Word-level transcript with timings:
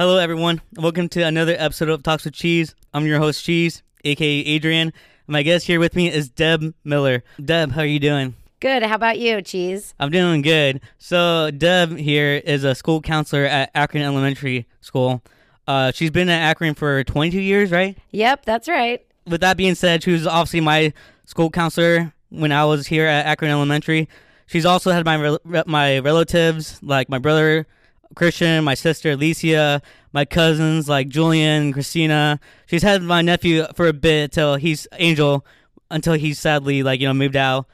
Hello, 0.00 0.16
everyone. 0.16 0.62
Welcome 0.76 1.10
to 1.10 1.20
another 1.20 1.54
episode 1.58 1.90
of 1.90 2.02
Talks 2.02 2.24
with 2.24 2.32
Cheese. 2.32 2.74
I'm 2.94 3.04
your 3.04 3.18
host, 3.18 3.44
Cheese, 3.44 3.82
aka 4.02 4.26
Adrian. 4.26 4.94
My 5.26 5.42
guest 5.42 5.66
here 5.66 5.78
with 5.78 5.94
me 5.94 6.10
is 6.10 6.30
Deb 6.30 6.72
Miller. 6.84 7.22
Deb, 7.44 7.72
how 7.72 7.82
are 7.82 7.84
you 7.84 7.98
doing? 7.98 8.34
Good. 8.60 8.82
How 8.82 8.94
about 8.94 9.18
you, 9.18 9.42
Cheese? 9.42 9.92
I'm 10.00 10.10
doing 10.10 10.40
good. 10.40 10.80
So, 10.96 11.50
Deb 11.50 11.98
here 11.98 12.40
is 12.42 12.64
a 12.64 12.74
school 12.74 13.02
counselor 13.02 13.44
at 13.44 13.70
Akron 13.74 14.02
Elementary 14.02 14.66
School. 14.80 15.20
Uh, 15.68 15.92
she's 15.92 16.10
been 16.10 16.30
at 16.30 16.48
Akron 16.48 16.72
for 16.72 17.04
22 17.04 17.38
years, 17.38 17.70
right? 17.70 17.98
Yep, 18.12 18.46
that's 18.46 18.68
right. 18.68 19.04
With 19.26 19.42
that 19.42 19.58
being 19.58 19.74
said, 19.74 20.02
she 20.02 20.12
was 20.12 20.26
obviously 20.26 20.62
my 20.62 20.94
school 21.26 21.50
counselor 21.50 22.14
when 22.30 22.52
I 22.52 22.64
was 22.64 22.86
here 22.86 23.04
at 23.04 23.26
Akron 23.26 23.50
Elementary. 23.50 24.08
She's 24.46 24.64
also 24.64 24.92
had 24.92 25.04
my 25.04 25.20
rel- 25.20 25.64
my 25.66 25.98
relatives, 25.98 26.82
like 26.82 27.10
my 27.10 27.18
brother 27.18 27.66
Christian, 28.14 28.64
my 28.64 28.74
sister 28.74 29.12
Alicia, 29.12 29.82
my 30.12 30.24
cousins 30.24 30.88
like 30.88 31.08
Julian 31.08 31.62
and 31.62 31.72
Christina. 31.72 32.40
She's 32.66 32.82
had 32.82 33.02
my 33.02 33.22
nephew 33.22 33.66
for 33.74 33.86
a 33.86 33.92
bit 33.92 34.32
till 34.32 34.56
he's 34.56 34.86
Angel, 34.92 35.44
until 35.90 36.14
he's 36.14 36.38
sadly 36.38 36.82
like 36.82 37.00
you 37.00 37.06
know 37.06 37.14
moved 37.14 37.36
out. 37.36 37.66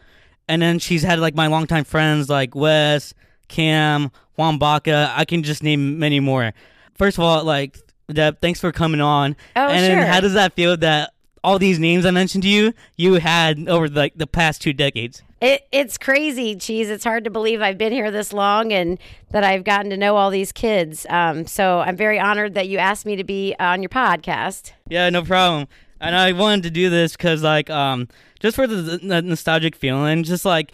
And 0.49 0.63
then 0.63 0.79
she's 0.79 1.03
had 1.03 1.19
like 1.19 1.35
my 1.35 1.49
longtime 1.49 1.85
friends 1.85 2.29
like 2.29 2.55
Wes, 2.55 3.15
Cam, 3.49 4.11
Juan 4.37 4.59
Baca. 4.59 5.13
I 5.17 5.25
can 5.25 5.43
just 5.43 5.63
name 5.63 5.99
many 5.99 6.21
more. 6.21 6.53
First 6.95 7.19
of 7.19 7.25
all, 7.25 7.45
like 7.45 7.79
Deb, 8.09 8.41
thanks 8.41 8.61
for 8.61 8.73
coming 8.73 9.01
on. 9.01 9.37
Oh, 9.57 9.69
and 9.69 9.93
sure. 9.93 10.07
how 10.07 10.21
does 10.21 10.35
that 10.35 10.53
feel 10.55 10.77
that 10.79 11.13
all 11.43 11.59
these 11.59 11.79
names 11.79 12.07
I 12.07 12.11
mentioned 12.11 12.43
to 12.45 12.49
you, 12.49 12.73
you 12.97 13.15
had 13.15 13.69
over 13.69 13.89
like 13.89 14.15
the 14.17 14.27
past 14.27 14.63
two 14.63 14.73
decades? 14.73 15.23
It, 15.41 15.67
it's 15.71 15.99
crazy, 15.99 16.57
Cheese. 16.57 16.89
It's 16.89 17.05
hard 17.05 17.25
to 17.25 17.31
believe 17.31 17.61
I've 17.61 17.77
been 17.77 17.93
here 17.93 18.11
this 18.11 18.33
long 18.33 18.73
and 18.73 18.99
that 19.33 19.45
I've 19.45 19.65
gotten 19.65 19.91
to 19.91 19.97
know 19.97 20.17
all 20.17 20.31
these 20.31 20.51
kids. 20.51 21.05
Um, 21.11 21.47
so 21.47 21.81
I'm 21.81 21.97
very 21.97 22.19
honored 22.19 22.55
that 22.55 22.69
you 22.69 22.79
asked 22.79 23.05
me 23.05 23.17
to 23.17 23.25
be 23.25 23.55
on 23.59 23.83
your 23.83 23.91
podcast. 23.91 24.73
Yeah, 24.89 25.11
no 25.11 25.23
problem. 25.23 25.69
And 26.01 26.17
I 26.17 26.33
wanted 26.33 26.63
to 26.65 26.71
do 26.71 26.89
this 26.89 27.13
because, 27.13 27.43
like, 27.43 27.69
um, 27.69 28.09
just 28.41 28.57
for 28.57 28.67
the, 28.67 28.99
the 29.03 29.23
nostalgic 29.23 29.77
feeling, 29.77 30.23
just 30.25 30.45
like, 30.45 30.73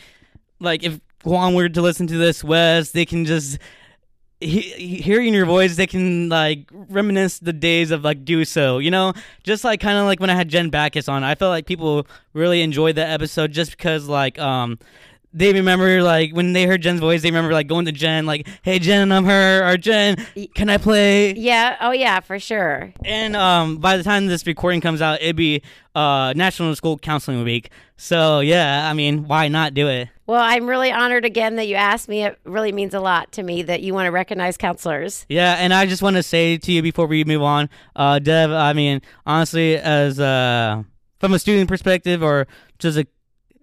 like 0.61 0.84
if 0.84 1.00
Juan 1.25 1.55
were 1.55 1.69
to 1.69 1.83
listen 1.83 2.06
to 2.09 2.17
this, 2.17 2.44
Wes, 2.44 2.91
they 2.91 3.05
can 3.05 3.25
just 3.25 3.59
he, 4.43 5.01
hearing 5.01 5.35
your 5.35 5.47
voice, 5.47 5.77
they 5.77 5.87
can 5.87 6.29
like 6.29 6.69
reminisce 6.73 7.39
the 7.39 7.53
days 7.53 7.91
of 7.91 8.05
like 8.05 8.25
do 8.25 8.45
so. 8.45 8.79
You 8.79 8.91
know, 8.91 9.12
just 9.43 9.65
like 9.65 9.81
kind 9.81 9.99
of 9.99 10.05
like 10.07 10.21
when 10.21 10.31
I 10.31 10.34
had 10.34 10.49
Jen 10.49 10.71
Backus 10.71 11.09
on, 11.09 11.25
I 11.25 11.34
felt 11.34 11.51
like 11.51 11.67
people 11.67 12.07
really 12.33 12.62
enjoyed 12.62 12.97
that 12.97 13.11
episode 13.11 13.53
just 13.53 13.73
because 13.73 14.09
like 14.09 14.39
um 14.39 14.79
they 15.34 15.52
remember 15.52 16.02
like 16.02 16.33
when 16.33 16.52
they 16.52 16.64
heard 16.66 16.83
Jen's 16.83 17.00
voice, 17.00 17.22
they 17.22 17.30
remember 17.30 17.52
like 17.52 17.66
going 17.66 17.86
to 17.86 17.92
Jen, 17.92 18.27
like, 18.27 18.47
"Hey 18.62 18.78
Jen, 18.78 19.12
I'm 19.12 19.25
her," 19.25 19.69
or 19.69 19.77
"Jen, 19.77 20.16
can 20.55 20.69
I 20.69 20.78
play?" 20.78 21.34
Yeah. 21.34 21.77
Oh, 21.80 21.92
yeah, 21.92 22.20
for 22.20 22.38
sure. 22.38 22.92
And 23.05 23.34
um, 23.36 23.78
by 23.78 23.97
the 23.97 24.03
time 24.03 24.27
this 24.27 24.47
recording 24.47 24.80
comes 24.80 25.00
out, 25.00 25.20
it'd 25.22 25.36
be 25.36 25.62
uh 25.94 26.33
National 26.34 26.75
School 26.75 26.98
Counseling 26.98 27.42
Week. 27.44 27.70
So 27.97 28.41
yeah, 28.41 28.88
I 28.88 28.94
mean, 28.94 29.28
why 29.28 29.48
not 29.48 29.75
do 29.75 29.88
it? 29.88 30.08
Well, 30.27 30.41
I'm 30.41 30.66
really 30.66 30.91
honored 30.91 31.25
again 31.25 31.56
that 31.56 31.66
you 31.66 31.75
asked 31.75 32.08
me. 32.08 32.25
It 32.25 32.38
really 32.44 32.72
means 32.72 32.94
a 32.94 33.00
lot 33.00 33.33
to 33.33 33.42
me 33.42 33.62
that 33.62 33.83
you 33.83 33.92
want 33.92 34.06
to 34.06 34.10
recognize 34.10 34.56
counselors. 34.56 35.27
Yeah, 35.28 35.56
and 35.58 35.75
I 35.75 35.86
just 35.86 36.03
want 36.03 36.16
to 36.16 36.22
say 36.22 36.56
to 36.58 36.72
you 36.72 36.80
before 36.83 37.06
we 37.06 37.25
move 37.25 37.42
on, 37.42 37.69
uh, 37.97 38.19
Deb. 38.19 38.50
I 38.50 38.72
mean, 38.72 39.03
honestly, 39.27 39.77
as 39.77 40.19
uh, 40.19 40.83
from 41.20 41.34
a 41.34 41.38
student 41.38 41.69
perspective 41.69 42.22
or 42.22 42.47
just 42.78 42.98
a 42.98 43.06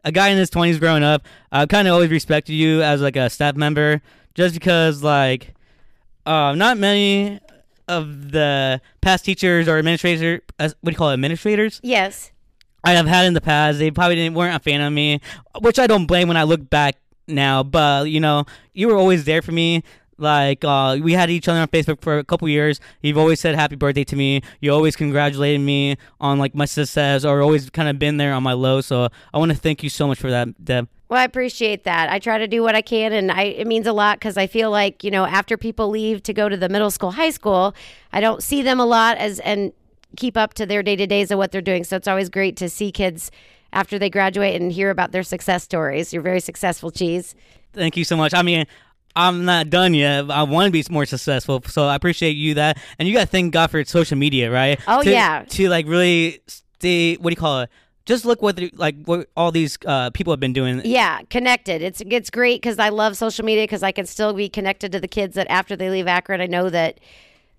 a 0.03 0.11
guy 0.11 0.29
in 0.29 0.37
his 0.37 0.49
twenties 0.49 0.79
growing 0.79 1.03
up, 1.03 1.25
I 1.51 1.65
kind 1.65 1.87
of 1.87 1.93
always 1.93 2.09
respected 2.09 2.53
you 2.53 2.81
as 2.81 3.01
like 3.01 3.15
a 3.15 3.29
staff 3.29 3.55
member, 3.55 4.01
just 4.35 4.53
because 4.53 5.03
like, 5.03 5.53
uh, 6.25 6.53
not 6.55 6.77
many 6.77 7.39
of 7.87 8.31
the 8.31 8.81
past 9.01 9.25
teachers 9.25 9.67
or 9.67 9.77
administrators, 9.77 10.41
uh, 10.59 10.69
what 10.81 10.91
do 10.91 10.91
you 10.91 10.97
call 10.97 11.09
it, 11.09 11.13
administrators? 11.13 11.79
Yes. 11.83 12.31
I 12.83 12.91
have 12.91 13.07
had 13.07 13.25
in 13.25 13.33
the 13.33 13.41
past. 13.41 13.79
They 13.79 13.91
probably 13.91 14.15
didn't 14.15 14.35
weren't 14.35 14.55
a 14.55 14.59
fan 14.59 14.81
of 14.81 14.93
me, 14.93 15.19
which 15.59 15.79
I 15.79 15.87
don't 15.87 16.05
blame 16.05 16.27
when 16.27 16.37
I 16.37 16.43
look 16.43 16.69
back 16.69 16.95
now. 17.27 17.63
But 17.63 18.09
you 18.09 18.19
know, 18.19 18.45
you 18.73 18.87
were 18.87 18.95
always 18.95 19.25
there 19.25 19.41
for 19.41 19.51
me. 19.51 19.83
Like 20.19 20.63
uh, 20.63 20.97
we 21.01 21.13
had 21.13 21.29
each 21.29 21.47
other 21.47 21.59
on 21.59 21.67
Facebook 21.67 22.01
for 22.01 22.17
a 22.17 22.23
couple 22.23 22.47
years. 22.49 22.79
You've 23.01 23.17
always 23.17 23.39
said 23.39 23.55
happy 23.55 23.75
birthday 23.75 24.03
to 24.05 24.15
me. 24.15 24.41
You 24.61 24.73
always 24.73 24.95
congratulated 24.95 25.61
me 25.61 25.97
on 26.19 26.39
like 26.39 26.55
my 26.55 26.65
success, 26.65 27.25
or 27.25 27.41
always 27.41 27.69
kind 27.69 27.89
of 27.89 27.99
been 27.99 28.17
there 28.17 28.33
on 28.33 28.43
my 28.43 28.53
low. 28.53 28.81
So 28.81 29.09
I 29.33 29.37
want 29.37 29.51
to 29.51 29.57
thank 29.57 29.83
you 29.83 29.89
so 29.89 30.07
much 30.07 30.19
for 30.19 30.29
that, 30.29 30.63
Deb. 30.63 30.87
Well, 31.09 31.19
I 31.19 31.23
appreciate 31.23 31.85
that. 31.85 32.09
I 32.09 32.19
try 32.19 32.37
to 32.37 32.47
do 32.47 32.61
what 32.61 32.75
I 32.75 32.83
can, 32.83 33.13
and 33.13 33.31
I, 33.31 33.43
it 33.43 33.65
means 33.65 33.87
a 33.87 33.93
lot 33.93 34.19
because 34.19 34.37
I 34.37 34.45
feel 34.45 34.69
like 34.69 35.03
you 35.03 35.11
know 35.11 35.25
after 35.25 35.57
people 35.57 35.89
leave 35.89 36.21
to 36.23 36.33
go 36.33 36.49
to 36.49 36.57
the 36.57 36.69
middle 36.69 36.91
school, 36.91 37.11
high 37.11 37.31
school, 37.31 37.73
I 38.13 38.19
don't 38.19 38.43
see 38.43 38.61
them 38.61 38.79
a 38.79 38.85
lot 38.85 39.17
as 39.17 39.39
and 39.39 39.73
keep 40.17 40.37
up 40.37 40.53
to 40.55 40.65
their 40.65 40.83
day 40.83 40.95
to 40.95 41.07
days 41.07 41.31
of 41.31 41.37
what 41.37 41.51
they're 41.51 41.61
doing. 41.61 41.83
So 41.83 41.95
it's 41.95 42.07
always 42.07 42.29
great 42.29 42.57
to 42.57 42.69
see 42.69 42.91
kids 42.91 43.31
after 43.71 43.99
they 43.99 44.09
graduate 44.09 44.59
and 44.59 44.71
hear 44.71 44.89
about 44.89 45.11
their 45.11 45.23
success 45.23 45.63
stories. 45.63 46.13
You're 46.13 46.23
very 46.23 46.39
successful, 46.39 46.91
Cheese. 46.91 47.35
Thank 47.73 47.97
you 47.97 48.03
so 48.03 48.17
much. 48.17 48.33
I 48.33 48.41
mean, 48.41 48.65
I'm 49.15 49.45
not 49.45 49.69
done 49.69 49.93
yet. 49.93 50.29
I 50.31 50.43
want 50.43 50.67
to 50.67 50.71
be 50.71 50.83
more 50.89 51.05
successful, 51.05 51.61
so 51.67 51.85
I 51.87 51.95
appreciate 51.95 52.37
you 52.37 52.53
that. 52.55 52.77
And 52.97 53.07
you 53.07 53.13
got 53.13 53.21
to 53.21 53.27
thank 53.27 53.53
God 53.53 53.71
for 53.71 53.83
social 53.83 54.17
media, 54.17 54.51
right? 54.51 54.79
Oh, 54.87 55.01
To- 55.03 55.09
yeah. 55.11 55.43
To 55.49 55.69
like 55.69 55.85
really 55.87 56.41
stay. 56.47 57.15
What 57.15 57.29
do 57.29 57.33
you 57.33 57.35
call 57.37 57.61
it? 57.61 57.69
Just 58.05 58.25
look 58.25 58.41
what 58.41 58.55
the- 58.55 58.71
like 58.75 58.95
what 59.05 59.27
all 59.35 59.51
these 59.51 59.77
uh, 59.85 60.09
people 60.11 60.31
have 60.33 60.39
been 60.39 60.53
doing. 60.53 60.81
Yeah, 60.85 61.21
connected. 61.29 61.81
It's 61.81 62.01
it's 62.05 62.29
great 62.29 62.61
because 62.61 62.79
I 62.79 62.89
love 62.89 63.17
social 63.17 63.45
media 63.45 63.63
because 63.63 63.83
I 63.83 63.91
can 63.91 64.05
still 64.05 64.33
be 64.33 64.49
connected 64.49 64.91
to 64.93 64.99
the 64.99 65.07
kids 65.07 65.35
that 65.35 65.47
after 65.49 65.75
they 65.75 65.89
leave 65.89 66.07
Akron, 66.07 66.41
I 66.41 66.47
know 66.47 66.69
that 66.69 66.99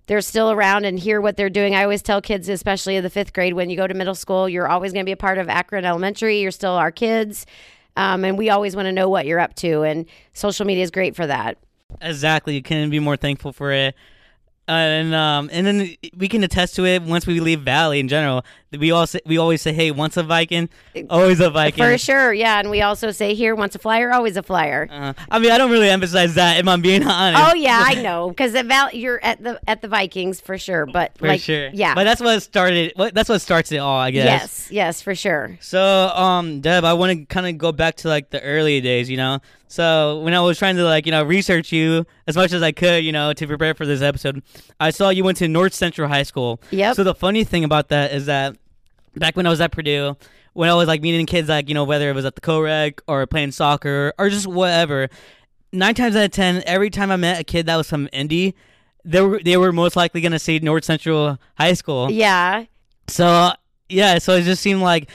they're 0.07 0.19
still 0.21 0.51
around 0.51 0.83
and 0.85 0.99
hear 0.99 1.21
what 1.21 1.37
they're 1.37 1.49
doing. 1.49 1.73
I 1.75 1.83
always 1.83 2.01
tell 2.01 2.21
kids, 2.21 2.49
especially 2.49 2.97
in 2.97 3.03
the 3.03 3.09
fifth 3.09 3.31
grade, 3.31 3.53
when 3.53 3.69
you 3.69 3.77
go 3.77 3.87
to 3.87 3.93
middle 3.93 4.15
school, 4.15 4.49
you're 4.49 4.67
always 4.67 4.91
going 4.91 5.05
to 5.05 5.07
be 5.07 5.13
a 5.13 5.17
part 5.17 5.37
of 5.37 5.47
Akron 5.47 5.85
Elementary. 5.85 6.41
You're 6.41 6.51
still 6.51 6.71
our 6.73 6.91
kids, 6.91 7.45
um, 7.95 8.23
and 8.25 8.37
we 8.37 8.49
always 8.49 8.75
want 8.75 8.87
to 8.87 8.91
know 8.91 9.09
what 9.09 9.25
you're 9.25 9.39
up 9.39 9.55
to. 9.55 9.83
And 9.83 10.05
social 10.33 10.65
media 10.65 10.83
is 10.83 10.91
great 10.91 11.15
for 11.15 11.27
that. 11.27 11.57
Exactly. 12.01 12.55
You 12.55 12.61
couldn't 12.61 12.89
be 12.89 12.99
more 12.99 13.17
thankful 13.17 13.51
for 13.53 13.71
it. 13.71 13.95
and 14.67 15.13
um, 15.13 15.49
and 15.51 15.65
then 15.67 15.95
we 16.15 16.27
can 16.27 16.43
attest 16.43 16.75
to 16.75 16.85
it 16.85 17.01
once 17.03 17.27
we 17.27 17.39
leave 17.39 17.61
Valley 17.61 17.99
in 17.99 18.07
general. 18.07 18.45
We 18.77 18.91
all 18.91 19.05
say, 19.05 19.19
we 19.25 19.37
always 19.37 19.61
say, 19.61 19.73
"Hey, 19.73 19.91
once 19.91 20.15
a 20.15 20.23
Viking, 20.23 20.69
always 21.09 21.41
a 21.41 21.49
Viking." 21.49 21.83
For 21.83 21.97
sure, 21.97 22.33
yeah. 22.33 22.59
And 22.59 22.69
we 22.69 22.81
also 22.81 23.11
say 23.11 23.33
here, 23.33 23.53
once 23.53 23.75
a 23.75 23.79
flyer, 23.79 24.13
always 24.13 24.37
a 24.37 24.43
flyer. 24.43 24.87
Uh, 24.89 25.13
I 25.29 25.39
mean, 25.39 25.51
I 25.51 25.57
don't 25.57 25.71
really 25.71 25.89
emphasize 25.89 26.35
that 26.35 26.57
if 26.57 26.67
I'm 26.67 26.81
being 26.81 27.03
honest. 27.07 27.51
Oh 27.51 27.55
yeah, 27.55 27.83
I 27.85 28.01
know 28.01 28.29
because 28.29 28.53
Val- 28.53 28.93
you're 28.93 29.21
at 29.23 29.43
the 29.43 29.59
at 29.67 29.81
the 29.81 29.89
Vikings 29.89 30.39
for 30.39 30.57
sure. 30.57 30.85
But 30.85 31.17
for 31.17 31.27
like, 31.27 31.41
sure. 31.41 31.69
yeah, 31.73 31.95
but 31.95 32.05
that's 32.05 32.21
what 32.21 32.41
started. 32.41 32.93
What 32.95 33.13
that's 33.13 33.27
what 33.27 33.41
starts 33.41 33.71
it 33.73 33.77
all, 33.77 33.99
I 33.99 34.11
guess. 34.11 34.25
yes, 34.25 34.71
yes, 34.71 35.01
for 35.01 35.15
sure. 35.15 35.57
So, 35.59 35.81
um, 36.07 36.61
Deb, 36.61 36.85
I 36.85 36.93
want 36.93 37.17
to 37.17 37.25
kind 37.25 37.47
of 37.47 37.57
go 37.57 37.73
back 37.73 37.95
to 37.97 38.07
like 38.07 38.29
the 38.29 38.41
early 38.41 38.79
days, 38.79 39.09
you 39.09 39.17
know. 39.17 39.39
So 39.67 40.19
when 40.19 40.33
I 40.33 40.41
was 40.41 40.59
trying 40.59 40.75
to 40.75 40.83
like 40.83 41.05
you 41.05 41.11
know 41.13 41.23
research 41.23 41.71
you 41.71 42.05
as 42.27 42.35
much 42.35 42.51
as 42.51 42.61
I 42.61 42.71
could, 42.71 43.03
you 43.05 43.11
know, 43.11 43.31
to 43.33 43.47
prepare 43.47 43.73
for 43.73 43.85
this 43.85 44.01
episode, 44.01 44.43
I 44.79 44.89
saw 44.91 45.09
you 45.09 45.23
went 45.23 45.37
to 45.37 45.47
North 45.47 45.73
Central 45.73 46.09
High 46.09 46.23
School. 46.23 46.61
Yep. 46.71 46.95
So 46.95 47.03
the 47.03 47.15
funny 47.15 47.43
thing 47.43 47.63
about 47.63 47.87
that 47.89 48.11
is 48.11 48.25
that 48.25 48.57
back 49.15 49.35
when 49.35 49.45
I 49.45 49.49
was 49.49 49.61
at 49.61 49.71
Purdue, 49.71 50.15
when 50.53 50.69
I 50.69 50.73
was 50.73 50.87
like 50.87 51.01
meeting 51.01 51.25
kids, 51.25 51.49
like 51.49 51.67
you 51.69 51.75
know 51.75 51.83
whether 51.83 52.09
it 52.09 52.13
was 52.15 52.25
at 52.25 52.35
the 52.35 52.41
co-rec 52.41 53.01
or 53.07 53.25
playing 53.27 53.51
soccer 53.51 54.13
or 54.17 54.29
just 54.29 54.47
whatever, 54.47 55.09
nine 55.71 55.95
times 55.95 56.15
out 56.15 56.25
of 56.25 56.31
ten, 56.31 56.63
every 56.65 56.89
time 56.89 57.11
I 57.11 57.15
met 57.15 57.39
a 57.39 57.43
kid 57.43 57.65
that 57.67 57.75
was 57.75 57.89
from 57.89 58.09
Indy, 58.11 58.55
they 59.03 59.21
were 59.21 59.39
they 59.43 59.57
were 59.57 59.71
most 59.71 59.95
likely 59.95 60.21
gonna 60.21 60.39
say 60.39 60.59
North 60.59 60.83
Central 60.85 61.37
High 61.57 61.73
School. 61.73 62.11
Yeah, 62.11 62.65
So 63.07 63.51
yeah, 63.89 64.19
so 64.19 64.35
it 64.35 64.43
just 64.43 64.61
seemed 64.61 64.81
like 64.81 65.09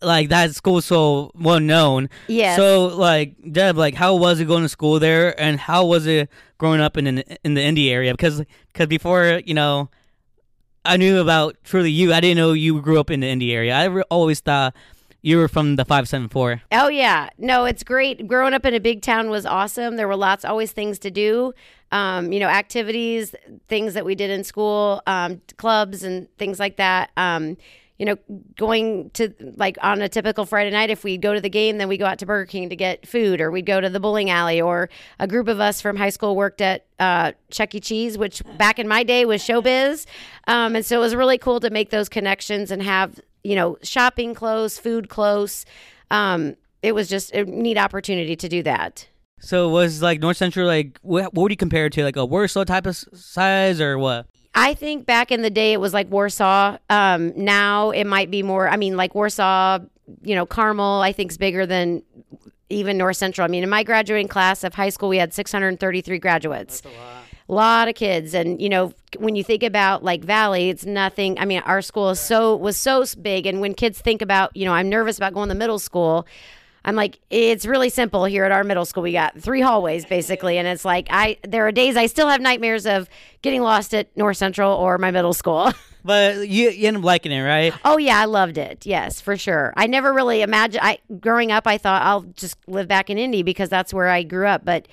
like 0.00 0.28
that 0.28 0.54
school 0.54 0.80
so 0.80 1.32
well 1.34 1.60
known. 1.60 2.08
Yeah. 2.28 2.56
So 2.56 2.86
like 2.86 3.34
Deb, 3.50 3.76
like 3.76 3.94
how 3.94 4.14
was 4.14 4.40
it 4.40 4.46
going 4.46 4.62
to 4.62 4.68
school 4.68 4.98
there, 5.00 5.38
and 5.40 5.58
how 5.58 5.86
was 5.86 6.06
it 6.06 6.28
growing 6.58 6.80
up 6.80 6.96
in 6.96 7.06
in, 7.06 7.18
in 7.44 7.54
the 7.54 7.62
Indy 7.62 7.90
area? 7.90 8.12
Because 8.12 8.42
because 8.72 8.86
before 8.86 9.40
you 9.44 9.54
know, 9.54 9.90
I 10.84 10.96
knew 10.96 11.20
about 11.20 11.56
truly 11.64 11.90
you. 11.90 12.12
I 12.12 12.20
didn't 12.20 12.38
know 12.38 12.52
you 12.52 12.80
grew 12.80 12.98
up 12.98 13.10
in 13.10 13.20
the 13.20 13.28
Indy 13.28 13.52
area. 13.54 13.74
I 13.74 13.84
re- 13.84 14.02
always 14.10 14.40
thought 14.40 14.74
you 15.22 15.36
were 15.36 15.48
from 15.48 15.76
the 15.76 15.84
five 15.84 16.08
seven 16.08 16.28
four. 16.28 16.62
Oh 16.72 16.88
yeah, 16.88 17.30
no, 17.38 17.64
it's 17.64 17.84
great. 17.84 18.26
Growing 18.26 18.54
up 18.54 18.66
in 18.66 18.74
a 18.74 18.80
big 18.80 19.02
town 19.02 19.30
was 19.30 19.46
awesome. 19.46 19.96
There 19.96 20.08
were 20.08 20.16
lots, 20.16 20.44
always 20.44 20.72
things 20.72 20.98
to 21.00 21.10
do. 21.10 21.52
Um, 21.92 22.32
you 22.32 22.40
know, 22.40 22.48
activities, 22.48 23.34
things 23.68 23.94
that 23.94 24.04
we 24.04 24.14
did 24.14 24.30
in 24.30 24.44
school, 24.44 25.02
um, 25.06 25.40
clubs 25.58 26.02
and 26.02 26.26
things 26.38 26.58
like 26.58 26.76
that. 26.76 27.10
Um, 27.16 27.56
you 28.02 28.06
know, 28.06 28.16
going 28.56 29.10
to 29.10 29.32
like 29.54 29.78
on 29.80 30.02
a 30.02 30.08
typical 30.08 30.44
Friday 30.44 30.70
night, 30.70 30.90
if 30.90 31.04
we'd 31.04 31.22
go 31.22 31.34
to 31.34 31.40
the 31.40 31.48
game, 31.48 31.78
then 31.78 31.86
we 31.86 31.96
go 31.96 32.04
out 32.04 32.18
to 32.18 32.26
Burger 32.26 32.46
King 32.46 32.68
to 32.68 32.74
get 32.74 33.06
food, 33.06 33.40
or 33.40 33.52
we'd 33.52 33.64
go 33.64 33.80
to 33.80 33.88
the 33.88 34.00
bowling 34.00 34.28
alley, 34.28 34.60
or 34.60 34.90
a 35.20 35.28
group 35.28 35.46
of 35.46 35.60
us 35.60 35.80
from 35.80 35.94
high 35.94 36.10
school 36.10 36.34
worked 36.34 36.60
at 36.60 36.84
uh, 36.98 37.30
Chuck 37.52 37.76
E. 37.76 37.78
Cheese, 37.78 38.18
which 38.18 38.42
back 38.58 38.80
in 38.80 38.88
my 38.88 39.04
day 39.04 39.24
was 39.24 39.40
showbiz. 39.40 40.04
Um, 40.48 40.74
and 40.74 40.84
so 40.84 40.96
it 40.96 40.98
was 40.98 41.14
really 41.14 41.38
cool 41.38 41.60
to 41.60 41.70
make 41.70 41.90
those 41.90 42.08
connections 42.08 42.72
and 42.72 42.82
have, 42.82 43.20
you 43.44 43.54
know, 43.54 43.78
shopping 43.84 44.34
close, 44.34 44.80
food 44.80 45.08
close. 45.08 45.64
Um, 46.10 46.56
it 46.82 46.96
was 46.96 47.08
just 47.08 47.32
a 47.32 47.44
neat 47.44 47.78
opportunity 47.78 48.34
to 48.34 48.48
do 48.48 48.64
that. 48.64 49.06
So 49.38 49.68
was 49.68 50.02
like 50.02 50.18
North 50.18 50.38
Central 50.38 50.66
like 50.66 50.98
what, 51.02 51.34
what 51.34 51.42
would 51.42 51.52
you 51.52 51.56
compare 51.56 51.86
it 51.86 51.92
to 51.92 52.02
like 52.02 52.16
a 52.16 52.26
Warsaw 52.26 52.64
type 52.64 52.86
of 52.86 52.96
size 52.96 53.80
or 53.80 53.96
what? 53.96 54.26
I 54.54 54.74
think 54.74 55.06
back 55.06 55.32
in 55.32 55.42
the 55.42 55.50
day 55.50 55.72
it 55.72 55.80
was 55.80 55.94
like 55.94 56.10
Warsaw. 56.10 56.76
Um, 56.90 57.32
now 57.36 57.90
it 57.90 58.04
might 58.04 58.30
be 58.30 58.42
more. 58.42 58.68
I 58.68 58.76
mean, 58.76 58.96
like 58.96 59.14
Warsaw, 59.14 59.80
you 60.22 60.34
know, 60.34 60.44
Carmel. 60.44 61.00
I 61.00 61.12
think 61.12 61.30
is 61.30 61.38
bigger 61.38 61.64
than 61.64 62.02
even 62.68 62.98
North 62.98 63.16
Central. 63.16 63.44
I 63.44 63.48
mean, 63.48 63.62
in 63.62 63.70
my 63.70 63.82
graduating 63.82 64.28
class 64.28 64.64
of 64.64 64.74
high 64.74 64.90
school, 64.90 65.08
we 65.08 65.18
had 65.18 65.32
633 65.32 66.18
graduates. 66.18 66.82
A 67.48 67.52
lot 67.52 67.88
of 67.88 67.94
kids, 67.94 68.34
and 68.34 68.62
you 68.62 68.68
know, 68.68 68.92
when 69.18 69.36
you 69.36 69.44
think 69.44 69.62
about 69.62 70.04
like 70.04 70.22
Valley, 70.24 70.70
it's 70.70 70.86
nothing. 70.86 71.38
I 71.38 71.44
mean, 71.44 71.60
our 71.60 71.82
school 71.82 72.10
is 72.10 72.20
so 72.20 72.56
was 72.56 72.76
so 72.76 73.04
big, 73.20 73.46
and 73.46 73.60
when 73.60 73.74
kids 73.74 74.00
think 74.00 74.22
about, 74.22 74.56
you 74.56 74.64
know, 74.64 74.72
I'm 74.72 74.88
nervous 74.88 75.16
about 75.16 75.34
going 75.34 75.48
to 75.48 75.54
middle 75.54 75.78
school. 75.78 76.26
I'm 76.84 76.96
like, 76.96 77.20
it's 77.30 77.64
really 77.64 77.88
simple 77.90 78.24
here 78.24 78.44
at 78.44 78.52
our 78.52 78.64
middle 78.64 78.84
school. 78.84 79.02
We 79.02 79.12
got 79.12 79.38
three 79.38 79.60
hallways 79.60 80.04
basically, 80.04 80.58
and 80.58 80.66
it's 80.66 80.84
like 80.84 81.06
I 81.10 81.38
there 81.46 81.66
are 81.66 81.72
days 81.72 81.96
I 81.96 82.06
still 82.06 82.28
have 82.28 82.40
nightmares 82.40 82.86
of 82.86 83.08
getting 83.42 83.62
lost 83.62 83.94
at 83.94 84.14
North 84.16 84.36
Central 84.36 84.72
or 84.72 84.98
my 84.98 85.10
middle 85.10 85.34
school. 85.34 85.72
But 86.04 86.48
you, 86.48 86.70
you 86.70 86.88
end 86.88 86.96
up 86.96 87.04
liking 87.04 87.30
it, 87.30 87.42
right? 87.42 87.72
oh 87.84 87.96
yeah, 87.96 88.18
I 88.18 88.24
loved 88.24 88.58
it. 88.58 88.84
Yes, 88.84 89.20
for 89.20 89.36
sure. 89.36 89.72
I 89.76 89.86
never 89.86 90.12
really 90.12 90.42
imagined. 90.42 90.82
I 90.82 90.98
growing 91.20 91.52
up, 91.52 91.64
I 91.66 91.78
thought 91.78 92.02
I'll 92.02 92.22
just 92.22 92.56
live 92.66 92.88
back 92.88 93.08
in 93.08 93.18
Indy 93.18 93.44
because 93.44 93.68
that's 93.68 93.94
where 93.94 94.08
I 94.08 94.24
grew 94.24 94.48
up. 94.48 94.64
But 94.64 94.88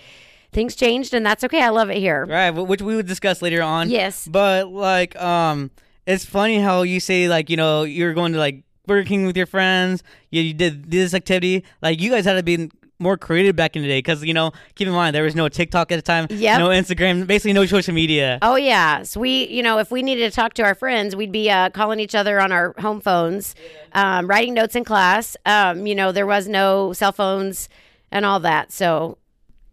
things 0.52 0.76
changed, 0.76 1.16
and 1.16 1.26
that's 1.26 1.44
okay. 1.44 1.64
I 1.64 1.70
love 1.70 1.90
it 1.90 1.98
here. 1.98 2.26
Right, 2.26 2.52
which 2.52 2.84
we 2.84 2.96
would 2.96 3.08
discuss 3.08 3.42
later 3.42 3.64
on. 3.64 3.90
Yes. 3.90 4.28
But 4.28 4.72
like, 4.72 5.20
um, 5.20 5.72
it's 6.06 6.26
funny 6.26 6.60
how 6.60 6.84
you 6.84 7.00
say 7.00 7.28
like, 7.28 7.50
you 7.50 7.58
know, 7.58 7.84
you're 7.84 8.14
going 8.14 8.34
to 8.34 8.40
like 8.40 8.64
Burger 8.90 9.08
King 9.08 9.26
with 9.26 9.38
your 9.38 9.46
friends. 9.46 10.04
You, 10.32 10.42
you 10.42 10.54
did 10.54 10.92
this 10.92 11.14
activity. 11.14 11.64
Like, 11.82 12.02
you 12.02 12.10
guys 12.10 12.26
had 12.26 12.34
to 12.34 12.44
be 12.44 12.70
more 13.00 13.18
creative 13.18 13.56
back 13.56 13.76
in 13.76 13.82
the 13.82 13.88
day 13.88 14.00
because 14.00 14.24
you 14.24 14.34
know, 14.34 14.52
keep 14.76 14.88
in 14.88 14.94
mind 14.94 15.16
there 15.16 15.24
was 15.24 15.36
no 15.36 15.48
TikTok 15.48 15.92
at 15.92 15.96
the 15.96 16.02
time. 16.02 16.28
Yep. 16.30 16.60
No 16.60 16.68
Instagram. 16.68 17.26
Basically, 17.26 17.54
no 17.54 17.66
social 17.66 17.94
media. 17.94 18.40
Oh 18.42 18.56
yeah, 18.58 19.04
so 19.04 19.20
we, 19.22 19.48
you 19.48 19.64
know, 19.64 19.78
if 19.78 19.90
we 19.90 20.04
needed 20.04 20.30
to 20.30 20.36
talk 20.36 20.54
to 20.56 20.64
our 20.64 20.76
friends, 20.76 21.16
we'd 21.16 21.32
be 21.32 21.50
uh, 21.50 21.70
calling 21.70 22.00
each 22.00 22.16
other 22.16 22.42
on 22.42 22.52
our 22.52 22.74
home 22.80 23.00
phones, 23.00 23.56
um, 23.94 24.28
writing 24.28 24.54
notes 24.54 24.76
in 24.76 24.84
class. 24.84 25.38
Um, 25.46 25.88
you 25.88 25.96
know, 25.96 26.12
there 26.12 26.28
was 26.28 26.48
no 26.48 26.92
cell 26.92 27.14
phones 27.14 27.70
and 28.12 28.26
all 28.26 28.42
that. 28.42 28.72
So, 28.74 29.18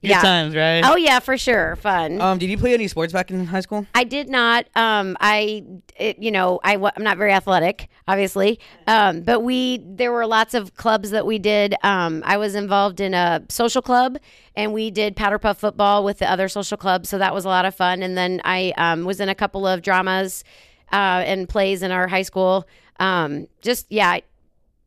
Good 0.02 0.10
yeah. 0.10 0.20
times, 0.20 0.54
right? 0.54 0.82
Oh 0.84 0.96
yeah, 0.96 1.20
for 1.20 1.38
sure, 1.38 1.76
fun. 1.76 2.20
Um, 2.20 2.38
did 2.38 2.50
you 2.50 2.58
play 2.58 2.74
any 2.74 2.86
sports 2.86 3.14
back 3.14 3.30
in 3.30 3.46
high 3.46 3.60
school? 3.60 3.86
I 3.94 4.04
did 4.04 4.28
not. 4.28 4.66
Um, 4.76 5.16
I, 5.20 5.64
it, 5.96 6.18
you 6.18 6.30
know, 6.30 6.60
I, 6.62 6.74
I'm 6.74 7.02
not 7.02 7.16
very 7.16 7.32
athletic, 7.32 7.88
obviously. 8.06 8.60
Um, 8.86 9.22
but 9.22 9.40
we, 9.40 9.78
there 9.84 10.12
were 10.12 10.26
lots 10.26 10.52
of 10.52 10.74
clubs 10.74 11.10
that 11.10 11.24
we 11.24 11.38
did. 11.38 11.74
Um, 11.82 12.22
I 12.26 12.36
was 12.36 12.54
involved 12.54 13.00
in 13.00 13.14
a 13.14 13.42
social 13.48 13.80
club, 13.80 14.18
and 14.54 14.74
we 14.74 14.90
did 14.90 15.16
powder 15.16 15.38
puff 15.38 15.58
football 15.58 16.04
with 16.04 16.18
the 16.18 16.30
other 16.30 16.48
social 16.48 16.76
clubs, 16.76 17.08
so 17.08 17.16
that 17.16 17.32
was 17.32 17.46
a 17.46 17.48
lot 17.48 17.64
of 17.64 17.74
fun. 17.74 18.02
And 18.02 18.18
then 18.18 18.42
I 18.44 18.74
um, 18.76 19.04
was 19.04 19.18
in 19.18 19.30
a 19.30 19.34
couple 19.34 19.66
of 19.66 19.80
dramas 19.80 20.44
uh, 20.92 21.24
and 21.24 21.48
plays 21.48 21.82
in 21.82 21.90
our 21.90 22.06
high 22.06 22.22
school. 22.22 22.68
Um, 23.00 23.46
just 23.62 23.86
yeah, 23.88 24.20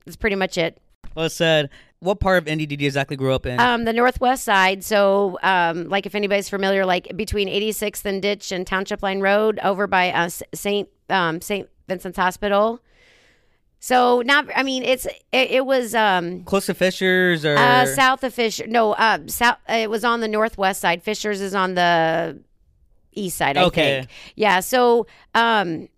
that's 0.06 0.18
pretty 0.18 0.36
much 0.36 0.58
it. 0.58 0.80
Well 1.16 1.30
said. 1.30 1.70
What 2.02 2.22
part 2.22 2.38
of 2.38 2.48
Indy 2.48 2.66
did 2.66 2.80
you 2.80 2.86
exactly 2.88 3.18
grow 3.18 3.36
up 3.36 3.46
in? 3.46 3.60
Um, 3.60 3.84
the 3.84 3.92
northwest 3.92 4.46
side. 4.46 4.84
So, 4.86 5.38
um, 5.44 5.90
like 5.90 6.06
if 6.06 6.16
anybody's 6.16 6.48
familiar, 6.48 6.86
like 6.86 7.16
between 7.18 7.50
86th 7.50 8.06
and 8.06 8.22
Ditch 8.22 8.52
and 8.54 8.66
Township 8.66 9.04
Line 9.04 9.20
Road, 9.20 9.60
over 9.64 9.86
by 9.86 10.12
uh, 10.12 10.30
Saint 10.54 10.88
um, 11.10 11.42
Saint 11.42 11.68
Vincent's 11.90 12.18
Hospital. 12.18 12.80
So 13.82 14.22
not, 14.26 14.46
I 14.56 14.64
mean, 14.64 14.84
it's 14.84 15.06
it, 15.06 15.52
it 15.52 15.66
was 15.66 15.94
um, 15.96 16.44
Close 16.44 16.68
to 16.68 16.74
Fishers 16.74 17.44
or 17.46 17.58
uh, 17.58 17.86
south 17.86 18.24
of 18.24 18.34
Fisher. 18.34 18.66
No, 18.68 18.94
uh, 18.94 19.20
south. 19.28 19.58
It 19.68 19.90
was 19.90 20.04
on 20.06 20.22
the 20.22 20.28
northwest 20.28 20.80
side. 20.82 21.04
Fishers 21.04 21.42
is 21.42 21.54
on 21.56 21.76
the 21.76 22.40
east 23.14 23.38
side. 23.38 23.58
I 23.58 23.64
Okay. 23.66 24.00
think. 24.00 24.10
Yeah. 24.36 24.60
So, 24.62 25.06
um, 25.36 25.90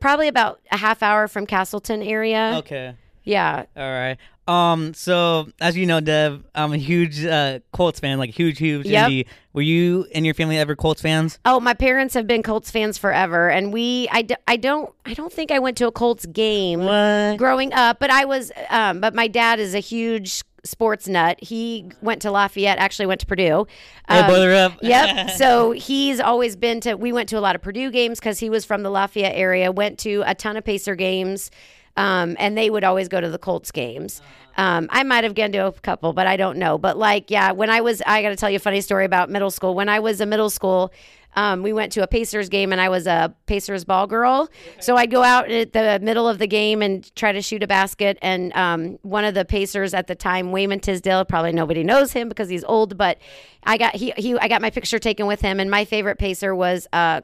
probably 0.00 0.28
about 0.28 0.60
a 0.70 0.76
half 0.78 1.02
hour 1.02 1.28
from 1.28 1.46
Castleton 1.46 2.02
area. 2.02 2.54
Okay. 2.58 2.94
Yeah. 3.24 3.64
All 3.76 3.82
right. 3.90 4.16
Um. 4.50 4.94
So 4.94 5.48
as 5.60 5.76
you 5.76 5.86
know, 5.86 6.00
Deb, 6.00 6.44
I'm 6.54 6.72
a 6.72 6.76
huge 6.76 7.24
uh, 7.24 7.60
Colts 7.72 8.00
fan. 8.00 8.18
Like 8.18 8.30
huge, 8.30 8.58
huge. 8.58 8.86
Yep. 8.86 9.04
Indy. 9.04 9.26
Were 9.52 9.62
you 9.62 10.06
and 10.14 10.24
your 10.24 10.34
family 10.34 10.58
ever 10.58 10.76
Colts 10.76 11.02
fans? 11.02 11.38
Oh, 11.44 11.58
my 11.60 11.74
parents 11.74 12.14
have 12.14 12.26
been 12.26 12.42
Colts 12.42 12.70
fans 12.70 12.96
forever, 12.98 13.48
and 13.50 13.72
we 13.72 14.08
I, 14.12 14.22
d- 14.22 14.36
I 14.46 14.56
don't 14.56 14.92
I 15.04 15.14
don't 15.14 15.32
think 15.32 15.50
I 15.50 15.58
went 15.58 15.76
to 15.78 15.86
a 15.88 15.92
Colts 15.92 16.24
game 16.26 16.84
What? 16.84 17.36
growing 17.36 17.72
up, 17.72 17.98
but 18.00 18.10
I 18.10 18.24
was 18.26 18.52
um 18.70 19.00
but 19.00 19.14
my 19.14 19.26
dad 19.26 19.58
is 19.58 19.74
a 19.74 19.80
huge 19.80 20.42
sports 20.62 21.08
nut. 21.08 21.38
He 21.42 21.90
went 22.02 22.22
to 22.22 22.30
Lafayette, 22.30 22.78
actually 22.78 23.06
went 23.06 23.20
to 23.20 23.26
Purdue. 23.26 23.66
Hey, 24.08 24.18
Um, 24.20 24.26
brother 24.26 24.54
up. 24.54 24.74
yep. 24.82 25.30
So 25.30 25.72
he's 25.72 26.20
always 26.20 26.54
been 26.54 26.80
to. 26.82 26.94
We 26.96 27.12
went 27.12 27.28
to 27.30 27.38
a 27.38 27.40
lot 27.40 27.56
of 27.56 27.62
Purdue 27.62 27.90
games 27.90 28.20
because 28.20 28.38
he 28.38 28.50
was 28.50 28.64
from 28.64 28.82
the 28.82 28.90
Lafayette 28.90 29.34
area. 29.34 29.72
Went 29.72 29.98
to 30.00 30.22
a 30.26 30.34
ton 30.34 30.56
of 30.58 30.64
Pacer 30.64 30.94
games, 30.94 31.50
um, 31.96 32.36
and 32.38 32.56
they 32.56 32.70
would 32.70 32.84
always 32.84 33.08
go 33.08 33.20
to 33.20 33.28
the 33.28 33.38
Colts 33.38 33.70
games. 33.70 34.22
Um, 34.56 34.88
I 34.90 35.04
might 35.04 35.24
have 35.24 35.34
gone 35.34 35.52
to 35.52 35.66
a 35.66 35.72
couple, 35.72 36.12
but 36.12 36.26
I 36.26 36.36
don't 36.36 36.58
know. 36.58 36.76
But 36.76 36.98
like, 36.98 37.30
yeah, 37.30 37.52
when 37.52 37.70
I 37.70 37.80
was, 37.80 38.02
I 38.06 38.22
got 38.22 38.30
to 38.30 38.36
tell 38.36 38.50
you 38.50 38.56
a 38.56 38.60
funny 38.60 38.80
story 38.80 39.04
about 39.04 39.30
middle 39.30 39.50
school. 39.50 39.74
When 39.74 39.88
I 39.88 40.00
was 40.00 40.20
a 40.20 40.26
middle 40.26 40.50
school. 40.50 40.92
Um, 41.36 41.62
we 41.62 41.72
went 41.72 41.92
to 41.92 42.02
a 42.02 42.08
Pacers 42.08 42.48
game 42.48 42.72
and 42.72 42.80
I 42.80 42.88
was 42.88 43.06
a 43.06 43.32
Pacers 43.46 43.84
ball 43.84 44.08
girl. 44.08 44.48
So 44.80 44.96
I'd 44.96 45.12
go 45.12 45.22
out 45.22 45.48
at 45.48 45.72
the 45.72 46.00
middle 46.02 46.28
of 46.28 46.38
the 46.38 46.48
game 46.48 46.82
and 46.82 47.14
try 47.14 47.30
to 47.30 47.40
shoot 47.40 47.62
a 47.62 47.68
basket. 47.68 48.18
And 48.20 48.52
um, 48.54 48.98
one 49.02 49.24
of 49.24 49.34
the 49.34 49.44
Pacers 49.44 49.94
at 49.94 50.08
the 50.08 50.16
time, 50.16 50.50
Wayman 50.50 50.80
Tisdale, 50.80 51.24
probably 51.24 51.52
nobody 51.52 51.84
knows 51.84 52.12
him 52.12 52.28
because 52.28 52.48
he's 52.48 52.64
old, 52.64 52.96
but 52.96 53.18
I 53.62 53.78
got 53.78 53.94
he, 53.94 54.12
he 54.16 54.36
I 54.38 54.48
got 54.48 54.60
my 54.60 54.70
picture 54.70 54.98
taken 54.98 55.26
with 55.26 55.40
him. 55.40 55.60
And 55.60 55.70
my 55.70 55.84
favorite 55.84 56.18
Pacer 56.18 56.52
was 56.52 56.88
uh, 56.92 57.20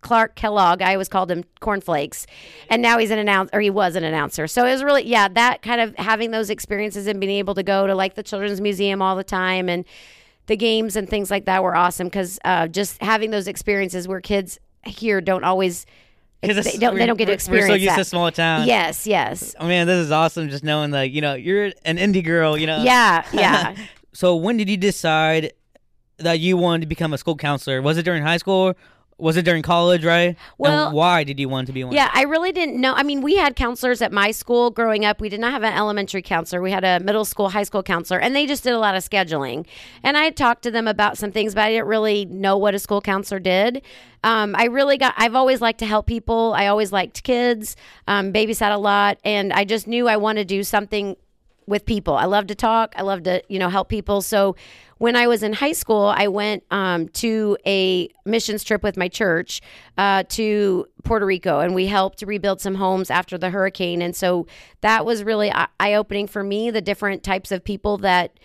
Clark 0.00 0.34
Kellogg. 0.36 0.82
I 0.82 0.92
always 0.92 1.08
called 1.08 1.30
him 1.30 1.44
Cornflakes, 1.60 2.26
and 2.70 2.80
now 2.82 2.98
he's 2.98 3.10
an 3.10 3.18
announcer, 3.18 3.50
or 3.54 3.60
he 3.60 3.70
was 3.70 3.96
an 3.96 4.04
announcer. 4.04 4.46
So 4.46 4.64
it 4.66 4.72
was 4.72 4.82
really, 4.84 5.06
yeah, 5.06 5.28
that 5.28 5.62
kind 5.62 5.80
of 5.80 5.94
having 5.96 6.30
those 6.30 6.50
experiences 6.50 7.06
and 7.06 7.20
being 7.20 7.36
able 7.38 7.54
to 7.54 7.62
go 7.62 7.86
to 7.86 7.94
like 7.94 8.14
the 8.14 8.22
Children's 8.22 8.60
Museum 8.60 9.02
all 9.02 9.16
the 9.16 9.24
time 9.24 9.68
and 9.68 9.84
the 10.46 10.56
games 10.56 10.96
and 10.96 11.08
things 11.08 11.30
like 11.30 11.44
that 11.44 11.62
were 11.62 11.76
awesome 11.76 12.06
because 12.06 12.38
uh, 12.44 12.66
just 12.68 13.02
having 13.02 13.30
those 13.30 13.48
experiences 13.48 14.08
where 14.08 14.20
kids 14.20 14.58
here 14.86 15.20
don't 15.20 15.44
always 15.44 15.84
'Cause 16.42 16.64
they 16.64 16.78
don't, 16.78 16.94
they 16.96 17.04
don't 17.04 17.16
get 17.16 17.26
to 17.26 17.32
experience 17.32 17.68
We're 17.68 17.74
so 17.74 17.82
used 17.82 17.90
that. 17.90 17.96
to 17.96 18.04
small 18.04 18.30
town. 18.30 18.68
Yes, 18.68 19.08
yes, 19.08 19.56
Oh 19.58 19.66
man, 19.66 19.88
this 19.88 19.96
is 19.98 20.12
awesome. 20.12 20.48
Just 20.48 20.62
knowing 20.62 20.92
like 20.92 21.12
you 21.12 21.20
know 21.20 21.34
you're 21.34 21.72
an 21.84 21.98
Indy 21.98 22.22
girl. 22.22 22.56
You 22.56 22.68
know. 22.68 22.82
yeah, 22.84 23.26
yeah. 23.32 23.74
So 24.14 24.34
when 24.36 24.56
did 24.56 24.68
you 24.70 24.76
decide 24.76 25.52
that 26.18 26.40
you 26.40 26.56
wanted 26.56 26.80
to 26.82 26.86
become 26.86 27.12
a 27.12 27.18
school 27.18 27.36
counselor? 27.36 27.82
Was 27.82 27.98
it 27.98 28.04
during 28.04 28.22
high 28.22 28.36
school? 28.38 28.74
Was 29.18 29.36
it 29.36 29.44
during 29.44 29.62
college? 29.62 30.04
Right. 30.04 30.36
Well- 30.58 30.86
and 30.86 30.94
why 30.94 31.24
did 31.24 31.40
you 31.40 31.48
want 31.48 31.66
to 31.66 31.72
be 31.72 31.82
one? 31.82 31.92
Yeah, 31.92 32.08
I 32.14 32.22
really 32.22 32.52
didn't 32.52 32.80
know. 32.80 32.94
I 32.94 33.02
mean, 33.02 33.20
we 33.20 33.36
had 33.36 33.56
counselors 33.56 34.00
at 34.00 34.12
my 34.12 34.30
school 34.30 34.70
growing 34.70 35.04
up. 35.04 35.20
We 35.20 35.28
did 35.28 35.40
not 35.40 35.50
have 35.52 35.64
an 35.64 35.72
elementary 35.74 36.22
counselor. 36.22 36.62
We 36.62 36.70
had 36.70 36.84
a 36.84 37.00
middle 37.00 37.24
school, 37.24 37.48
high 37.48 37.64
school 37.64 37.82
counselor, 37.82 38.20
and 38.20 38.34
they 38.36 38.46
just 38.46 38.62
did 38.62 38.72
a 38.72 38.78
lot 38.78 38.94
of 38.94 39.02
scheduling. 39.02 39.66
And 40.04 40.16
I 40.16 40.30
talked 40.30 40.62
to 40.62 40.70
them 40.70 40.86
about 40.86 41.18
some 41.18 41.32
things, 41.32 41.54
but 41.54 41.64
I 41.64 41.70
didn't 41.70 41.88
really 41.88 42.26
know 42.26 42.56
what 42.56 42.74
a 42.74 42.78
school 42.78 43.00
counselor 43.00 43.40
did. 43.40 43.82
Um, 44.22 44.54
I 44.56 44.66
really 44.66 44.98
got, 44.98 45.14
I've 45.16 45.34
always 45.34 45.60
liked 45.60 45.80
to 45.80 45.86
help 45.86 46.06
people. 46.06 46.54
I 46.56 46.68
always 46.68 46.92
liked 46.92 47.24
kids, 47.24 47.76
um, 48.06 48.32
babysat 48.32 48.72
a 48.72 48.78
lot, 48.78 49.18
and 49.24 49.52
I 49.52 49.64
just 49.64 49.86
knew 49.88 50.08
I 50.08 50.16
wanted 50.16 50.48
to 50.48 50.54
do 50.54 50.62
something 50.62 51.16
with 51.66 51.84
people. 51.84 52.14
I 52.14 52.24
love 52.24 52.46
to 52.46 52.54
talk. 52.54 52.94
I 52.96 53.02
love 53.02 53.24
to, 53.24 53.42
you 53.48 53.58
know, 53.58 53.68
help 53.68 53.88
people. 53.88 54.22
So 54.22 54.56
when 54.98 55.16
I 55.16 55.26
was 55.26 55.42
in 55.42 55.52
high 55.52 55.72
school, 55.72 56.06
I 56.06 56.28
went 56.28 56.64
um, 56.70 57.08
to 57.08 57.56
a 57.66 58.10
missions 58.24 58.64
trip 58.64 58.82
with 58.82 58.96
my 58.96 59.08
church 59.08 59.60
uh, 59.96 60.24
to 60.30 60.86
Puerto 61.04 61.24
Rico, 61.24 61.60
and 61.60 61.74
we 61.74 61.86
helped 61.86 62.22
rebuild 62.22 62.60
some 62.60 62.74
homes 62.74 63.10
after 63.10 63.38
the 63.38 63.50
hurricane. 63.50 64.02
And 64.02 64.14
so 64.14 64.46
that 64.80 65.06
was 65.06 65.24
really 65.24 65.50
eye 65.52 65.94
opening 65.94 66.26
for 66.26 66.42
me. 66.42 66.70
The 66.70 66.80
different 66.80 67.22
types 67.22 67.52
of 67.52 67.64
people 67.64 67.98
that 67.98 68.38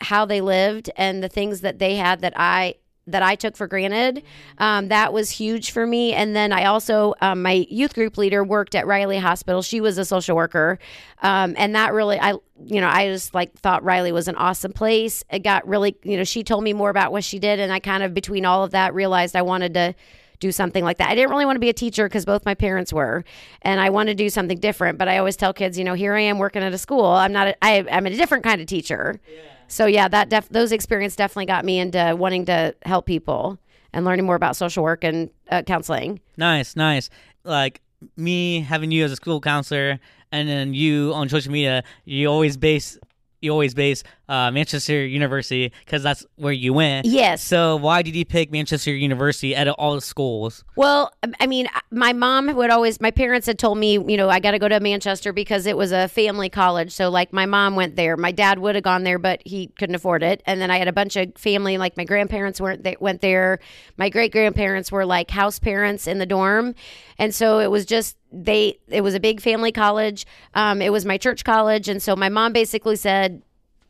how 0.00 0.24
they 0.24 0.40
lived 0.40 0.90
and 0.96 1.22
the 1.22 1.28
things 1.28 1.60
that 1.60 1.78
they 1.78 1.94
had 1.96 2.20
that 2.20 2.32
I 2.36 2.74
that 3.06 3.22
I 3.22 3.34
took 3.34 3.56
for 3.56 3.66
granted. 3.66 4.22
Um, 4.58 4.88
that 4.88 5.12
was 5.12 5.30
huge 5.30 5.72
for 5.72 5.86
me. 5.86 6.12
And 6.12 6.36
then 6.36 6.52
I 6.52 6.66
also, 6.66 7.14
um, 7.20 7.42
my 7.42 7.66
youth 7.68 7.94
group 7.94 8.16
leader 8.16 8.44
worked 8.44 8.74
at 8.74 8.86
Riley 8.86 9.18
Hospital. 9.18 9.62
She 9.62 9.80
was 9.80 9.98
a 9.98 10.04
social 10.04 10.36
worker, 10.36 10.78
um, 11.22 11.54
and 11.56 11.74
that 11.74 11.92
really, 11.92 12.18
I, 12.20 12.34
you 12.64 12.80
know, 12.80 12.88
I 12.88 13.08
just 13.08 13.34
like 13.34 13.54
thought 13.54 13.82
Riley 13.82 14.12
was 14.12 14.28
an 14.28 14.36
awesome 14.36 14.72
place. 14.72 15.24
It 15.30 15.40
got 15.40 15.66
really, 15.66 15.96
you 16.04 16.16
know, 16.16 16.24
she 16.24 16.44
told 16.44 16.62
me 16.62 16.72
more 16.72 16.90
about 16.90 17.10
what 17.10 17.24
she 17.24 17.38
did, 17.38 17.58
and 17.58 17.72
I 17.72 17.80
kind 17.80 18.02
of 18.02 18.14
between 18.14 18.44
all 18.44 18.62
of 18.62 18.70
that 18.70 18.94
realized 18.94 19.34
I 19.34 19.42
wanted 19.42 19.74
to 19.74 19.94
do 20.42 20.52
something 20.52 20.84
like 20.84 20.98
that. 20.98 21.08
I 21.08 21.14
didn't 21.14 21.30
really 21.30 21.46
want 21.46 21.56
to 21.56 21.60
be 21.60 21.70
a 21.70 21.74
teacher 21.74 22.06
because 22.06 22.24
both 22.24 22.44
my 22.44 22.54
parents 22.54 22.92
were, 22.92 23.24
and 23.62 23.80
I 23.80 23.88
wanted 23.88 24.18
to 24.18 24.24
do 24.24 24.28
something 24.28 24.58
different. 24.58 24.98
But 24.98 25.08
I 25.08 25.18
always 25.18 25.36
tell 25.36 25.54
kids, 25.54 25.78
you 25.78 25.84
know, 25.84 25.94
here 25.94 26.14
I 26.14 26.20
am 26.20 26.38
working 26.38 26.62
at 26.62 26.72
a 26.74 26.78
school. 26.78 27.06
I'm 27.06 27.32
not. 27.32 27.48
A, 27.48 27.64
I, 27.64 27.86
I'm 27.90 28.04
a 28.06 28.10
different 28.10 28.44
kind 28.44 28.60
of 28.60 28.66
teacher. 28.66 29.20
So 29.68 29.86
yeah, 29.86 30.08
that 30.08 30.28
def- 30.28 30.50
those 30.50 30.72
experiences 30.72 31.16
definitely 31.16 31.46
got 31.46 31.64
me 31.64 31.78
into 31.78 32.14
wanting 32.18 32.44
to 32.46 32.74
help 32.84 33.06
people 33.06 33.58
and 33.94 34.04
learning 34.04 34.26
more 34.26 34.34
about 34.34 34.56
social 34.56 34.82
work 34.82 35.04
and 35.04 35.30
uh, 35.50 35.62
counseling. 35.62 36.20
Nice, 36.36 36.76
nice. 36.76 37.08
Like 37.44 37.80
me 38.16 38.60
having 38.60 38.90
you 38.90 39.04
as 39.04 39.12
a 39.12 39.16
school 39.16 39.40
counselor, 39.40 39.98
and 40.30 40.48
then 40.48 40.74
you 40.74 41.14
on 41.14 41.28
social 41.28 41.52
media, 41.52 41.84
you 42.04 42.26
always 42.28 42.56
base 42.56 42.98
you 43.40 43.50
always 43.50 43.74
base 43.74 44.02
uh, 44.32 44.50
Manchester 44.50 45.04
University 45.04 45.70
because 45.84 46.02
that's 46.02 46.24
where 46.36 46.54
you 46.54 46.72
went. 46.72 47.06
Yes. 47.06 47.42
So 47.42 47.76
why 47.76 48.00
did 48.00 48.16
you 48.16 48.24
pick 48.24 48.50
Manchester 48.50 48.90
University 48.90 49.54
out 49.54 49.68
of 49.68 49.74
all 49.74 49.94
the 49.94 50.00
schools? 50.00 50.64
Well, 50.74 51.12
I 51.38 51.46
mean, 51.46 51.68
my 51.90 52.14
mom 52.14 52.54
would 52.56 52.70
always, 52.70 52.98
my 52.98 53.10
parents 53.10 53.46
had 53.46 53.58
told 53.58 53.76
me, 53.76 53.92
you 53.92 54.16
know, 54.16 54.30
I 54.30 54.40
got 54.40 54.52
to 54.52 54.58
go 54.58 54.68
to 54.68 54.80
Manchester 54.80 55.34
because 55.34 55.66
it 55.66 55.76
was 55.76 55.92
a 55.92 56.08
family 56.08 56.48
college. 56.48 56.92
So, 56.92 57.10
like, 57.10 57.30
my 57.34 57.44
mom 57.44 57.76
went 57.76 57.96
there. 57.96 58.16
My 58.16 58.32
dad 58.32 58.58
would 58.58 58.74
have 58.74 58.84
gone 58.84 59.04
there, 59.04 59.18
but 59.18 59.42
he 59.44 59.66
couldn't 59.66 59.96
afford 59.96 60.22
it. 60.22 60.42
And 60.46 60.62
then 60.62 60.70
I 60.70 60.78
had 60.78 60.88
a 60.88 60.94
bunch 60.94 61.16
of 61.16 61.36
family, 61.36 61.76
like 61.76 61.98
my 61.98 62.04
grandparents 62.04 62.58
weren't 62.58 62.84
they 62.84 62.96
went 63.00 63.20
there. 63.20 63.58
My 63.98 64.08
great 64.08 64.32
grandparents 64.32 64.90
were 64.90 65.04
like 65.04 65.30
house 65.30 65.58
parents 65.58 66.06
in 66.06 66.18
the 66.18 66.26
dorm, 66.26 66.74
and 67.18 67.34
so 67.34 67.58
it 67.58 67.70
was 67.70 67.84
just 67.84 68.16
they. 68.32 68.78
It 68.88 69.02
was 69.02 69.14
a 69.14 69.20
big 69.20 69.42
family 69.42 69.72
college. 69.72 70.24
Um, 70.54 70.80
it 70.80 70.90
was 70.90 71.04
my 71.04 71.18
church 71.18 71.44
college, 71.44 71.88
and 71.88 72.02
so 72.02 72.16
my 72.16 72.30
mom 72.30 72.54
basically 72.54 72.96
said, 72.96 73.42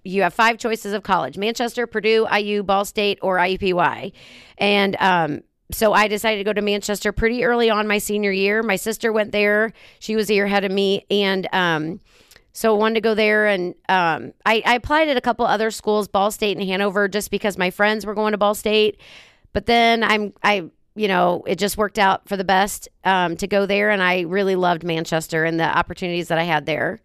you 0.05 0.23
have 0.23 0.35
five 0.35 0.59
choices 0.59 0.93
of 0.93 1.03
college 1.03 1.39
Manchester, 1.39 1.87
Purdue, 1.87 2.27
IU, 2.33 2.63
Ball 2.63 2.85
State, 2.85 3.19
or 3.23 3.37
IUPUI. 3.37 4.13
And 4.59 4.97
um, 5.01 5.43
so 5.71 5.93
I 5.93 6.09
decided 6.09 6.39
to 6.39 6.45
go 6.45 6.53
to 6.53 6.63
Manchester 6.63 7.13
pretty 7.13 7.45
early 7.45 7.71
on 7.71 7.87
my 7.87 7.99
senior 7.99 8.33
year. 8.33 8.63
My 8.63 8.77
sister 8.77 9.13
went 9.13 9.33
there, 9.33 9.73
she 9.99 10.17
was 10.17 10.31
a 10.31 10.35
year 10.35 10.47
ahead 10.47 10.65
of 10.65 10.73
me. 10.73 11.07
And 11.11 11.49
um, 11.53 12.01
so 12.53 12.75
I 12.75 12.79
wanted 12.79 12.95
to 12.97 13.01
go 13.01 13.15
there. 13.15 13.47
And 13.47 13.75
um, 13.89 14.33
I, 14.45 14.63
I 14.65 14.75
applied 14.75 15.09
at 15.09 15.17
a 15.17 15.21
couple 15.21 15.47
other 15.47 15.71
schools, 15.71 16.09
Ball 16.09 16.31
State 16.31 16.57
and 16.57 16.67
Hanover, 16.67 17.09
just 17.09 17.31
because 17.31 17.57
my 17.57 17.71
friends 17.71 18.05
were 18.05 18.15
going 18.15 18.33
to 18.33 18.39
Ball 18.39 18.55
State. 18.55 19.01
But 19.53 19.67
then 19.67 20.03
I'm, 20.03 20.33
I, 20.43 20.71
you 20.95 21.09
know, 21.09 21.43
it 21.47 21.59
just 21.59 21.77
worked 21.79 21.99
out 21.99 22.29
for 22.29 22.37
the 22.37 22.45
best 22.45 22.89
um, 23.05 23.37
to 23.39 23.47
go 23.47 23.65
there. 23.67 23.91
And 23.91 24.03
I 24.03 24.23
really 24.23 24.57
loved 24.57 24.85
Manchester 24.85 25.45
and 25.45 25.59
the 25.59 25.65
opportunities 25.65 26.29
that 26.29 26.39
I 26.39 26.45
had 26.45 26.67
there. 26.67 27.01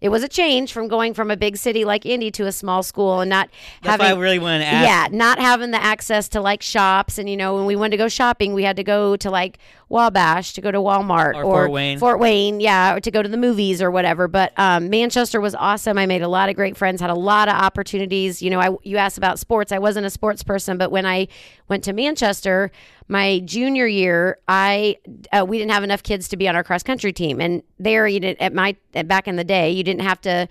It 0.00 0.10
was 0.10 0.22
a 0.22 0.28
change 0.28 0.72
from 0.72 0.86
going 0.88 1.12
from 1.14 1.30
a 1.30 1.36
big 1.36 1.56
city 1.56 1.84
like 1.84 2.06
Indy 2.06 2.30
to 2.32 2.46
a 2.46 2.52
small 2.52 2.82
school 2.82 3.20
and 3.20 3.28
not 3.28 3.48
That's 3.82 3.92
having 4.00 4.04
why 4.06 4.12
I 4.12 4.18
really 4.20 4.38
wanted 4.38 4.60
to 4.60 4.66
ask. 4.66 4.86
yeah, 5.12 5.16
not 5.16 5.38
having 5.38 5.70
the 5.72 5.82
access 5.82 6.28
to 6.30 6.40
like 6.40 6.62
shops 6.62 7.18
and 7.18 7.28
you 7.28 7.36
know 7.36 7.54
when 7.56 7.66
we 7.66 7.74
wanted 7.76 7.90
to 7.92 7.96
go 7.96 8.08
shopping, 8.08 8.54
we 8.54 8.62
had 8.62 8.76
to 8.76 8.84
go 8.84 9.16
to 9.16 9.30
like 9.30 9.58
Wabash 9.88 10.52
to 10.52 10.60
go 10.60 10.70
to 10.70 10.78
Walmart 10.78 11.34
Or 11.34 11.42
Fort 11.42 11.70
Wayne. 11.70 11.98
Fort 11.98 12.20
Wayne, 12.20 12.60
yeah, 12.60 12.94
or 12.94 13.00
to 13.00 13.10
go 13.10 13.22
to 13.22 13.28
the 13.28 13.38
movies 13.38 13.80
or 13.80 13.90
whatever. 13.90 14.28
But 14.28 14.52
um, 14.58 14.90
Manchester 14.90 15.40
was 15.40 15.54
awesome. 15.54 15.96
I 15.96 16.06
made 16.06 16.22
a 16.22 16.28
lot 16.28 16.50
of 16.50 16.56
great 16.56 16.76
friends, 16.76 17.00
had 17.00 17.10
a 17.10 17.14
lot 17.14 17.48
of 17.48 17.54
opportunities. 17.54 18.42
You 18.42 18.50
know, 18.50 18.60
I 18.60 18.76
you 18.82 18.98
asked 18.98 19.16
about 19.16 19.38
sports. 19.38 19.72
I 19.72 19.78
wasn't 19.78 20.06
a 20.06 20.10
sports 20.10 20.42
person, 20.42 20.76
but 20.76 20.90
when 20.90 21.06
I 21.06 21.28
went 21.68 21.84
to 21.84 21.92
Manchester, 21.92 22.70
my 23.08 23.40
junior 23.40 23.86
year, 23.86 24.38
I 24.46 24.98
uh, 25.32 25.44
we 25.48 25.58
didn't 25.58 25.72
have 25.72 25.84
enough 25.84 26.02
kids 26.02 26.28
to 26.28 26.36
be 26.36 26.48
on 26.48 26.54
our 26.54 26.64
cross 26.64 26.82
country 26.82 27.12
team, 27.12 27.40
and 27.40 27.62
there 27.78 28.06
you 28.06 28.20
did 28.20 28.36
at 28.40 28.52
my 28.52 28.76
back 28.92 29.26
in 29.26 29.36
the 29.36 29.44
day, 29.44 29.70
you 29.70 29.82
didn't 29.82 30.02
have 30.02 30.20
to 30.22 30.48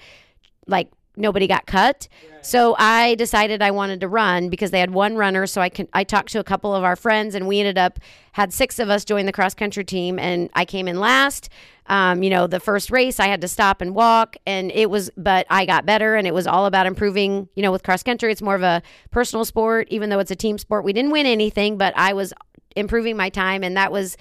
like 0.66 0.90
nobody 1.18 1.48
got 1.48 1.66
cut. 1.66 2.08
So 2.42 2.76
I 2.80 3.16
decided 3.16 3.62
I 3.62 3.72
wanted 3.72 4.00
to 4.02 4.08
run 4.08 4.50
because 4.50 4.72
they 4.72 4.80
had 4.80 4.92
one 4.92 5.18
runner. 5.18 5.46
So 5.48 5.60
I 5.60 5.70
can 5.70 5.88
I 5.92 6.04
talked 6.04 6.32
to 6.32 6.40
a 6.40 6.44
couple 6.44 6.74
of 6.74 6.84
our 6.84 6.96
friends 6.96 7.36
and 7.36 7.48
we 7.48 7.60
ended 7.60 7.78
up 7.78 8.00
had 8.32 8.54
six 8.54 8.80
of 8.80 8.90
us 8.90 9.04
join 9.04 9.26
the 9.26 9.34
cross 9.34 9.54
country 9.54 9.84
team 9.84 10.18
and 10.18 10.50
I 10.54 10.64
came 10.64 10.88
in 10.88 11.00
last. 11.00 11.50
Um, 11.88 12.22
you 12.22 12.30
know, 12.30 12.48
the 12.48 12.60
first 12.60 12.92
race 12.92 13.20
I 13.20 13.28
had 13.28 13.42
to 13.42 13.48
stop 13.48 13.82
and 13.82 13.96
walk 13.96 14.38
and 14.46 14.72
it 14.72 14.90
was 14.90 15.10
but 15.18 15.46
I 15.50 15.66
got 15.66 15.86
better 15.86 16.16
and 16.16 16.28
it 16.28 16.34
was 16.34 16.48
all 16.48 16.66
about 16.66 16.86
improving, 16.86 17.50
you 17.56 17.64
know, 17.64 17.72
with 17.72 17.84
cross 17.84 18.04
country 18.04 18.32
it's 18.32 18.42
more 18.42 18.56
of 18.56 18.64
a 18.64 18.82
personal 19.12 19.44
sport 19.44 19.88
even 19.90 20.10
though 20.10 20.20
it's 20.20 20.32
a 20.32 20.36
team 20.36 20.58
sport. 20.58 20.86
We 20.86 20.94
didn't 20.94 21.12
win 21.12 21.26
anything, 21.26 21.78
but 21.78 21.94
I 21.98 22.14
was 22.14 22.34
improving 22.76 23.18
my 23.18 23.30
time 23.30 23.64
and 23.64 23.76
that 23.76 23.92
was 23.92 24.16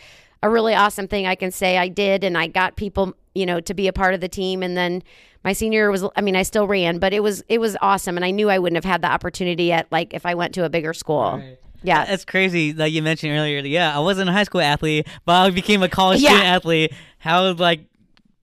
a 0.46 0.50
really 0.50 0.74
awesome 0.74 1.06
thing 1.08 1.26
I 1.26 1.34
can 1.34 1.50
say 1.50 1.76
I 1.78 1.88
did 1.88 2.24
and 2.24 2.36
I 2.38 2.46
got 2.46 2.76
people, 2.76 3.14
you 3.34 3.46
know, 3.46 3.60
to 3.60 3.74
be 3.74 3.86
a 3.88 3.92
part 3.92 4.14
of 4.14 4.20
the 4.20 4.28
team 4.28 4.62
and 4.62 4.76
then 4.76 5.02
my 5.44 5.52
senior 5.52 5.80
year 5.80 5.90
was 5.90 6.04
I 6.16 6.20
mean 6.22 6.34
I 6.36 6.42
still 6.42 6.66
ran, 6.66 6.98
but 6.98 7.12
it 7.12 7.20
was 7.22 7.44
it 7.48 7.58
was 7.58 7.76
awesome 7.80 8.16
and 8.16 8.24
I 8.24 8.30
knew 8.30 8.50
I 8.50 8.58
wouldn't 8.58 8.76
have 8.82 8.90
had 8.90 9.02
the 9.02 9.08
opportunity 9.10 9.70
at 9.72 9.90
like 9.92 10.14
if 10.14 10.26
I 10.26 10.34
went 10.34 10.54
to 10.54 10.64
a 10.64 10.68
bigger 10.68 10.92
school. 10.94 11.40
Yeah. 11.82 12.04
That's 12.04 12.24
crazy 12.24 12.72
that 12.72 12.90
you 12.90 13.02
mentioned 13.02 13.32
earlier. 13.32 13.60
Yeah, 13.60 13.94
I 13.94 14.00
wasn't 14.00 14.28
a 14.28 14.32
high 14.32 14.42
school 14.42 14.60
athlete, 14.60 15.06
but 15.24 15.32
I 15.34 15.50
became 15.50 15.82
a 15.82 15.88
college 15.88 16.20
Yeah. 16.20 16.30
student 16.30 16.48
athlete. 16.48 16.92
How 17.18 17.52
like 17.52 17.80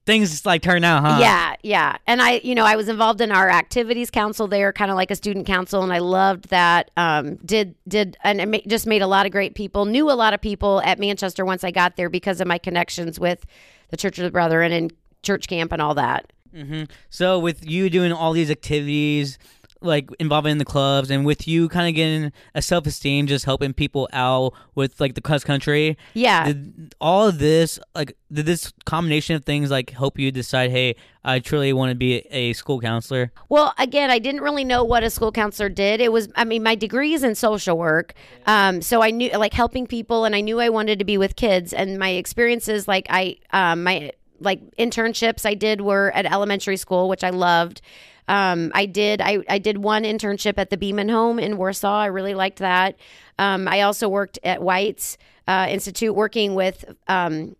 things 0.06 0.46
like 0.46 0.62
turn 0.62 0.84
out, 0.84 1.04
huh? 1.04 1.18
Yeah, 1.20 1.56
yeah. 1.64 1.98
And 2.08 2.22
I, 2.22 2.42
you 2.44 2.56
know, 2.56 2.66
I 2.66 2.76
was 2.76 2.90
involved 2.90 3.22
in 3.22 3.32
our 3.32 3.50
activities 3.50 4.10
council 4.10 4.48
there, 4.48 4.74
kind 4.74 4.92
of 4.92 4.98
like 4.98 5.12
a 5.12 5.16
student 5.16 5.46
council, 5.46 5.82
and 5.84 5.94
I 5.94 6.00
loved 6.00 6.50
that. 6.50 6.92
Um, 6.98 7.36
did 7.38 7.76
did 7.88 8.18
and 8.24 8.52
ma- 8.52 8.58
just 8.68 8.88
made 8.88 9.02
a 9.02 9.08
lot 9.08 9.26
of 9.26 9.32
great 9.32 9.56
people. 9.56 9.86
Knew 9.86 10.12
a 10.12 10.14
lot 10.14 10.34
of 10.34 10.42
people 10.42 10.82
at 10.84 11.00
Manchester 11.00 11.46
once 11.46 11.64
I 11.64 11.72
got 11.72 11.96
there 11.96 12.10
because 12.10 12.42
of 12.42 12.48
my 12.48 12.58
connections 12.58 13.20
with 13.20 13.46
the 13.90 13.98
Church 13.98 14.18
of 14.18 14.24
the 14.24 14.32
Brethren 14.32 14.72
and 14.72 14.92
church 15.22 15.48
camp 15.48 15.72
and 15.72 15.82
all 15.82 15.96
that. 15.96 16.32
Mm-hmm. 16.54 16.84
So 17.10 17.40
with 17.40 17.68
you 17.68 17.90
doing 17.90 18.12
all 18.12 18.34
these 18.34 18.52
activities, 18.52 19.40
like 19.84 20.10
involving 20.20 20.54
in 20.54 20.58
the 20.58 20.66
clubs, 20.66 21.12
and 21.12 21.26
with 21.26 21.48
you 21.48 21.70
kind 21.70 21.88
of 21.88 21.96
getting 21.96 22.32
a 22.56 22.62
self 22.62 22.88
esteem, 22.88 23.28
just 23.28 23.46
helping 23.46 23.74
people 23.74 24.10
out 24.14 24.54
with 24.76 25.00
like 25.00 25.16
the 25.16 25.22
cross 25.22 25.44
country. 25.44 25.98
Yeah. 26.14 26.46
Did 26.48 26.96
all 27.00 27.28
of 27.28 27.40
this, 27.40 27.80
like, 27.96 28.18
did 28.32 28.46
this 28.46 28.74
combination 28.86 29.36
of 29.36 29.46
things 29.46 29.70
like 29.70 29.92
help 29.92 30.18
you 30.18 30.32
decide, 30.32 30.72
hey, 30.72 30.96
I 31.24 31.40
truly 31.40 31.72
want 31.74 31.90
to 31.90 31.96
be 31.96 32.16
a 32.32 32.54
school 32.54 32.82
counselor? 32.82 33.32
Well, 33.50 33.74
again, 33.78 34.10
I 34.12 34.20
didn't 34.20 34.42
really 34.42 34.64
know 34.64 34.84
what 34.84 35.04
a 35.04 35.10
school 35.10 35.32
counselor 35.32 35.70
did. 35.70 36.02
It 36.02 36.12
was, 36.12 36.28
I 36.36 36.44
mean, 36.44 36.64
my 36.64 36.76
degree 36.76 37.14
is 37.14 37.24
in 37.24 37.36
social 37.36 37.78
work. 37.78 38.14
Um, 38.46 38.82
so 38.82 39.02
I 39.02 39.12
knew, 39.12 39.32
like, 39.32 39.54
helping 39.54 39.88
people, 39.88 40.26
and 40.26 40.36
I 40.36 40.42
knew 40.42 40.60
I 40.60 40.70
wanted 40.70 41.00
to 41.00 41.06
be 41.06 41.18
with 41.18 41.36
kids. 41.36 41.72
And 41.74 41.98
my 41.98 42.10
experiences, 42.10 42.88
like, 42.88 43.08
I, 43.10 43.38
um, 43.52 43.84
my, 43.84 44.12
like, 44.40 44.60
internships 44.78 45.46
I 45.46 45.54
did 45.54 45.82
were 45.82 46.12
at 46.14 46.26
elementary 46.26 46.78
school, 46.78 47.08
which 47.08 47.24
I 47.24 47.30
loved. 47.30 47.82
Um, 48.28 48.72
I 48.74 48.86
did, 48.86 49.22
I, 49.22 49.44
I 49.50 49.60
did 49.60 49.78
one 49.78 50.04
internship 50.04 50.56
at 50.58 50.70
the 50.70 50.78
Beaman 50.78 51.10
Home 51.10 51.40
in 51.40 51.58
Warsaw. 51.58 52.00
I 52.00 52.06
really 52.08 52.36
liked 52.36 52.60
that. 52.60 52.96
Um, 53.40 53.68
I 53.68 53.82
also 53.82 54.08
worked 54.08 54.40
at 54.44 54.62
White's 54.62 55.18
uh, 55.48 55.68
Institute 55.70 56.16
working 56.16 56.56
with, 56.56 56.86
um, 57.08 57.56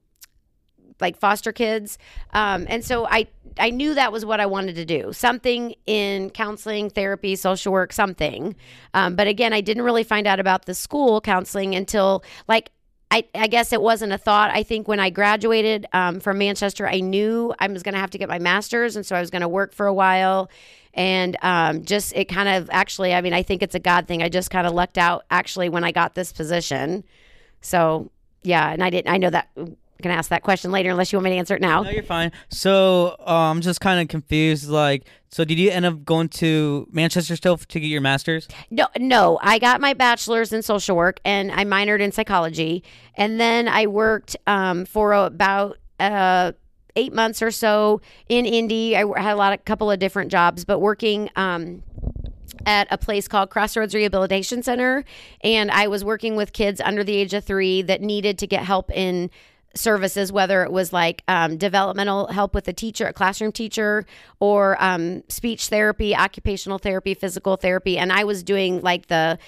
like 1.02 1.18
foster 1.18 1.52
kids 1.52 1.98
um, 2.34 2.66
and 2.70 2.86
so 2.86 3.06
i 3.08 3.28
i 3.60 3.70
knew 3.70 3.94
that 3.94 4.12
was 4.12 4.26
what 4.26 4.40
i 4.40 4.46
wanted 4.46 4.76
to 4.76 4.86
do 4.86 5.12
something 5.12 5.76
in 5.86 6.30
counseling 6.30 6.90
therapy 6.90 7.36
social 7.36 7.74
work 7.74 7.92
something 7.92 8.56
um, 8.94 9.16
but 9.16 9.28
again 9.28 9.54
i 9.54 9.60
didn't 9.60 9.84
really 9.84 10.04
find 10.04 10.28
out 10.28 10.40
about 10.40 10.66
the 10.66 10.74
school 10.74 11.20
counseling 11.20 11.76
until 11.76 12.24
like 12.48 12.72
I, 13.14 13.26
I 13.36 13.46
guess 13.46 13.72
it 13.72 13.80
wasn't 13.80 14.12
a 14.12 14.18
thought. 14.18 14.50
I 14.50 14.64
think 14.64 14.88
when 14.88 15.00
I 15.00 15.12
graduated 15.12 15.86
um, 15.94 16.20
from 16.20 16.40
Manchester, 16.40 16.88
I 16.88 17.00
knew 17.00 17.54
I 17.60 17.68
was 17.68 17.84
going 17.84 17.94
to 17.94 18.00
have 18.00 18.10
to 18.10 18.18
get 18.18 18.28
my 18.28 18.40
master's, 18.40 18.96
and 18.96 19.06
so 19.06 19.16
I 19.16 19.20
was 19.20 19.30
going 19.30 19.44
to 19.44 19.48
work 19.48 19.72
for 19.72 19.86
a 19.86 19.94
while. 19.94 20.50
And 20.96 21.38
um, 21.44 21.86
just 21.86 22.14
it 22.16 22.26
kind 22.26 22.50
of 22.50 22.72
actually, 22.72 23.14
I 23.14 23.22
mean, 23.22 23.34
I 23.34 23.44
think 23.44 23.62
it's 23.62 23.76
a 23.76 23.80
God 23.80 24.08
thing. 24.08 24.24
I 24.24 24.30
just 24.30 24.50
kind 24.50 24.66
of 24.66 24.74
lucked 24.74 24.98
out 24.98 25.26
actually 25.30 25.70
when 25.70 25.84
I 25.84 25.92
got 25.92 26.16
this 26.16 26.34
position. 26.34 27.04
So 27.62 28.10
yeah, 28.42 28.72
and 28.72 28.84
I 28.84 28.90
didn't. 28.90 29.14
I 29.14 29.18
know 29.18 29.30
that 29.30 29.48
I 30.04 30.10
can 30.10 30.12
ask 30.12 30.30
that 30.32 30.44
question 30.44 30.74
later 30.74 30.90
unless 30.90 31.14
you 31.14 31.18
want 31.18 31.24
me 31.24 31.30
to 31.30 31.38
answer 31.38 31.56
it 31.56 31.62
now. 31.62 31.82
No, 31.82 31.90
you're 31.90 32.04
fine. 32.04 32.34
So 32.50 33.16
uh, 33.22 33.50
I'm 33.52 33.62
just 33.62 33.80
kind 33.80 34.02
of 34.02 34.10
confused. 34.10 34.68
Like, 34.68 35.06
so 35.30 35.46
did 35.46 35.58
you 35.58 35.72
end 35.72 35.86
up 35.86 36.04
going 36.04 36.28
to 36.30 36.86
Manchester 36.92 37.38
still 37.38 37.56
to 37.56 37.80
get 37.80 37.88
your 37.88 38.02
master's? 38.02 38.50
No, 38.70 38.88
no. 38.98 39.40
I 39.42 39.60
got 39.60 39.80
my 39.80 39.94
bachelor's 39.94 40.52
in 40.52 40.62
social 40.62 40.98
work 40.98 41.22
and 41.24 41.54
I 41.54 41.64
minored 41.64 42.02
in 42.02 42.12
psychology, 42.12 42.84
and 43.16 43.40
then 43.40 43.70
I 43.70 43.88
worked 43.88 44.36
um, 44.46 44.84
for 44.84 45.14
about 45.14 45.78
uh, 46.02 46.52
eight 46.98 47.14
months 47.14 47.42
or 47.42 47.52
so 47.52 48.02
in 48.28 48.46
Indy. 48.46 48.98
I 48.98 49.06
had 49.22 49.34
a 49.34 49.38
lot, 49.38 49.54
of 49.54 49.64
couple 49.64 49.90
of 49.90 50.00
different 50.00 50.32
jobs, 50.32 50.66
but 50.66 50.80
working. 50.80 51.30
Um, 51.38 51.82
at 52.66 52.88
a 52.92 52.98
place 52.98 53.28
called 53.28 53.50
Crossroads 53.50 53.94
Rehabilitation 53.94 54.64
Center, 54.64 55.04
and 55.42 55.70
I 55.72 55.88
was 55.88 56.06
working 56.06 56.36
with 56.36 56.54
kids 56.54 56.80
under 56.80 57.04
the 57.04 57.14
age 57.14 57.34
of 57.34 57.44
three 57.44 57.82
that 57.82 58.02
needed 58.02 58.38
to 58.40 58.48
get 58.48 58.64
help 58.64 58.90
in 58.92 59.30
services, 59.76 60.32
whether 60.32 60.64
it 60.64 60.72
was 60.72 60.94
like 60.94 61.24
um, 61.28 61.58
developmental 61.58 62.28
help 62.28 62.54
with 62.54 62.68
a 62.68 62.74
teacher, 62.74 63.08
a 63.08 63.14
classroom 63.14 63.52
teacher, 63.52 64.06
or 64.40 64.82
um, 64.84 65.24
speech 65.30 65.68
therapy, 65.68 66.16
occupational 66.16 66.78
therapy, 66.78 67.14
physical 67.14 67.58
therapy. 67.58 67.98
And 67.98 68.12
I 68.12 68.24
was 68.24 68.44
doing 68.44 68.82
like 68.82 69.08
the 69.08 69.40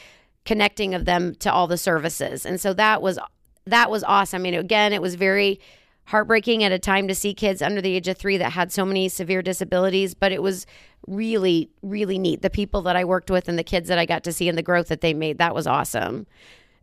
connecting 0.46 0.94
of 0.94 1.06
them 1.06 1.36
to 1.36 1.52
all 1.52 1.68
the 1.68 1.78
services. 1.78 2.46
And 2.46 2.60
so 2.60 2.74
that 2.74 3.02
was 3.02 3.20
that 3.66 3.90
was 3.90 4.04
awesome. 4.04 4.42
I 4.42 4.44
mean, 4.44 4.54
again, 4.54 4.94
it 4.94 5.02
was 5.02 5.16
very 5.16 5.60
heartbreaking 6.06 6.64
at 6.64 6.72
a 6.72 6.78
time 6.78 7.08
to 7.08 7.16
see 7.16 7.34
kids 7.34 7.62
under 7.62 7.82
the 7.82 7.96
age 7.96 8.08
of 8.08 8.18
three 8.18 8.38
that 8.38 8.52
had 8.52 8.72
so 8.72 8.86
many 8.86 9.10
severe 9.10 9.42
disabilities, 9.42 10.14
but 10.14 10.32
it 10.32 10.42
was 10.42 10.68
really, 11.08 11.70
really 11.82 12.20
neat. 12.20 12.44
The 12.44 12.50
people 12.50 12.84
that 12.84 12.96
I 12.96 13.06
worked 13.06 13.32
with 13.32 13.50
and 13.50 13.58
the 13.58 13.64
kids 13.64 13.88
that 13.90 13.98
I 13.98 14.06
got 14.06 14.24
to 14.26 14.34
see 14.34 14.48
and 14.48 14.58
the 14.58 14.64
growth 14.64 14.88
that 14.90 15.02
they 15.02 15.16
made, 15.16 15.40
that 15.40 15.56
was 15.56 15.66
awesome. 15.66 16.28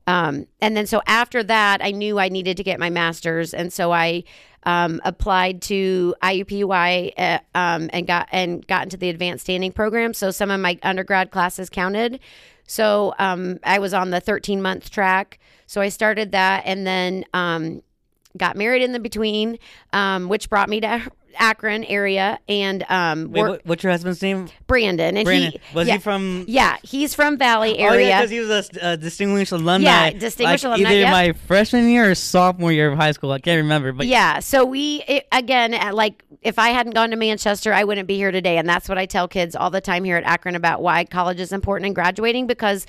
Um, 0.07 0.47
and 0.61 0.77
then 0.77 0.87
so 0.87 1.01
after 1.07 1.43
that, 1.45 1.83
I 1.83 1.93
knew 1.93 2.19
I 2.19 2.29
needed 2.29 2.57
to 2.57 2.65
get 2.65 2.81
my 2.81 2.91
master's, 2.91 3.55
and 3.55 3.73
so 3.73 3.93
I 3.93 4.25
um, 4.65 5.01
applied 5.05 5.63
to 5.63 6.15
IUPUI 6.23 7.13
uh, 7.19 7.39
um, 7.55 7.91
and 7.93 8.07
got 8.07 8.29
and 8.33 8.67
got 8.67 8.85
into 8.85 8.97
the 8.97 9.09
advanced 9.09 9.45
standing 9.45 9.73
program. 9.73 10.15
So 10.15 10.31
some 10.31 10.51
of 10.51 10.61
my 10.61 10.79
undergrad 10.83 11.31
classes 11.31 11.69
counted. 11.71 12.21
So 12.67 13.15
um, 13.19 13.59
I 13.65 13.79
was 13.79 13.93
on 13.93 14.11
the 14.11 14.21
13 14.21 14.63
month 14.63 14.91
track. 14.91 15.39
So 15.67 15.81
I 15.81 15.89
started 15.89 16.33
that, 16.33 16.63
and 16.67 16.87
then 16.87 17.25
um, 17.33 17.83
got 18.37 18.57
married 18.57 18.83
in 18.83 18.93
the 18.93 19.01
between, 19.01 19.59
um, 19.93 20.29
which 20.29 20.49
brought 20.49 20.69
me 20.69 20.81
to 20.81 21.03
Akron 21.39 21.85
area, 21.85 22.39
and 22.49 22.85
um, 22.89 23.31
Wait, 23.31 23.43
what, 23.43 23.67
what's 23.67 23.83
your 23.83 23.93
husband's 23.93 24.21
name? 24.23 24.49
Brandon, 24.67 25.17
and 25.17 25.25
Brandon. 25.25 25.53
he 25.53 25.77
Was 25.77 25.89
yeah, 25.89 25.95
he 25.95 26.01
from? 26.01 26.45
Yeah, 26.49 26.77
he's 26.83 27.15
from 27.15 27.39
Valley 27.39 27.79
area. 27.79 28.07
Oh 28.07 28.09
yeah, 28.09 28.21
because 28.21 28.31
he 28.31 28.41
was 28.41 28.71
a, 28.81 28.97
distinguished 28.97 29.53
alumni. 29.53 30.09
Yeah, 30.09 30.11
distinguished 30.19 30.65
like, 30.65 30.79
alumni, 30.79 30.91
Either 30.91 31.01
yep. 31.01 31.13
my 31.13 31.33
freshman 31.33 31.89
year 31.89 32.11
or 32.11 32.15
sophomore 32.15 32.73
year 32.73 32.91
of 32.91 32.99
high 32.99 33.13
school. 33.13 33.33
I 33.33 33.39
can't 33.39 33.63
remember, 33.63 33.93
but 33.93 34.07
yeah, 34.07 34.41
so 34.41 34.65
we 34.65 35.03
it, 35.09 35.27
again, 35.33 35.75
uh, 35.75 35.93
like 35.93 36.25
if 36.43 36.59
I 36.59 36.71
hadn't 36.71 36.95
gone 36.95 37.11
to 37.11 37.17
Manchester, 37.17 37.73
I 37.73 37.85
wouldn't 37.85 38.09
be 38.09 38.17
here 38.17 38.31
today, 38.31 38.59
and 38.59 38.69
that's 38.69 38.89
what 38.89 38.99
I 38.99 39.07
tell 39.07 39.29
kids 39.29 39.55
all 39.55 39.71
the 39.71 39.81
time 39.81 40.05
here 40.05 40.17
at 40.17 40.25
Akron 40.25 40.57
about 40.57 40.83
why 40.83 41.05
college 41.05 41.41
is 41.41 41.53
important 41.53 41.87
and 41.87 41.95
graduating 41.95 42.47
because 42.47 42.87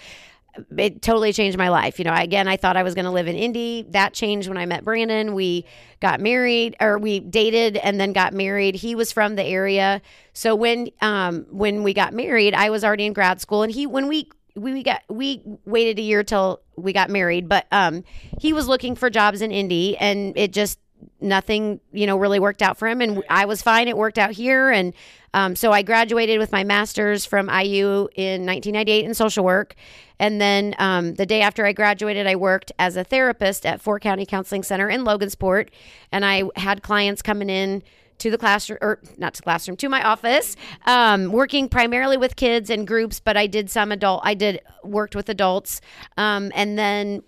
it 0.77 1.01
totally 1.01 1.33
changed 1.33 1.57
my 1.57 1.69
life. 1.69 1.99
You 1.99 2.05
know, 2.05 2.13
again, 2.13 2.47
I 2.47 2.57
thought 2.57 2.77
I 2.77 2.83
was 2.83 2.93
going 2.93 3.05
to 3.05 3.11
live 3.11 3.27
in 3.27 3.35
Indy. 3.35 3.85
That 3.89 4.13
changed 4.13 4.47
when 4.47 4.57
I 4.57 4.65
met 4.65 4.83
Brandon. 4.83 5.33
We 5.33 5.65
got 5.99 6.19
married, 6.19 6.75
or 6.79 6.97
we 6.97 7.19
dated 7.19 7.77
and 7.77 7.99
then 7.99 8.13
got 8.13 8.33
married. 8.33 8.75
He 8.75 8.95
was 8.95 9.11
from 9.11 9.35
the 9.35 9.43
area, 9.43 10.01
so 10.33 10.55
when 10.55 10.89
um 11.01 11.45
when 11.49 11.83
we 11.83 11.93
got 11.93 12.13
married, 12.13 12.53
I 12.53 12.69
was 12.69 12.83
already 12.83 13.05
in 13.05 13.13
grad 13.13 13.41
school, 13.41 13.63
and 13.63 13.71
he 13.71 13.87
when 13.87 14.07
we 14.07 14.29
we 14.55 14.83
got 14.83 15.01
we 15.09 15.41
waited 15.65 15.97
a 15.99 16.03
year 16.03 16.23
till 16.23 16.61
we 16.75 16.93
got 16.93 17.09
married, 17.09 17.49
but 17.49 17.65
um 17.71 18.03
he 18.39 18.53
was 18.53 18.67
looking 18.67 18.95
for 18.95 19.09
jobs 19.09 19.41
in 19.41 19.51
Indy, 19.51 19.97
and 19.97 20.37
it 20.37 20.53
just 20.53 20.79
nothing 21.19 21.79
you 21.91 22.05
know 22.05 22.17
really 22.17 22.39
worked 22.39 22.61
out 22.61 22.77
for 22.77 22.87
him 22.87 23.01
and 23.01 23.23
i 23.29 23.45
was 23.45 23.61
fine 23.61 23.87
it 23.87 23.97
worked 23.97 24.17
out 24.17 24.31
here 24.31 24.69
and 24.69 24.93
um, 25.33 25.55
so 25.55 25.71
i 25.71 25.81
graduated 25.81 26.39
with 26.39 26.51
my 26.51 26.63
master's 26.63 27.25
from 27.25 27.49
iu 27.49 28.09
in 28.15 28.45
1998 28.45 29.05
in 29.05 29.13
social 29.13 29.43
work. 29.43 29.75
And 30.19 30.39
then 30.39 30.75
um, 30.77 31.15
the 31.15 31.25
day 31.25 31.41
after 31.41 31.65
i 31.65 31.73
graduated 31.73 32.27
i 32.27 32.35
worked 32.35 32.71
as 32.79 32.95
a 32.95 33.03
therapist 33.03 33.65
at 33.65 33.81
four 33.81 33.99
county 33.99 34.25
counseling 34.25 34.63
center 34.63 34.89
in 34.89 35.03
logansport. 35.03 35.69
And 36.11 36.25
i 36.25 36.43
had 36.55 36.83
clients 36.83 37.21
coming 37.21 37.49
in 37.49 37.83
to 38.19 38.29
the 38.29 38.37
classroom 38.37 38.77
or 38.81 38.99
not 39.17 39.33
to 39.33 39.41
classroom 39.41 39.75
to 39.75 39.89
my 39.89 40.01
office 40.03 40.55
um, 40.85 41.31
working 41.31 41.67
primarily 41.67 42.15
with 42.15 42.35
kids 42.35 42.69
and 42.69 42.87
groups 42.87 43.19
but 43.19 43.35
i 43.35 43.47
did 43.47 43.69
some 43.69 43.91
adult 43.91 44.21
i 44.23 44.33
did 44.33 44.61
worked 44.83 45.15
with 45.15 45.29
adults. 45.29 45.81
Um, 46.17 46.51
and 46.55 46.77
then 46.77 47.23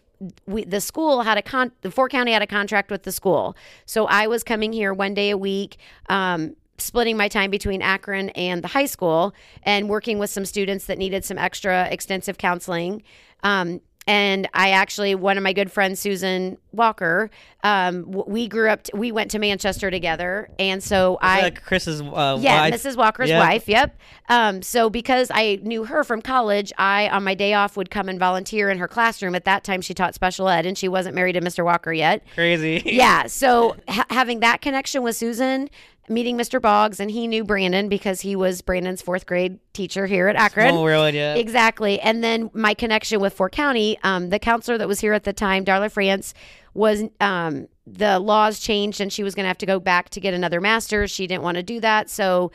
we, 0.45 0.63
the 0.63 0.81
school 0.81 1.21
had 1.23 1.37
a 1.37 1.41
con 1.41 1.71
the 1.81 1.91
Four 1.91 2.09
County 2.09 2.31
had 2.31 2.41
a 2.41 2.47
contract 2.47 2.89
with 2.89 3.03
the 3.03 3.11
school. 3.11 3.55
So 3.85 4.05
I 4.05 4.27
was 4.27 4.43
coming 4.43 4.73
here 4.73 4.93
one 4.93 5.13
day 5.13 5.29
a 5.29 5.37
week, 5.37 5.77
um, 6.09 6.55
splitting 6.77 7.17
my 7.17 7.27
time 7.27 7.49
between 7.51 7.81
Akron 7.81 8.29
and 8.31 8.63
the 8.63 8.67
high 8.67 8.85
school 8.85 9.33
and 9.63 9.87
working 9.89 10.19
with 10.19 10.29
some 10.29 10.45
students 10.45 10.85
that 10.85 10.97
needed 10.97 11.23
some 11.23 11.37
extra 11.37 11.87
extensive 11.89 12.37
counseling. 12.37 13.03
Um, 13.43 13.81
and 14.07 14.47
I 14.53 14.69
actually, 14.69 15.15
one 15.15 15.35
of 15.35 15.43
my 15.43 15.51
good 15.51 15.71
friends, 15.71 15.99
Susan 15.99 16.59
Walker, 16.71 17.31
um, 17.63 18.05
we 18.27 18.47
grew 18.47 18.69
up, 18.69 18.83
t- 18.83 18.91
we 18.93 19.11
went 19.11 19.31
to 19.31 19.39
Manchester 19.39 19.89
together. 19.89 20.47
And 20.59 20.83
so 20.83 21.17
I, 21.21 21.41
like 21.41 21.63
Chris's 21.63 22.01
uh, 22.01 22.37
yeah, 22.39 22.61
wife. 22.69 22.73
Mrs. 22.75 22.97
Walker's 22.97 23.29
Yeah. 23.31 23.39
wife. 23.39 23.67
Yep. 23.67 23.99
Um, 24.29 24.61
so 24.61 24.91
because 24.91 25.31
I 25.33 25.57
knew 25.63 25.85
her 25.85 26.03
from 26.03 26.21
college, 26.21 26.71
I 26.77 27.09
on 27.09 27.23
my 27.23 27.33
day 27.33 27.55
off 27.55 27.77
would 27.77 27.89
come 27.89 28.07
and 28.07 28.19
volunteer 28.19 28.69
in 28.69 28.77
her 28.77 28.87
classroom. 28.87 29.33
At 29.33 29.45
that 29.45 29.63
time, 29.63 29.81
she 29.81 29.95
taught 29.95 30.13
special 30.13 30.47
ed, 30.49 30.67
and 30.67 30.77
she 30.77 30.87
wasn't 30.87 31.15
married 31.15 31.33
to 31.33 31.41
Mr. 31.41 31.65
Walker 31.65 31.91
yet. 31.91 32.23
Crazy. 32.35 32.83
Yeah. 32.85 33.25
So 33.25 33.75
ha- 33.87 34.05
having 34.11 34.41
that 34.41 34.61
connection 34.61 35.01
with 35.01 35.15
Susan, 35.15 35.67
meeting 36.09 36.37
Mr. 36.37 36.61
Boggs, 36.61 36.99
and 36.99 37.09
he 37.09 37.27
knew 37.27 37.43
Brandon 37.43 37.89
because 37.89 38.21
he 38.21 38.35
was 38.35 38.61
Brandon's 38.61 39.01
fourth 39.01 39.25
grade 39.25 39.59
teacher 39.73 40.05
here 40.05 40.27
at 40.27 40.35
Akron. 40.35 40.69
Small 40.71 40.83
world, 40.83 41.13
yeah. 41.13 41.35
Exactly. 41.35 41.99
And 41.99 42.23
then 42.23 42.49
my 42.53 42.73
connection 42.73 43.19
with 43.19 43.33
Four 43.33 43.49
County, 43.49 43.97
um, 44.03 44.29
the 44.29 44.39
counselor 44.39 44.77
that 44.77 44.87
was 44.87 44.99
here 44.99 45.13
at 45.13 45.23
the 45.23 45.33
time, 45.33 45.65
Darla 45.65 45.91
France, 45.91 46.33
was 46.73 47.03
um, 47.19 47.67
the 47.87 48.19
laws 48.19 48.59
changed 48.59 48.99
and 48.99 49.11
she 49.11 49.23
was 49.23 49.35
going 49.35 49.45
to 49.45 49.47
have 49.47 49.57
to 49.59 49.65
go 49.65 49.79
back 49.79 50.09
to 50.09 50.19
get 50.19 50.33
another 50.33 50.59
master's. 50.59 51.11
She 51.11 51.27
didn't 51.27 51.43
want 51.43 51.55
to 51.55 51.63
do 51.63 51.79
that. 51.79 52.09
So, 52.09 52.51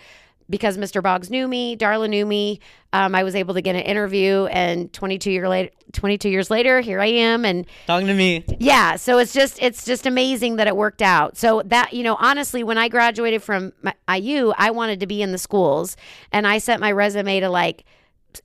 because 0.51 0.77
Mr. 0.77 1.03
Boggs 1.03 1.31
knew 1.31 1.47
me, 1.49 1.77
Darla 1.77 2.09
knew 2.11 2.27
me, 2.27 2.61
um, 2.93 3.15
I 3.15 3.23
was 3.23 3.35
able 3.37 3.55
to 3.55 3.63
get 3.63 3.77
an 3.77 3.83
interview. 3.83 4.47
And 4.47 4.93
22 4.93 5.31
year 5.31 5.49
later, 5.49 5.71
22 5.93 6.29
years 6.29 6.51
later, 6.51 6.81
here 6.81 7.01
I 7.01 7.07
am. 7.07 7.45
And 7.45 7.65
Talking 7.87 8.09
to 8.09 8.15
me. 8.15 8.45
yeah, 8.59 8.97
so 8.97 9.19
it's 9.19 9.33
just 9.33 9.63
it's 9.63 9.85
just 9.85 10.07
amazing 10.07 10.57
that 10.57 10.67
it 10.67 10.77
worked 10.77 11.01
out. 11.03 11.37
So 11.37 11.63
that 11.67 11.93
you 11.93 12.03
know, 12.03 12.17
honestly, 12.21 12.63
when 12.65 12.77
I 12.79 12.89
graduated 12.89 13.43
from 13.43 13.73
my, 13.83 13.95
IU, 14.15 14.53
I 14.59 14.71
wanted 14.73 15.01
to 15.01 15.07
be 15.07 15.23
in 15.23 15.33
the 15.33 15.39
schools, 15.39 15.97
and 16.33 16.47
I 16.47 16.59
sent 16.59 16.81
my 16.81 16.91
resume 16.93 17.41
to 17.41 17.49
like 17.49 17.85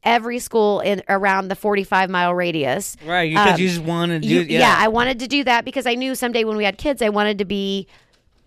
every 0.04 0.40
school 0.40 0.80
in 0.80 1.04
around 1.10 1.48
the 1.48 1.56
45 1.56 2.10
mile 2.10 2.34
radius. 2.34 2.98
Right, 3.06 3.30
because 3.30 3.54
Um, 3.54 3.60
you 3.60 3.68
just 3.68 3.82
wanted 3.82 4.24
to 4.24 4.28
do 4.28 4.34
You- 4.36 4.42
yeah. 4.42 4.60
yeah, 4.60 4.76
I 4.80 4.88
wanted 4.88 5.20
to 5.20 5.28
do 5.28 5.44
that 5.44 5.64
because 5.64 5.86
I 5.86 5.94
knew 5.94 6.16
someday 6.16 6.44
when 6.44 6.58
we 6.58 6.64
had 6.66 6.78
kids, 6.80 7.04
I 7.04 7.10
wanted 7.10 7.38
to 7.38 7.46
be 7.46 7.88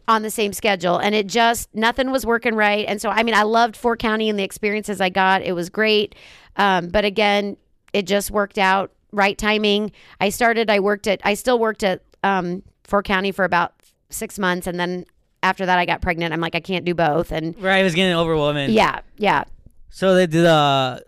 on 0.09 0.23
the 0.23 0.31
same 0.31 0.53
schedule 0.53 0.97
and 0.99 1.15
it 1.15 1.27
just 1.27 1.69
nothing 1.75 2.11
was 2.11 2.25
working 2.27 2.55
right 2.55 2.87
and 2.89 3.01
so 3.01 3.11
i 3.11 3.23
mean 3.23 3.35
i 3.35 3.43
loved 3.43 3.77
four 3.77 3.97
county 3.97 4.29
and 4.29 4.39
the 4.39 4.43
experiences 4.43 5.01
i 5.01 5.09
got 5.11 5.43
it 5.43 5.53
was 5.53 5.69
great 5.69 6.15
um, 6.57 6.89
but 6.89 7.05
again 7.05 7.57
it 7.93 8.07
just 8.07 8.31
worked 8.31 8.59
out 8.59 8.91
right 9.13 9.37
timing 9.39 9.93
i 10.21 10.29
started 10.31 10.71
i 10.71 10.81
worked 10.81 11.07
at 11.07 11.21
i 11.25 11.35
still 11.35 11.59
worked 11.59 11.85
at 11.85 12.03
um, 12.25 12.63
four 12.85 13.03
county 13.03 13.31
for 13.31 13.45
about 13.45 13.75
six 14.11 14.39
months 14.39 14.67
and 14.67 14.81
then 14.81 15.05
after 15.43 15.67
that 15.67 15.79
i 15.79 15.85
got 15.85 16.01
pregnant 16.01 16.33
i'm 16.33 16.41
like 16.41 16.55
i 16.55 16.61
can't 16.61 16.85
do 16.87 16.95
both 16.95 17.31
and 17.31 17.55
right, 17.63 17.79
it 17.81 17.85
was 17.85 17.95
getting 17.95 18.15
overwhelming. 18.17 18.71
yeah 18.71 19.01
yeah 19.19 19.45
So 19.91 20.15
they 20.15 20.27
did 20.27 20.47
uh 20.47 21.01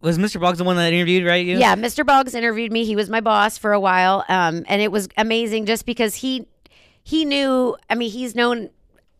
was 0.00 0.16
Mr. 0.16 0.40
Boggs 0.40 0.58
the 0.58 0.64
one 0.64 0.76
that 0.76 0.92
interviewed, 0.92 1.26
right? 1.26 1.44
You? 1.44 1.58
Yeah, 1.58 1.74
Mr. 1.74 2.06
Boggs 2.06 2.32
interviewed 2.36 2.70
me. 2.70 2.84
He 2.84 2.94
was 2.94 3.10
my 3.10 3.20
boss 3.20 3.58
for 3.58 3.72
a 3.72 3.80
while, 3.80 4.24
um, 4.28 4.64
and 4.68 4.80
it 4.80 4.92
was 4.92 5.08
amazing 5.16 5.66
just 5.66 5.84
because 5.84 6.14
he 6.14 6.46
he 7.08 7.24
knew. 7.24 7.74
I 7.88 7.94
mean, 7.94 8.10
he's 8.10 8.34
known 8.34 8.68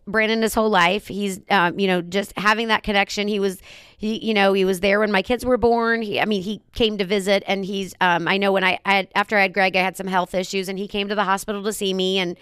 Brandon 0.06 0.42
his 0.42 0.54
whole 0.54 0.68
life. 0.70 1.06
He's 1.08 1.40
um, 1.50 1.78
you 1.78 1.86
know 1.86 2.02
just 2.02 2.36
having 2.38 2.68
that 2.68 2.82
connection. 2.82 3.28
He 3.28 3.40
was 3.40 3.60
he 3.96 4.24
you 4.24 4.34
know 4.34 4.52
he 4.52 4.64
was 4.66 4.80
there 4.80 5.00
when 5.00 5.10
my 5.10 5.22
kids 5.22 5.44
were 5.44 5.56
born. 5.56 6.02
He 6.02 6.20
I 6.20 6.24
mean 6.26 6.42
he 6.42 6.60
came 6.74 6.98
to 6.98 7.04
visit, 7.04 7.42
and 7.46 7.64
he's 7.64 7.94
um, 8.00 8.28
I 8.28 8.36
know 8.36 8.52
when 8.52 8.64
I, 8.64 8.78
I 8.84 8.94
had, 8.96 9.08
after 9.14 9.38
I 9.38 9.42
had 9.42 9.54
Greg, 9.54 9.74
I 9.76 9.80
had 9.82 9.96
some 9.96 10.06
health 10.06 10.34
issues, 10.34 10.68
and 10.68 10.78
he 10.78 10.86
came 10.86 11.08
to 11.08 11.14
the 11.14 11.24
hospital 11.24 11.62
to 11.64 11.72
see 11.72 11.94
me 11.94 12.18
and. 12.18 12.36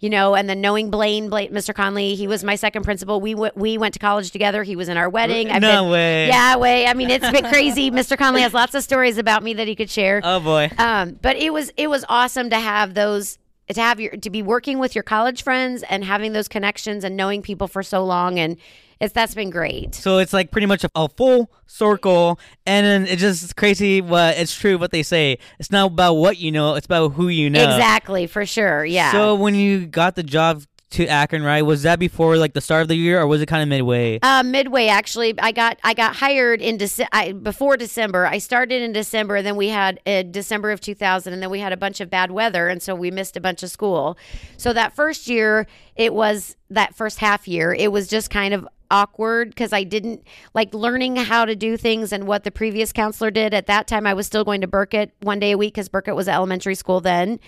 You 0.00 0.10
know, 0.10 0.36
and 0.36 0.48
then 0.48 0.60
knowing 0.60 0.90
Blaine, 0.92 1.28
Blaine, 1.28 1.50
Mr. 1.50 1.74
Conley, 1.74 2.14
he 2.14 2.28
was 2.28 2.44
my 2.44 2.54
second 2.54 2.84
principal. 2.84 3.20
We 3.20 3.32
w- 3.32 3.50
we 3.56 3.78
went 3.78 3.94
to 3.94 3.98
college 3.98 4.30
together. 4.30 4.62
He 4.62 4.76
was 4.76 4.88
in 4.88 4.96
our 4.96 5.08
wedding. 5.08 5.50
I've 5.50 5.60
No 5.60 5.82
been- 5.82 5.90
way. 5.90 6.28
Yeah, 6.28 6.54
way. 6.56 6.86
I 6.86 6.94
mean, 6.94 7.10
it's 7.10 7.28
been 7.32 7.46
crazy. 7.46 7.90
Mr. 8.00 8.16
Conley 8.16 8.42
has 8.42 8.54
lots 8.54 8.76
of 8.76 8.84
stories 8.84 9.18
about 9.18 9.42
me 9.42 9.54
that 9.54 9.66
he 9.66 9.74
could 9.74 9.90
share. 9.90 10.20
Oh 10.22 10.38
boy. 10.38 10.70
Um, 10.78 11.18
but 11.20 11.34
it 11.34 11.52
was 11.52 11.72
it 11.76 11.90
was 11.90 12.04
awesome 12.08 12.48
to 12.50 12.60
have 12.60 12.94
those 12.94 13.38
to 13.72 13.80
have 13.80 14.00
your 14.00 14.12
to 14.16 14.30
be 14.30 14.42
working 14.42 14.78
with 14.78 14.94
your 14.94 15.04
college 15.04 15.42
friends 15.42 15.82
and 15.88 16.04
having 16.04 16.32
those 16.32 16.48
connections 16.48 17.04
and 17.04 17.16
knowing 17.16 17.42
people 17.42 17.68
for 17.68 17.82
so 17.82 18.04
long 18.04 18.38
and 18.38 18.56
it's 19.00 19.12
that's 19.12 19.34
been 19.34 19.50
great. 19.50 19.94
So 19.94 20.18
it's 20.18 20.32
like 20.32 20.50
pretty 20.50 20.66
much 20.66 20.82
a, 20.84 20.90
a 20.96 21.08
full 21.08 21.50
circle, 21.66 22.40
and 22.66 22.84
then 22.84 23.06
it's 23.06 23.20
just 23.20 23.54
crazy. 23.54 24.00
What 24.00 24.36
it's 24.36 24.54
true 24.54 24.76
what 24.76 24.90
they 24.90 25.04
say. 25.04 25.38
It's 25.60 25.70
not 25.70 25.92
about 25.92 26.14
what 26.14 26.38
you 26.38 26.50
know; 26.50 26.74
it's 26.74 26.86
about 26.86 27.12
who 27.12 27.28
you 27.28 27.48
know. 27.48 27.62
Exactly, 27.62 28.26
for 28.26 28.44
sure. 28.44 28.84
Yeah. 28.84 29.12
So 29.12 29.34
when 29.36 29.54
you 29.54 29.86
got 29.86 30.16
the 30.16 30.24
job 30.24 30.64
to 30.90 31.06
Akron, 31.06 31.42
right? 31.42 31.62
Was 31.62 31.82
that 31.82 31.98
before 31.98 32.36
like 32.36 32.54
the 32.54 32.60
start 32.60 32.82
of 32.82 32.88
the 32.88 32.96
year, 32.96 33.20
or 33.20 33.26
was 33.26 33.42
it 33.42 33.46
kind 33.46 33.62
of 33.62 33.68
midway? 33.68 34.18
Uh, 34.22 34.42
midway, 34.42 34.86
actually, 34.86 35.38
I 35.38 35.52
got 35.52 35.78
I 35.84 35.94
got 35.94 36.16
hired 36.16 36.62
in 36.62 36.78
Dece- 36.78 37.08
I, 37.12 37.32
before 37.32 37.76
December. 37.76 38.26
I 38.26 38.38
started 38.38 38.80
in 38.82 38.92
December, 38.92 39.36
and 39.36 39.46
then 39.46 39.56
we 39.56 39.68
had 39.68 40.00
uh, 40.06 40.22
December 40.22 40.70
of 40.70 40.80
2000, 40.80 41.32
and 41.32 41.42
then 41.42 41.50
we 41.50 41.60
had 41.60 41.72
a 41.72 41.76
bunch 41.76 42.00
of 42.00 42.08
bad 42.08 42.30
weather, 42.30 42.68
and 42.68 42.82
so 42.82 42.94
we 42.94 43.10
missed 43.10 43.36
a 43.36 43.40
bunch 43.40 43.62
of 43.62 43.70
school. 43.70 44.16
So 44.56 44.72
that 44.72 44.94
first 44.94 45.28
year, 45.28 45.66
it 45.94 46.14
was 46.14 46.56
that 46.70 46.94
first 46.94 47.18
half 47.18 47.46
year, 47.46 47.74
it 47.74 47.92
was 47.92 48.08
just 48.08 48.30
kind 48.30 48.54
of 48.54 48.66
awkward 48.90 49.50
because 49.50 49.74
I 49.74 49.84
didn't 49.84 50.22
like 50.54 50.72
learning 50.72 51.16
how 51.16 51.44
to 51.44 51.54
do 51.54 51.76
things 51.76 52.12
and 52.12 52.26
what 52.26 52.44
the 52.44 52.50
previous 52.50 52.92
counselor 52.92 53.30
did. 53.30 53.52
At 53.52 53.66
that 53.66 53.86
time, 53.86 54.06
I 54.06 54.14
was 54.14 54.26
still 54.26 54.44
going 54.44 54.62
to 54.62 54.66
Burket 54.66 55.10
one 55.20 55.38
day 55.38 55.52
a 55.52 55.58
week 55.58 55.74
because 55.74 55.90
Burket 55.90 56.16
was 56.16 56.28
elementary 56.28 56.74
school 56.74 57.00
then 57.00 57.38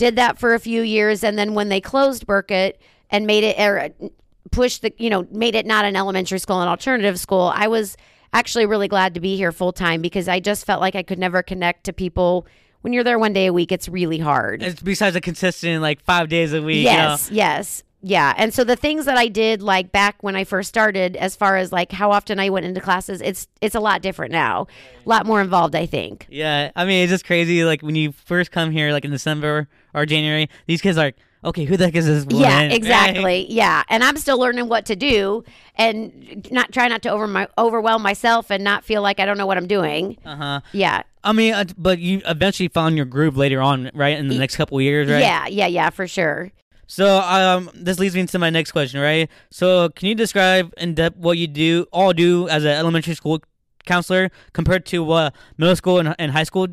did 0.00 0.16
that 0.16 0.38
for 0.38 0.54
a 0.54 0.58
few 0.58 0.80
years 0.80 1.22
and 1.22 1.38
then 1.38 1.52
when 1.52 1.68
they 1.68 1.80
closed 1.80 2.26
Burket 2.26 2.80
and 3.10 3.26
made 3.26 3.44
it 3.44 3.56
er, 3.60 3.90
pushed 4.50 4.80
the 4.80 4.92
you 4.96 5.10
know 5.10 5.26
made 5.30 5.54
it 5.54 5.66
not 5.66 5.84
an 5.84 5.94
elementary 5.94 6.38
school 6.38 6.60
an 6.62 6.68
alternative 6.68 7.20
school 7.20 7.52
I 7.54 7.68
was 7.68 7.96
actually 8.32 8.64
really 8.64 8.88
glad 8.88 9.12
to 9.14 9.20
be 9.20 9.36
here 9.36 9.52
full 9.52 9.72
time 9.72 10.00
because 10.00 10.26
I 10.26 10.40
just 10.40 10.64
felt 10.64 10.80
like 10.80 10.94
I 10.96 11.02
could 11.02 11.18
never 11.18 11.42
connect 11.42 11.84
to 11.84 11.92
people 11.92 12.46
when 12.80 12.94
you're 12.94 13.04
there 13.04 13.18
one 13.18 13.34
day 13.34 13.46
a 13.46 13.52
week 13.52 13.70
it's 13.72 13.88
really 13.90 14.18
hard 14.18 14.62
It's 14.62 14.80
besides 14.80 15.16
a 15.16 15.20
consistent 15.20 15.82
like 15.82 16.00
five 16.00 16.30
days 16.30 16.54
a 16.54 16.62
week. 16.62 16.78
you 16.78 16.84
know? 16.84 16.90
yes 16.92 17.30
yes 17.30 17.82
yeah 18.02 18.34
and 18.36 18.52
so 18.54 18.64
the 18.64 18.76
things 18.76 19.04
that 19.04 19.16
I 19.16 19.28
did 19.28 19.62
like 19.62 19.92
back 19.92 20.22
when 20.22 20.36
I 20.36 20.44
first 20.44 20.68
started 20.68 21.16
as 21.16 21.36
far 21.36 21.56
as 21.56 21.72
like 21.72 21.92
how 21.92 22.12
often 22.12 22.38
I 22.38 22.50
went 22.50 22.66
into 22.66 22.80
classes 22.80 23.20
it's 23.20 23.48
it's 23.60 23.74
a 23.74 23.80
lot 23.80 24.02
different 24.02 24.32
now 24.32 24.66
a 25.04 25.08
lot 25.08 25.26
more 25.26 25.40
involved 25.40 25.74
I 25.74 25.86
think 25.86 26.26
Yeah, 26.30 26.70
I 26.74 26.84
mean 26.84 27.02
it's 27.02 27.10
just 27.10 27.24
crazy. 27.24 27.64
Like 27.64 27.82
when 27.82 27.96
you 27.96 28.12
first 28.12 28.50
come 28.52 28.70
here, 28.70 28.92
like 28.92 29.04
in 29.04 29.10
December 29.10 29.68
or 29.94 30.06
January, 30.06 30.48
these 30.66 30.80
kids 30.80 30.96
are 30.96 31.02
like, 31.06 31.16
okay, 31.44 31.64
who 31.64 31.76
the 31.76 31.86
heck 31.86 31.94
is 31.94 32.06
this 32.06 32.24
woman? 32.24 32.40
Yeah, 32.42 32.60
exactly. 32.76 33.46
Yeah, 33.50 33.82
and 33.88 34.04
I'm 34.04 34.16
still 34.16 34.38
learning 34.38 34.68
what 34.68 34.86
to 34.86 34.96
do, 34.96 35.44
and 35.76 36.48
not 36.50 36.72
try 36.72 36.88
not 36.88 37.02
to 37.02 37.10
over 37.10 37.26
my, 37.26 37.48
overwhelm 37.58 38.02
myself 38.02 38.50
and 38.50 38.62
not 38.62 38.84
feel 38.84 39.02
like 39.02 39.20
I 39.20 39.26
don't 39.26 39.38
know 39.38 39.46
what 39.46 39.56
I'm 39.56 39.66
doing. 39.66 40.18
Uh 40.24 40.36
huh. 40.36 40.60
Yeah, 40.72 41.02
I 41.24 41.32
mean, 41.32 41.54
uh, 41.54 41.64
but 41.76 41.98
you 41.98 42.22
eventually 42.26 42.68
found 42.68 42.96
your 42.96 43.06
groove 43.06 43.36
later 43.36 43.60
on, 43.60 43.90
right? 43.94 44.18
In 44.18 44.28
the 44.28 44.36
next 44.36 44.56
couple 44.56 44.78
of 44.78 44.82
years, 44.82 45.08
right? 45.10 45.20
yeah, 45.20 45.46
yeah, 45.46 45.66
yeah, 45.66 45.90
for 45.90 46.06
sure. 46.06 46.52
So 46.90 47.20
um, 47.20 47.70
this 47.72 48.00
leads 48.00 48.16
me 48.16 48.26
to 48.26 48.38
my 48.40 48.50
next 48.50 48.72
question, 48.72 49.00
right? 49.00 49.30
So 49.52 49.90
can 49.90 50.08
you 50.08 50.16
describe 50.16 50.74
in 50.76 50.94
depth 50.94 51.16
what 51.16 51.38
you 51.38 51.46
do, 51.46 51.86
all 51.92 52.12
do 52.12 52.48
as 52.48 52.64
an 52.64 52.72
elementary 52.72 53.14
school 53.14 53.38
counselor 53.86 54.28
compared 54.54 54.86
to 54.86 55.04
what 55.04 55.32
middle 55.56 55.76
school 55.76 56.00
and, 56.00 56.16
and 56.18 56.32
high 56.32 56.42
school 56.42 56.66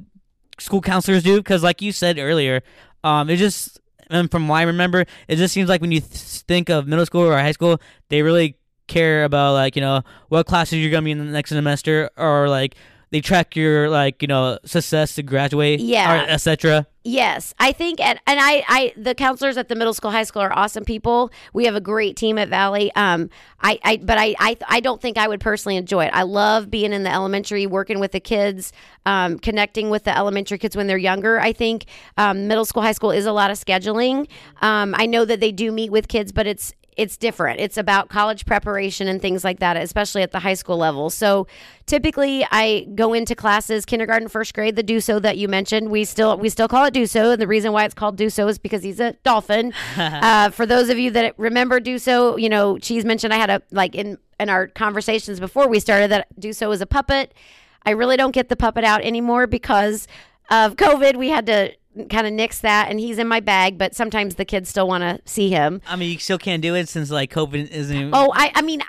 school 0.57 0.81
counselors 0.81 1.21
do? 1.21 1.37
Because 1.37 1.61
like 1.61 1.83
you 1.83 1.91
said 1.91 2.17
earlier, 2.17 2.63
um, 3.03 3.29
it 3.29 3.35
just 3.35 3.79
and 4.09 4.31
from 4.31 4.47
what 4.47 4.55
I 4.55 4.63
remember, 4.63 5.05
it 5.27 5.35
just 5.35 5.53
seems 5.53 5.69
like 5.69 5.81
when 5.81 5.91
you 5.91 5.99
th- 5.99 6.11
think 6.47 6.69
of 6.69 6.87
middle 6.87 7.05
school 7.05 7.21
or 7.21 7.37
high 7.37 7.51
school, 7.51 7.79
they 8.09 8.23
really 8.23 8.57
care 8.87 9.23
about 9.23 9.53
like 9.53 9.75
you 9.75 9.83
know 9.83 10.01
what 10.29 10.47
classes 10.47 10.79
you're 10.79 10.89
gonna 10.89 11.03
be 11.03 11.11
in 11.11 11.19
the 11.19 11.25
next 11.25 11.51
semester 11.51 12.09
or 12.17 12.49
like 12.49 12.73
they 13.09 13.21
track 13.21 13.55
your 13.55 13.89
like 13.89 14.21
you 14.21 14.27
know 14.27 14.59
success 14.65 15.15
to 15.15 15.23
graduate 15.23 15.79
Yeah. 15.79 16.25
etc 16.29 16.85
Yes, 17.07 17.55
I 17.57 17.71
think, 17.71 18.01
and, 18.01 18.19
and 18.27 18.37
I, 18.37 18.65
I, 18.67 18.93
the 18.97 19.15
counselors 19.15 19.55
at 19.55 19.69
the 19.69 19.75
middle 19.75 19.93
school, 19.93 20.11
high 20.11 20.23
school 20.23 20.41
are 20.41 20.51
awesome 20.51 20.83
people. 20.83 21.31
We 21.53 21.63
have 21.63 21.73
a 21.73 21.79
great 21.79 22.17
team 22.17 22.37
at 22.37 22.49
Valley. 22.49 22.91
Um, 22.95 23.29
I, 23.61 23.79
I, 23.85 23.95
but 23.95 24.17
I, 24.17 24.35
I, 24.39 24.57
I 24.67 24.79
don't 24.81 25.01
think 25.01 25.17
I 25.17 25.29
would 25.29 25.39
personally 25.39 25.77
enjoy 25.77 26.03
it. 26.03 26.11
I 26.13 26.23
love 26.23 26.69
being 26.69 26.91
in 26.91 27.03
the 27.03 27.09
elementary, 27.09 27.65
working 27.65 28.01
with 28.01 28.11
the 28.11 28.19
kids, 28.19 28.73
um, 29.05 29.39
connecting 29.39 29.89
with 29.89 30.03
the 30.03 30.17
elementary 30.17 30.57
kids 30.57 30.75
when 30.75 30.87
they're 30.87 30.97
younger. 30.97 31.39
I 31.39 31.53
think 31.53 31.85
um, 32.17 32.49
middle 32.49 32.65
school, 32.65 32.83
high 32.83 32.91
school 32.91 33.11
is 33.11 33.25
a 33.25 33.31
lot 33.31 33.51
of 33.51 33.57
scheduling. 33.57 34.27
Um, 34.61 34.93
I 34.97 35.05
know 35.05 35.23
that 35.23 35.39
they 35.39 35.53
do 35.53 35.71
meet 35.71 35.93
with 35.93 36.09
kids, 36.09 36.33
but 36.33 36.45
it's 36.45 36.73
it's 36.97 37.15
different. 37.15 37.59
It's 37.59 37.77
about 37.77 38.09
college 38.09 38.45
preparation 38.45 39.07
and 39.07 39.21
things 39.21 39.43
like 39.43 39.59
that, 39.59 39.77
especially 39.77 40.23
at 40.23 40.31
the 40.31 40.39
high 40.39 40.55
school 40.55 40.77
level. 40.77 41.11
So 41.11 41.45
typically 41.85 42.45
I 42.49 42.87
go 42.95 43.13
into 43.13 43.35
classes, 43.35 43.85
kindergarten, 43.85 44.27
first 44.27 44.55
grade, 44.55 44.75
the 44.75 44.83
do 44.83 44.99
so 44.99 45.19
that 45.19 45.37
you 45.37 45.47
mentioned. 45.47 45.91
We 45.91 46.05
still 46.05 46.37
we 46.37 46.49
still 46.49 46.67
call 46.67 46.85
it 46.85 46.93
do 46.93 47.05
so. 47.05 47.31
And 47.31 47.41
the 47.41 47.47
reason 47.47 47.71
why 47.71 47.85
it's 47.85 47.93
called 47.93 48.17
do 48.17 48.31
so 48.31 48.47
is 48.47 48.57
because 48.57 48.81
he's 48.81 48.99
a 48.99 49.13
dolphin. 49.23 49.73
uh, 49.97 50.49
for 50.49 50.65
those 50.65 50.89
of 50.89 50.97
you 50.97 51.11
that 51.11 51.37
remember 51.37 51.79
do 51.79 51.99
so, 51.99 52.35
you 52.35 52.49
know, 52.49 52.79
Cheese 52.79 53.05
mentioned 53.05 53.31
I 53.31 53.37
had 53.37 53.51
a 53.51 53.61
like 53.71 53.93
in 53.93 54.17
in 54.39 54.49
our 54.49 54.67
conversations 54.67 55.39
before 55.39 55.67
we 55.67 55.79
started 55.79 56.09
that 56.11 56.27
do 56.39 56.51
so 56.51 56.71
is 56.71 56.81
a 56.81 56.87
puppet. 56.87 57.33
I 57.85 57.91
really 57.91 58.17
don't 58.17 58.33
get 58.33 58.49
the 58.49 58.55
puppet 58.55 58.83
out 58.83 59.01
anymore 59.01 59.45
because 59.45 60.07
of 60.49 60.75
COVID. 60.75 61.15
We 61.15 61.29
had 61.29 61.45
to 61.45 61.73
kind 62.09 62.27
of 62.27 62.33
nix 62.33 62.59
that, 62.59 62.89
and 62.89 62.99
he's 62.99 63.17
in 63.17 63.27
my 63.27 63.39
bag. 63.39 63.77
But 63.77 63.95
sometimes 63.95 64.35
the 64.35 64.45
kids 64.45 64.69
still 64.69 64.87
want 64.87 65.01
to 65.03 65.19
see 65.29 65.49
him. 65.49 65.81
i 65.87 65.95
mean 65.95 66.11
you 66.11 66.19
still 66.19 66.37
can't 66.37 66.61
do 66.61 66.75
it 66.75 66.87
since 66.89 67.09
like 67.09 67.31
covid 67.31 67.69
isn't 67.69 67.95
even- 67.95 68.11
Oh, 68.13 68.31
I, 68.35 68.51
I 68.55 68.61
mean, 68.61 68.81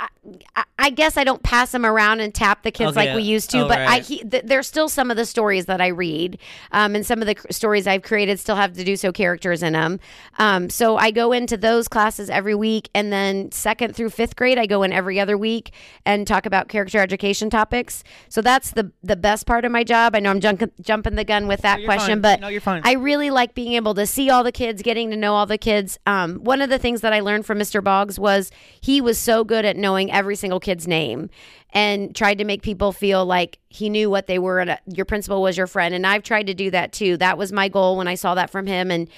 I, 0.56 0.60
I- 0.60 0.64
I 0.80 0.90
guess 0.90 1.16
I 1.16 1.24
don't 1.24 1.42
pass 1.42 1.72
them 1.72 1.84
around 1.84 2.20
and 2.20 2.32
tap 2.32 2.62
the 2.62 2.70
kids 2.70 2.92
Okay. 2.96 3.08
like 3.08 3.16
we 3.16 3.22
used 3.22 3.50
to, 3.50 3.64
Oh, 3.64 3.68
but 3.68 3.80
I, 3.80 3.84
right. 3.86 4.02
he, 4.06 4.18
th- 4.22 4.44
there's 4.46 4.68
still 4.68 4.88
some 4.88 5.10
of 5.10 5.16
the 5.16 5.26
stories 5.26 5.66
that 5.66 5.80
I 5.80 5.88
read, 5.88 6.38
um, 6.70 6.94
and 6.94 7.04
some 7.04 7.20
of 7.20 7.26
the 7.26 7.34
c- 7.36 7.48
stories 7.50 7.88
I've 7.88 8.02
created 8.02 8.38
still 8.38 8.54
have 8.54 8.74
to 8.74 8.84
do 8.84 8.96
so 8.96 9.10
characters 9.10 9.60
in 9.64 9.72
them. 9.72 9.98
Um, 10.38 10.70
so 10.70 10.96
I 10.96 11.10
go 11.10 11.32
into 11.32 11.56
those 11.56 11.88
classes 11.88 12.30
every 12.30 12.54
week, 12.54 12.88
and 12.94 13.12
then 13.12 13.50
second 13.50 13.96
through 13.96 14.10
fifth 14.10 14.36
grade, 14.36 14.56
I 14.56 14.66
go 14.66 14.84
in 14.84 14.92
every 14.92 15.18
other 15.18 15.36
week 15.36 15.72
and 16.06 16.28
talk 16.28 16.46
about 16.46 16.68
character 16.68 17.00
education 17.00 17.50
topics. 17.50 18.04
So 18.28 18.40
that's 18.40 18.70
the 18.70 18.92
the 19.02 19.16
best 19.16 19.46
part 19.46 19.64
of 19.64 19.72
my 19.72 19.82
job. 19.82 20.14
I 20.14 20.20
know 20.20 20.30
I'm 20.30 20.40
junk- 20.40 20.62
jumping 20.80 21.16
the 21.16 21.24
gun 21.24 21.48
with 21.48 21.62
that 21.62 21.80
you're 21.80 21.88
question, 21.88 22.22
fine. 22.22 22.38
but 22.40 22.40
No. 22.40 22.80
I 22.84 22.92
really 22.92 23.30
like 23.30 23.52
being 23.52 23.72
able 23.72 23.94
to 23.94 24.06
see 24.06 24.30
all 24.30 24.44
the 24.44 24.52
kids, 24.52 24.80
getting 24.82 25.10
to 25.10 25.16
know 25.16 25.34
all 25.34 25.44
the 25.46 25.58
kids. 25.58 25.98
Um, 26.06 26.36
one 26.36 26.62
of 26.62 26.70
the 26.70 26.78
things 26.78 27.00
that 27.00 27.12
I 27.12 27.18
learned 27.18 27.46
from 27.46 27.58
Mr. 27.58 27.82
Boggs 27.82 28.16
was 28.16 28.52
he 28.80 29.00
was 29.00 29.18
so 29.18 29.42
good 29.42 29.64
at 29.64 29.76
knowing 29.76 30.12
every 30.18 30.34
single 30.34 30.58
kid's 30.58 30.88
name 30.88 31.30
and 31.72 32.14
tried 32.14 32.38
to 32.38 32.44
make 32.44 32.60
people 32.60 32.90
feel 32.90 33.24
like 33.24 33.60
he 33.68 33.88
knew 33.88 34.10
what 34.10 34.26
they 34.26 34.38
were 34.40 34.58
and 34.58 34.70
uh, 34.70 34.76
your 34.86 35.04
principal 35.04 35.40
was 35.40 35.56
your 35.56 35.68
friend. 35.68 35.94
And 35.94 36.04
I've 36.04 36.24
tried 36.24 36.48
to 36.48 36.54
do 36.54 36.72
that 36.72 36.92
too. 36.92 37.16
That 37.18 37.38
was 37.38 37.52
my 37.52 37.68
goal 37.68 37.96
when 37.96 38.08
I 38.08 38.16
saw 38.16 38.34
that 38.34 38.50
from 38.50 38.66
him. 38.66 38.90
And 38.90 39.08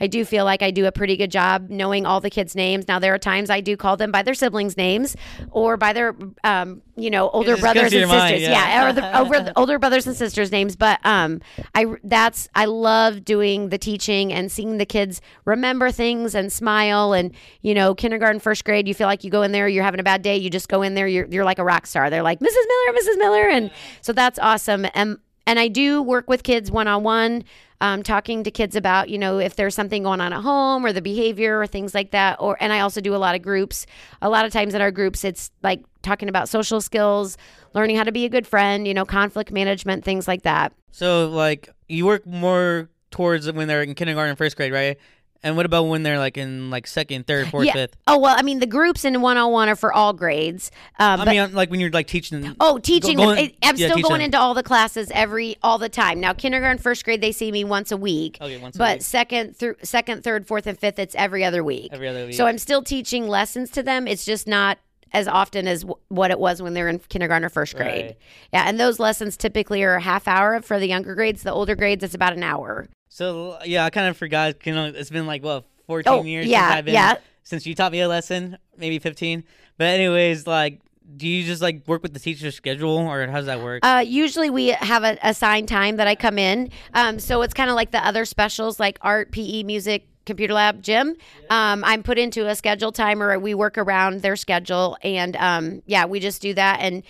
I 0.00 0.06
do 0.06 0.24
feel 0.24 0.44
like 0.44 0.62
I 0.62 0.70
do 0.70 0.86
a 0.86 0.92
pretty 0.92 1.16
good 1.16 1.30
job 1.30 1.70
knowing 1.70 2.04
all 2.04 2.20
the 2.20 2.30
kids' 2.30 2.54
names. 2.54 2.88
Now 2.88 2.98
there 2.98 3.14
are 3.14 3.18
times 3.18 3.48
I 3.48 3.60
do 3.60 3.76
call 3.76 3.96
them 3.96 4.10
by 4.10 4.22
their 4.22 4.34
siblings' 4.34 4.76
names 4.76 5.16
or 5.50 5.76
by 5.76 5.92
their, 5.92 6.16
um, 6.42 6.82
you 6.96 7.10
know, 7.10 7.30
older 7.30 7.56
brothers 7.56 7.92
and 7.92 8.08
sisters. 8.08 8.08
mind, 8.08 8.40
yeah. 8.40 8.88
or 8.88 8.92
the 8.92 9.18
over 9.18 9.40
the 9.40 9.56
older 9.56 9.78
brothers 9.78 10.06
and 10.06 10.16
sisters' 10.16 10.50
names. 10.50 10.74
But 10.74 10.98
um, 11.04 11.40
I 11.74 11.86
that's 12.02 12.48
I 12.54 12.64
love 12.64 13.24
doing 13.24 13.68
the 13.68 13.78
teaching 13.78 14.32
and 14.32 14.50
seeing 14.50 14.78
the 14.78 14.86
kids 14.86 15.20
remember 15.44 15.90
things 15.90 16.34
and 16.34 16.52
smile. 16.52 17.12
And 17.12 17.32
you 17.62 17.74
know, 17.74 17.94
kindergarten, 17.94 18.40
first 18.40 18.64
grade, 18.64 18.88
you 18.88 18.94
feel 18.94 19.06
like 19.06 19.22
you 19.22 19.30
go 19.30 19.42
in 19.42 19.52
there, 19.52 19.68
you're 19.68 19.84
having 19.84 20.00
a 20.00 20.04
bad 20.04 20.22
day, 20.22 20.36
you 20.36 20.50
just 20.50 20.68
go 20.68 20.82
in 20.82 20.94
there, 20.94 21.06
you're 21.06 21.26
you're 21.26 21.44
like 21.44 21.58
a 21.58 21.64
rock 21.64 21.86
star. 21.86 22.10
They're 22.10 22.22
like 22.22 22.40
Mrs. 22.40 22.46
Miller, 22.66 22.98
Mrs. 22.98 23.18
Miller, 23.18 23.48
and 23.48 23.70
so 24.00 24.12
that's 24.12 24.38
awesome. 24.40 24.86
And 24.94 25.18
and 25.46 25.58
I 25.58 25.68
do 25.68 26.02
work 26.02 26.28
with 26.28 26.42
kids 26.42 26.70
one 26.70 26.88
on 26.88 27.02
one. 27.02 27.44
Um, 27.84 28.02
talking 28.02 28.44
to 28.44 28.50
kids 28.50 28.76
about 28.76 29.10
you 29.10 29.18
know 29.18 29.36
if 29.38 29.56
there's 29.56 29.74
something 29.74 30.04
going 30.04 30.22
on 30.22 30.32
at 30.32 30.40
home 30.40 30.86
or 30.86 30.92
the 30.94 31.02
behavior 31.02 31.60
or 31.60 31.66
things 31.66 31.94
like 31.94 32.12
that 32.12 32.40
or 32.40 32.56
and 32.58 32.72
i 32.72 32.80
also 32.80 32.98
do 33.02 33.14
a 33.14 33.18
lot 33.18 33.34
of 33.34 33.42
groups. 33.42 33.84
A 34.22 34.30
lot 34.30 34.46
of 34.46 34.52
times 34.54 34.72
in 34.72 34.80
our 34.80 34.90
groups 34.90 35.22
it's 35.22 35.50
like 35.62 35.82
talking 36.00 36.30
about 36.30 36.48
social 36.48 36.80
skills 36.80 37.36
learning 37.74 37.96
how 37.96 38.04
to 38.04 38.12
be 38.12 38.24
a 38.24 38.30
good 38.30 38.46
friend 38.46 38.88
you 38.88 38.94
know 38.94 39.04
conflict 39.04 39.52
management 39.52 40.02
things 40.02 40.26
like 40.26 40.44
that. 40.44 40.72
So 40.92 41.28
like 41.28 41.68
you 41.86 42.06
work 42.06 42.24
more 42.24 42.88
towards 43.10 43.52
when 43.52 43.68
they're 43.68 43.82
in 43.82 43.94
kindergarten 43.94 44.34
first 44.34 44.56
grade 44.56 44.72
right 44.72 44.96
and 45.44 45.56
what 45.56 45.64
about 45.66 45.84
when 45.84 46.02
they're 46.02 46.18
like 46.18 46.36
in 46.36 46.70
like 46.70 46.86
second 46.88 47.26
third 47.26 47.46
fourth 47.48 47.66
yeah. 47.66 47.72
fifth 47.74 47.96
oh 48.08 48.18
well 48.18 48.34
i 48.36 48.42
mean 48.42 48.58
the 48.58 48.66
groups 48.66 49.04
in 49.04 49.20
101 49.20 49.68
are 49.68 49.76
for 49.76 49.92
all 49.92 50.12
grades 50.12 50.72
um, 50.98 51.20
i 51.20 51.24
mean 51.24 51.54
like 51.54 51.70
when 51.70 51.78
you're 51.78 51.90
like 51.90 52.08
teaching 52.08 52.56
Oh, 52.58 52.78
teaching 52.78 53.16
Go- 53.16 53.26
going- 53.34 53.52
I'm 53.62 53.76
still 53.76 53.98
going 53.98 54.14
them. 54.14 54.20
into 54.22 54.38
all 54.38 54.54
the 54.54 54.62
classes 54.62 55.10
every 55.14 55.56
all 55.62 55.78
the 55.78 55.88
time. 55.88 56.18
Now, 56.20 56.32
kindergarten, 56.32 56.78
first 56.78 57.04
grade, 57.04 57.20
they 57.20 57.32
see 57.32 57.52
me 57.52 57.62
once 57.64 57.92
a 57.92 57.96
week. 57.96 58.38
Okay, 58.40 58.56
once 58.58 58.76
a 58.76 58.78
but 58.78 58.96
week. 58.98 59.02
second 59.02 59.56
through 59.56 59.76
second, 59.82 60.24
third, 60.24 60.46
fourth, 60.46 60.66
and 60.66 60.78
fifth, 60.78 60.98
it's 60.98 61.14
every 61.14 61.44
other 61.44 61.62
week. 61.62 61.90
Every 61.92 62.08
other 62.08 62.26
week. 62.26 62.34
So 62.34 62.46
I'm 62.46 62.58
still 62.58 62.82
teaching 62.82 63.28
lessons 63.28 63.70
to 63.72 63.82
them. 63.82 64.06
It's 64.08 64.24
just 64.24 64.46
not 64.46 64.78
as 65.12 65.28
often 65.28 65.68
as 65.68 65.82
w- 65.82 65.98
what 66.08 66.30
it 66.30 66.38
was 66.40 66.60
when 66.62 66.74
they're 66.74 66.88
in 66.88 66.98
kindergarten 66.98 67.44
or 67.44 67.48
first 67.50 67.76
grade. 67.76 68.04
Right. 68.06 68.16
Yeah, 68.52 68.64
and 68.68 68.80
those 68.80 68.98
lessons 68.98 69.36
typically 69.36 69.82
are 69.84 69.94
a 69.94 70.00
half 70.00 70.26
hour 70.26 70.60
for 70.62 70.78
the 70.80 70.88
younger 70.88 71.14
grades. 71.14 71.42
The 71.42 71.52
older 71.52 71.74
grades, 71.76 72.02
it's 72.02 72.14
about 72.14 72.32
an 72.32 72.42
hour. 72.42 72.88
So 73.14 73.58
yeah, 73.64 73.84
I 73.84 73.90
kind 73.90 74.08
of 74.08 74.16
forgot. 74.16 74.66
You 74.66 74.74
know, 74.74 74.86
it's 74.86 75.08
been 75.08 75.28
like 75.28 75.44
what 75.44 75.64
14 75.86 76.12
Oh, 76.12 76.24
years 76.24 76.46
yeah, 76.46 76.66
since 76.66 76.78
I've 76.78 76.84
been 76.84 76.94
yeah. 76.94 77.14
since 77.44 77.64
you 77.64 77.72
taught 77.76 77.92
me 77.92 78.00
a 78.00 78.08
lesson, 78.08 78.58
maybe 78.76 78.98
15. 78.98 79.44
But 79.78 79.84
anyways, 79.84 80.48
like, 80.48 80.80
do 81.16 81.28
you 81.28 81.44
just 81.44 81.62
like 81.62 81.86
work 81.86 82.02
with 82.02 82.12
the 82.12 82.18
teacher's 82.18 82.56
schedule, 82.56 82.98
or 82.98 83.24
how 83.28 83.36
does 83.36 83.46
that 83.46 83.60
work? 83.60 83.86
Uh, 83.86 84.02
usually 84.04 84.50
we 84.50 84.68
have 84.70 85.04
an 85.04 85.18
assigned 85.22 85.68
time 85.68 85.94
that 85.98 86.08
I 86.08 86.16
come 86.16 86.40
in. 86.40 86.70
Um, 86.92 87.20
so 87.20 87.42
it's 87.42 87.54
kind 87.54 87.70
of 87.70 87.76
like 87.76 87.92
the 87.92 88.04
other 88.04 88.24
specials 88.24 88.80
like 88.80 88.98
art, 89.00 89.30
PE, 89.30 89.62
music, 89.62 90.08
computer 90.26 90.54
lab, 90.54 90.82
gym. 90.82 91.14
Um, 91.50 91.84
I'm 91.84 92.02
put 92.02 92.18
into 92.18 92.48
a 92.48 92.56
schedule 92.56 92.90
timer. 92.90 93.38
We 93.38 93.54
work 93.54 93.78
around 93.78 94.22
their 94.22 94.34
schedule. 94.34 94.98
And 95.04 95.36
um, 95.36 95.82
yeah, 95.86 96.06
we 96.06 96.18
just 96.18 96.42
do 96.42 96.52
that. 96.54 96.80
And 96.80 97.04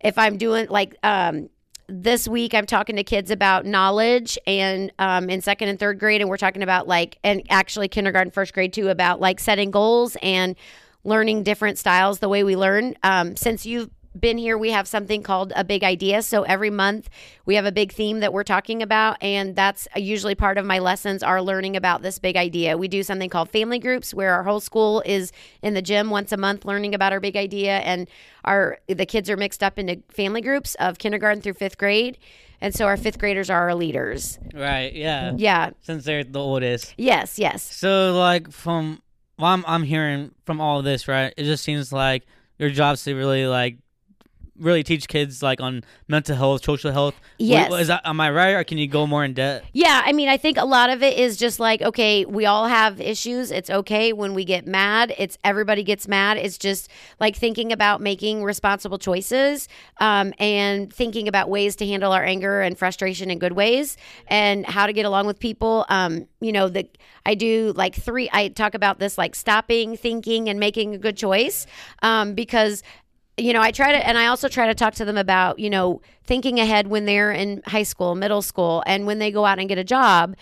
if 0.00 0.18
I'm 0.18 0.36
doing 0.36 0.66
like, 0.68 0.96
um, 1.02 1.48
this 1.90 2.28
week 2.28 2.54
I'm 2.54 2.66
talking 2.66 2.96
to 2.96 3.04
kids 3.04 3.30
about 3.30 3.66
knowledge 3.66 4.38
and 4.46 4.92
um, 4.98 5.28
in 5.28 5.40
second 5.40 5.68
and 5.68 5.78
third 5.78 5.98
grade, 5.98 6.20
and 6.20 6.30
we're 6.30 6.36
talking 6.36 6.62
about 6.62 6.86
like, 6.86 7.18
and 7.24 7.42
actually 7.50 7.88
kindergarten, 7.88 8.30
first 8.30 8.54
grade 8.54 8.72
too, 8.72 8.88
about 8.88 9.20
like 9.20 9.40
setting 9.40 9.70
goals 9.70 10.16
and 10.22 10.56
learning 11.04 11.42
different 11.42 11.78
styles 11.78 12.18
the 12.18 12.28
way 12.28 12.44
we 12.44 12.56
learn. 12.56 12.94
Um, 13.02 13.36
since 13.36 13.66
you've 13.66 13.90
been 14.18 14.38
here, 14.38 14.58
we 14.58 14.70
have 14.70 14.88
something 14.88 15.22
called 15.22 15.52
a 15.54 15.62
big 15.64 15.84
idea. 15.84 16.22
So 16.22 16.42
every 16.42 16.70
month 16.70 17.08
we 17.46 17.54
have 17.54 17.64
a 17.64 17.72
big 17.72 17.92
theme 17.92 18.20
that 18.20 18.32
we're 18.32 18.44
talking 18.44 18.82
about, 18.82 19.16
and 19.22 19.54
that's 19.54 19.86
usually 19.96 20.34
part 20.34 20.58
of 20.58 20.66
my 20.66 20.78
lessons 20.78 21.22
are 21.22 21.40
learning 21.40 21.76
about 21.76 22.02
this 22.02 22.18
big 22.18 22.36
idea. 22.36 22.76
We 22.76 22.88
do 22.88 23.02
something 23.02 23.30
called 23.30 23.50
family 23.50 23.78
groups 23.78 24.12
where 24.12 24.34
our 24.34 24.42
whole 24.42 24.60
school 24.60 25.02
is 25.06 25.32
in 25.62 25.74
the 25.74 25.82
gym 25.82 26.10
once 26.10 26.32
a 26.32 26.36
month 26.36 26.64
learning 26.64 26.94
about 26.94 27.12
our 27.12 27.20
big 27.20 27.36
idea, 27.36 27.78
and 27.78 28.08
our 28.44 28.78
the 28.88 29.06
kids 29.06 29.30
are 29.30 29.36
mixed 29.36 29.62
up 29.62 29.78
into 29.78 30.02
family 30.10 30.40
groups 30.40 30.74
of 30.76 30.98
kindergarten 30.98 31.40
through 31.40 31.54
fifth 31.54 31.78
grade. 31.78 32.18
And 32.62 32.74
so 32.74 32.84
our 32.84 32.98
fifth 32.98 33.18
graders 33.18 33.48
are 33.48 33.68
our 33.68 33.74
leaders. 33.74 34.38
right. 34.52 34.92
Yeah. 34.92 35.32
Yeah. 35.36 35.70
Since 35.80 36.04
they're 36.04 36.24
the 36.24 36.40
oldest. 36.40 36.94
Yes. 36.98 37.38
Yes. 37.38 37.62
So 37.62 38.14
like 38.18 38.52
from 38.52 39.00
what 39.36 39.48
I'm, 39.48 39.64
I'm 39.66 39.82
hearing 39.82 40.32
from 40.44 40.60
all 40.60 40.78
of 40.78 40.84
this, 40.84 41.08
right? 41.08 41.32
It 41.38 41.44
just 41.44 41.64
seems 41.64 41.90
like 41.90 42.26
your 42.58 42.68
job's 42.68 43.02
to 43.04 43.14
really 43.14 43.46
like 43.46 43.78
really 44.60 44.82
teach 44.82 45.08
kids 45.08 45.42
like 45.42 45.60
on 45.60 45.82
mental 46.08 46.36
health, 46.36 46.64
social 46.64 46.92
health. 46.92 47.14
Yes. 47.38 47.72
Is 47.72 47.88
that 47.88 48.02
am 48.04 48.20
I 48.20 48.30
right, 48.30 48.52
or 48.52 48.64
can 48.64 48.78
you 48.78 48.86
go 48.86 49.06
more 49.06 49.24
in 49.24 49.34
depth? 49.34 49.66
Yeah, 49.72 50.02
I 50.04 50.12
mean, 50.12 50.28
I 50.28 50.36
think 50.36 50.58
a 50.58 50.64
lot 50.64 50.90
of 50.90 51.02
it 51.02 51.18
is 51.18 51.36
just 51.36 51.58
like, 51.58 51.82
okay, 51.82 52.24
we 52.24 52.46
all 52.46 52.66
have 52.66 53.00
issues. 53.00 53.50
It's 53.50 53.70
okay 53.70 54.12
when 54.12 54.34
we 54.34 54.44
get 54.44 54.66
mad. 54.66 55.14
It's 55.18 55.38
everybody 55.42 55.82
gets 55.82 56.06
mad. 56.06 56.36
It's 56.36 56.58
just 56.58 56.88
like 57.18 57.36
thinking 57.36 57.72
about 57.72 58.00
making 58.00 58.44
responsible 58.44 58.98
choices 58.98 59.68
um, 59.98 60.32
and 60.38 60.92
thinking 60.92 61.26
about 61.28 61.48
ways 61.48 61.76
to 61.76 61.86
handle 61.86 62.12
our 62.12 62.24
anger 62.24 62.60
and 62.60 62.78
frustration 62.78 63.30
in 63.30 63.38
good 63.38 63.52
ways 63.52 63.96
and 64.28 64.66
how 64.66 64.86
to 64.86 64.92
get 64.92 65.06
along 65.06 65.26
with 65.26 65.38
people. 65.38 65.86
Um, 65.88 66.26
you 66.40 66.52
know, 66.52 66.68
the 66.68 66.88
I 67.26 67.34
do 67.34 67.72
like 67.76 67.94
three. 67.94 68.28
I 68.32 68.48
talk 68.48 68.74
about 68.74 68.98
this 68.98 69.18
like 69.18 69.34
stopping, 69.34 69.96
thinking, 69.96 70.48
and 70.48 70.58
making 70.58 70.94
a 70.94 70.98
good 70.98 71.16
choice 71.16 71.66
um, 72.02 72.34
because 72.34 72.82
you 73.42 73.52
know, 73.52 73.60
I 73.60 73.70
try 73.70 73.92
to, 73.92 74.06
and 74.06 74.16
I 74.18 74.26
also 74.26 74.48
try 74.48 74.66
to 74.66 74.74
talk 74.74 74.94
to 74.94 75.04
them 75.04 75.16
about, 75.16 75.58
you 75.58 75.70
know, 75.70 76.00
thinking 76.24 76.60
ahead 76.60 76.86
when 76.86 77.04
they're 77.06 77.32
in 77.32 77.62
high 77.66 77.82
school, 77.82 78.14
middle 78.14 78.42
school, 78.42 78.82
and 78.86 79.06
when 79.06 79.18
they 79.18 79.30
go 79.30 79.44
out 79.44 79.58
and 79.58 79.68
get 79.68 79.78
a 79.78 79.84
job. 79.84 80.36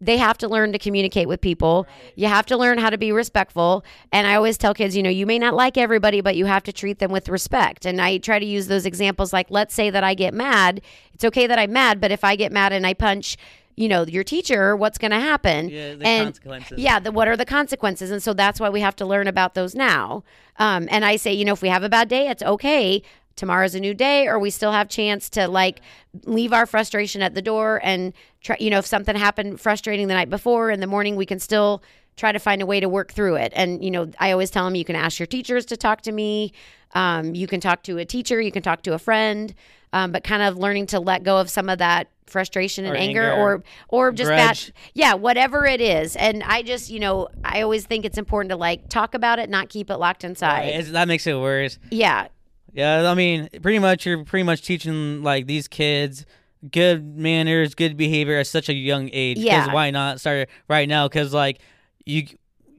they 0.00 0.18
have 0.18 0.36
to 0.38 0.48
learn 0.48 0.72
to 0.72 0.78
communicate 0.78 1.28
with 1.28 1.40
people. 1.40 1.86
You 2.14 2.26
have 2.28 2.46
to 2.46 2.56
learn 2.56 2.78
how 2.78 2.90
to 2.90 2.98
be 2.98 3.12
respectful. 3.12 3.84
And 4.12 4.26
I 4.26 4.34
always 4.34 4.58
tell 4.58 4.74
kids, 4.74 4.96
you 4.96 5.02
know, 5.02 5.10
you 5.10 5.26
may 5.26 5.38
not 5.38 5.54
like 5.54 5.78
everybody, 5.78 6.20
but 6.20 6.36
you 6.36 6.46
have 6.46 6.62
to 6.64 6.72
treat 6.72 6.98
them 6.98 7.10
with 7.10 7.28
respect. 7.28 7.86
And 7.86 8.00
I 8.00 8.18
try 8.18 8.38
to 8.38 8.44
use 8.46 8.66
those 8.66 8.86
examples 8.86 9.32
like, 9.32 9.46
let's 9.50 9.74
say 9.74 9.90
that 9.90 10.04
I 10.04 10.14
get 10.14 10.34
mad. 10.34 10.82
It's 11.14 11.24
okay 11.24 11.46
that 11.46 11.58
I'm 11.58 11.72
mad, 11.72 12.00
but 12.00 12.10
if 12.10 12.24
I 12.24 12.36
get 12.36 12.52
mad 12.52 12.72
and 12.72 12.86
I 12.86 12.94
punch, 12.94 13.36
you 13.76 13.88
know, 13.88 14.04
your 14.04 14.24
teacher, 14.24 14.76
what's 14.76 14.98
going 14.98 15.10
to 15.10 15.20
happen? 15.20 15.68
Yeah, 15.68 15.94
the 15.94 16.06
and 16.06 16.26
consequences. 16.26 16.78
yeah, 16.78 17.00
the, 17.00 17.12
what 17.12 17.28
are 17.28 17.36
the 17.36 17.44
consequences? 17.44 18.10
And 18.10 18.22
so 18.22 18.32
that's 18.32 18.60
why 18.60 18.68
we 18.68 18.80
have 18.80 18.96
to 18.96 19.06
learn 19.06 19.26
about 19.26 19.54
those 19.54 19.74
now. 19.74 20.22
Um, 20.58 20.88
and 20.90 21.04
I 21.04 21.16
say, 21.16 21.32
you 21.32 21.44
know, 21.44 21.52
if 21.52 21.62
we 21.62 21.68
have 21.68 21.82
a 21.82 21.88
bad 21.88 22.08
day, 22.08 22.28
it's 22.28 22.42
okay. 22.42 23.02
Tomorrow's 23.36 23.74
a 23.74 23.80
new 23.80 23.94
day, 23.94 24.28
or 24.28 24.38
we 24.38 24.50
still 24.50 24.70
have 24.70 24.88
chance 24.88 25.28
to 25.30 25.48
like 25.48 25.80
leave 26.24 26.52
our 26.52 26.66
frustration 26.66 27.20
at 27.20 27.34
the 27.34 27.42
door 27.42 27.80
and 27.82 28.12
try. 28.40 28.56
You 28.60 28.70
know, 28.70 28.78
if 28.78 28.86
something 28.86 29.16
happened 29.16 29.60
frustrating 29.60 30.06
the 30.06 30.14
night 30.14 30.30
before, 30.30 30.70
in 30.70 30.78
the 30.78 30.86
morning 30.86 31.16
we 31.16 31.26
can 31.26 31.40
still 31.40 31.82
try 32.16 32.30
to 32.30 32.38
find 32.38 32.62
a 32.62 32.66
way 32.66 32.78
to 32.78 32.88
work 32.88 33.12
through 33.12 33.34
it. 33.34 33.52
And 33.56 33.84
you 33.84 33.90
know, 33.90 34.08
I 34.20 34.30
always 34.30 34.50
tell 34.50 34.64
them 34.64 34.76
you 34.76 34.84
can 34.84 34.94
ask 34.94 35.18
your 35.18 35.26
teachers 35.26 35.66
to 35.66 35.76
talk 35.76 36.02
to 36.02 36.12
me. 36.12 36.52
Um, 36.94 37.34
you 37.34 37.48
can 37.48 37.60
talk 37.60 37.82
to 37.84 37.98
a 37.98 38.04
teacher. 38.04 38.40
You 38.40 38.52
can 38.52 38.62
talk 38.62 38.82
to 38.82 38.94
a 38.94 39.00
friend. 39.00 39.52
Um, 39.94 40.10
but 40.12 40.24
kind 40.24 40.42
of 40.42 40.56
learning 40.58 40.86
to 40.86 40.98
let 41.00 41.22
go 41.22 41.38
of 41.38 41.48
some 41.48 41.68
of 41.68 41.78
that 41.78 42.08
frustration 42.26 42.84
and 42.84 42.94
Or 42.94 42.96
anger, 42.96 43.30
anger. 43.30 43.40
or 43.40 43.62
or 43.88 44.10
just 44.12 44.28
Grudge. 44.28 44.66
bad 44.66 44.72
yeah 44.94 45.14
whatever 45.14 45.66
it 45.66 45.80
is 45.80 46.16
and 46.16 46.42
i 46.42 46.62
just 46.62 46.90
you 46.90 46.98
know 46.98 47.28
i 47.44 47.60
always 47.62 47.86
think 47.86 48.04
it's 48.04 48.16
important 48.18 48.50
to 48.50 48.56
like 48.56 48.88
talk 48.88 49.14
about 49.14 49.38
it 49.38 49.48
not 49.50 49.68
keep 49.68 49.90
it 49.90 49.98
locked 49.98 50.24
inside 50.24 50.84
that 50.86 51.06
makes 51.06 51.26
it 51.26 51.38
worse. 51.38 51.78
yeah 51.90 52.26
Yeah, 52.72 53.08
I 53.08 53.14
mean, 53.14 53.48
pretty 53.62 53.78
much 53.78 54.04
you're 54.06 54.24
pretty 54.24 54.42
much 54.42 54.62
teaching 54.62 55.22
like 55.22 55.46
these 55.46 55.68
kids 55.68 56.26
good 56.72 57.16
manners, 57.16 57.74
good 57.74 57.96
behavior 57.96 58.38
at 58.38 58.46
such 58.48 58.68
a 58.68 58.74
young 58.74 59.10
age 59.12 59.38
Yeah. 59.38 59.72
why 59.72 59.90
not 59.92 60.18
start 60.18 60.48
right 60.66 60.88
now? 60.88 61.06
Because 61.06 61.32
like 61.32 61.60
you 62.04 62.26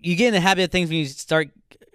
you 0.01 0.15
get 0.17 0.27
in 0.29 0.33
the 0.33 0.41
habit 0.41 0.63
of 0.65 0.71
things 0.71 0.89
when 0.89 0.97
you 0.99 1.05
start 1.05 1.49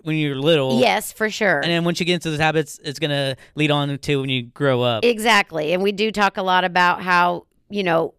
when 0.05 0.17
you're 0.17 0.37
little. 0.37 0.81
yes 0.81 1.13
for 1.13 1.29
sure 1.31 1.61
And 1.61 1.71
then 1.71 1.85
once 1.85 2.01
you 2.01 2.07
get 2.07 2.15
into 2.15 2.31
those 2.31 2.39
habits, 2.41 2.79
it's 2.83 2.99
gonna 2.99 3.37
lead 3.55 3.71
on 3.71 3.97
to 3.99 4.21
when 4.21 4.31
you 4.31 4.43
grow 4.45 4.83
up. 4.83 5.05
exactly 5.05 5.73
and 5.73 5.83
we 5.83 5.93
do 5.93 6.11
talk 6.13 6.37
a 6.37 6.43
lot 6.43 6.65
about 6.65 7.03
how 7.03 7.47
you 7.69 7.83
know 7.83 8.15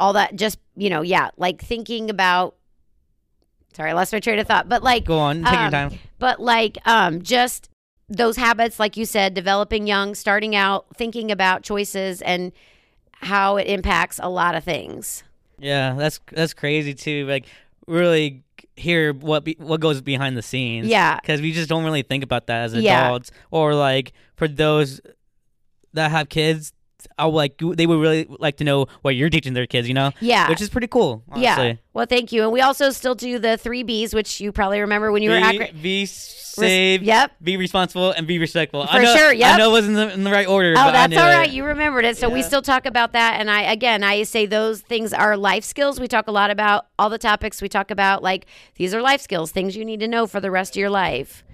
all 0.00 0.12
that 0.14 0.34
just 0.36 0.58
you 0.76 0.90
know 0.90 1.02
yeah 1.02 1.30
like 1.36 1.60
thinking 1.62 2.10
about 2.10 2.56
sorry 3.76 3.90
i 3.90 3.92
lost 3.92 4.12
my 4.12 4.20
train 4.20 4.38
of 4.38 4.46
thought 4.46 4.68
but 4.68 4.82
like 4.82 5.04
Go 5.04 5.18
on, 5.18 5.42
take 5.44 5.52
your 5.52 5.62
um, 5.64 5.70
time. 5.70 5.98
but 6.18 6.40
like 6.40 6.78
um 6.86 7.22
just 7.22 7.68
those 8.08 8.36
habits 8.36 8.78
like 8.78 8.96
you 8.96 9.04
said 9.06 9.34
developing 9.34 9.86
young 9.86 10.14
starting 10.14 10.54
out 10.54 10.86
thinking 10.96 11.30
about 11.32 11.62
choices 11.62 12.20
and 12.22 12.52
how 13.12 13.56
it 13.56 13.66
impacts 13.66 14.20
a 14.22 14.28
lot 14.28 14.54
of 14.54 14.62
things 14.64 15.22
Yeah, 15.58 15.94
that's 15.96 16.20
that's 16.32 16.52
crazy 16.54 16.92
too. 16.94 17.26
Like 17.26 17.46
really 17.86 18.42
hear 18.76 19.12
what 19.12 19.44
be, 19.44 19.56
what 19.58 19.80
goes 19.80 20.00
behind 20.00 20.36
the 20.36 20.42
scenes. 20.42 20.86
yeah 20.88 21.20
because 21.20 21.40
we 21.40 21.52
just 21.52 21.68
don't 21.68 21.84
really 21.84 22.02
think 22.02 22.24
about 22.24 22.46
that 22.48 22.62
as 22.64 22.74
Yeah. 22.74 23.06
adults 23.06 23.30
or 23.50 23.74
like 23.74 24.12
for 24.36 24.48
those 24.48 25.00
that 25.92 26.10
have 26.10 26.28
kids 26.28 26.72
I 27.18 27.26
would 27.26 27.34
like 27.34 27.58
they 27.58 27.86
would 27.86 28.00
really 28.00 28.26
like 28.28 28.56
to 28.58 28.64
know 28.64 28.86
what 29.02 29.14
you're 29.16 29.30
teaching 29.30 29.54
their 29.54 29.66
kids 29.66 29.88
you 29.88 29.94
know 29.94 30.12
yeah 30.20 30.48
which 30.48 30.60
is 30.60 30.68
pretty 30.68 30.86
cool 30.88 31.22
honestly. 31.30 31.68
Yeah. 31.68 31.74
Well, 31.94 32.06
thank 32.06 32.32
you. 32.32 32.42
And 32.42 32.50
we 32.50 32.60
also 32.60 32.90
still 32.90 33.14
do 33.14 33.38
the 33.38 33.56
three 33.56 33.84
B's, 33.84 34.14
which 34.14 34.40
you 34.40 34.50
probably 34.50 34.80
remember 34.80 35.12
when 35.12 35.22
you 35.22 35.30
were 35.30 35.38
be, 35.38 35.60
at. 35.62 35.80
be 35.80 36.06
safe 36.06 37.02
Yep. 37.02 37.32
be 37.40 37.56
responsible 37.56 38.10
and 38.10 38.26
be 38.26 38.40
respectful 38.40 38.84
For 38.84 38.94
I 38.94 39.02
know, 39.04 39.16
sure, 39.16 39.32
yep. 39.32 39.54
I 39.54 39.58
know 39.58 39.70
it 39.70 39.72
wasn't 39.72 39.98
in 39.98 40.08
the, 40.08 40.14
in 40.14 40.24
the 40.24 40.30
right 40.32 40.48
order 40.48 40.74
Oh, 40.76 40.90
that's 40.90 41.16
all 41.16 41.42
it. 41.42 41.50
You 41.50 41.64
remembered 41.64 42.04
it. 42.04 42.16
So 42.16 42.28
we 42.28 42.42
still 42.42 42.62
talk 42.62 42.84
about 42.86 43.12
that. 43.12 43.38
And 43.40 43.48
I, 43.48 43.62
again, 43.62 44.02
I 44.02 44.24
say 44.24 44.44
those 44.46 44.80
things 44.80 45.12
are 45.12 45.36
life 45.36 45.62
skills. 45.62 46.00
We 46.00 46.08
talk 46.08 46.26
a 46.26 46.32
lot 46.32 46.50
about 46.50 46.86
all 46.98 47.10
the 47.10 47.18
topics. 47.18 47.62
We 47.62 47.68
talk 47.68 47.92
about 47.92 48.24
like 48.24 48.46
these 48.74 48.92
are 48.92 49.00
life 49.00 49.20
skills, 49.20 49.52
things 49.52 49.76
you 49.76 49.84
need 49.84 50.00
to 50.00 50.08
know 50.08 50.26
for 50.26 50.40
the 50.40 50.50
rest 50.50 50.72
of 50.74 50.80
your 50.80 50.90
life. 50.90 51.44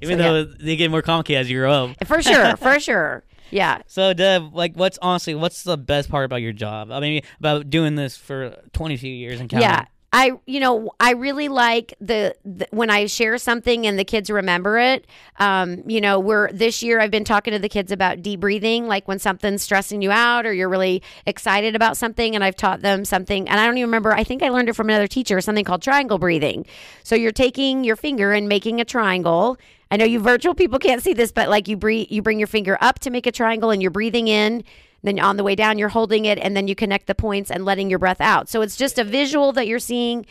even 0.00 0.18
so, 0.18 0.22
though 0.22 0.44
they 0.44 0.76
get 0.76 0.90
more 0.90 1.02
complicated 1.02 1.42
as 1.42 1.50
you 1.50 1.58
grow 1.58 1.72
up 1.72 2.06
For 2.06 2.22
sure. 2.22 2.56
for 2.56 2.80
sure. 2.80 3.24
Yeah. 3.52 3.82
so 3.86 4.12
Deb 4.14 4.54
like 4.54 4.74
what's 4.74 4.98
honestly 5.02 5.34
what's 5.34 5.62
the 5.62 5.76
best 5.76 6.08
part 6.08 6.24
about 6.24 6.36
your 6.42 6.52
job 6.52 6.90
I 6.90 7.00
mean 7.00 7.22
about 7.38 7.70
doing 7.70 7.94
this 7.94 8.16
for 8.16 8.56
22 8.72 9.06
years 9.08 9.40
and 9.40 9.48
counting 9.48 9.68
Yeah. 9.68 9.84
I 10.12 10.32
you 10.44 10.60
know 10.60 10.90
I 11.00 11.12
really 11.12 11.48
like 11.48 11.94
the, 12.00 12.34
the 12.44 12.68
when 12.70 12.90
I 12.90 13.06
share 13.06 13.38
something 13.38 13.86
and 13.86 13.98
the 13.98 14.04
kids 14.04 14.30
remember 14.30 14.78
it. 14.78 15.06
Um, 15.38 15.82
you 15.88 16.00
know, 16.00 16.20
we're 16.20 16.52
this 16.52 16.82
year 16.82 17.00
I've 17.00 17.10
been 17.10 17.24
talking 17.24 17.52
to 17.52 17.58
the 17.58 17.68
kids 17.68 17.90
about 17.90 18.20
deep 18.20 18.40
breathing, 18.40 18.86
like 18.86 19.08
when 19.08 19.18
something's 19.18 19.62
stressing 19.62 20.02
you 20.02 20.10
out 20.10 20.44
or 20.44 20.52
you're 20.52 20.68
really 20.68 21.02
excited 21.24 21.74
about 21.74 21.96
something, 21.96 22.34
and 22.34 22.44
I've 22.44 22.56
taught 22.56 22.82
them 22.82 23.04
something. 23.06 23.48
And 23.48 23.58
I 23.58 23.64
don't 23.64 23.78
even 23.78 23.88
remember. 23.88 24.12
I 24.12 24.24
think 24.24 24.42
I 24.42 24.50
learned 24.50 24.68
it 24.68 24.74
from 24.74 24.90
another 24.90 25.06
teacher, 25.06 25.40
something 25.40 25.64
called 25.64 25.82
triangle 25.82 26.18
breathing. 26.18 26.66
So 27.04 27.14
you're 27.16 27.32
taking 27.32 27.82
your 27.82 27.96
finger 27.96 28.32
and 28.32 28.48
making 28.48 28.80
a 28.80 28.84
triangle. 28.84 29.56
I 29.90 29.96
know 29.96 30.04
you 30.04 30.20
virtual 30.20 30.54
people 30.54 30.78
can't 30.78 31.02
see 31.02 31.14
this, 31.14 31.32
but 31.32 31.48
like 31.48 31.68
you 31.68 31.76
breathe, 31.76 32.08
you 32.10 32.22
bring 32.22 32.38
your 32.38 32.48
finger 32.48 32.76
up 32.80 32.98
to 33.00 33.10
make 33.10 33.26
a 33.26 33.32
triangle, 33.32 33.70
and 33.70 33.80
you're 33.80 33.90
breathing 33.90 34.28
in. 34.28 34.64
Then 35.02 35.18
on 35.18 35.36
the 35.36 35.44
way 35.44 35.54
down, 35.54 35.78
you're 35.78 35.88
holding 35.88 36.24
it, 36.24 36.38
and 36.38 36.56
then 36.56 36.68
you 36.68 36.74
connect 36.74 37.06
the 37.06 37.14
points 37.14 37.50
and 37.50 37.64
letting 37.64 37.90
your 37.90 37.98
breath 37.98 38.20
out. 38.20 38.48
So 38.48 38.62
it's 38.62 38.76
just 38.76 38.98
a 38.98 39.04
visual 39.04 39.52
that 39.52 39.66
you're 39.66 39.78
seeing, 39.78 40.26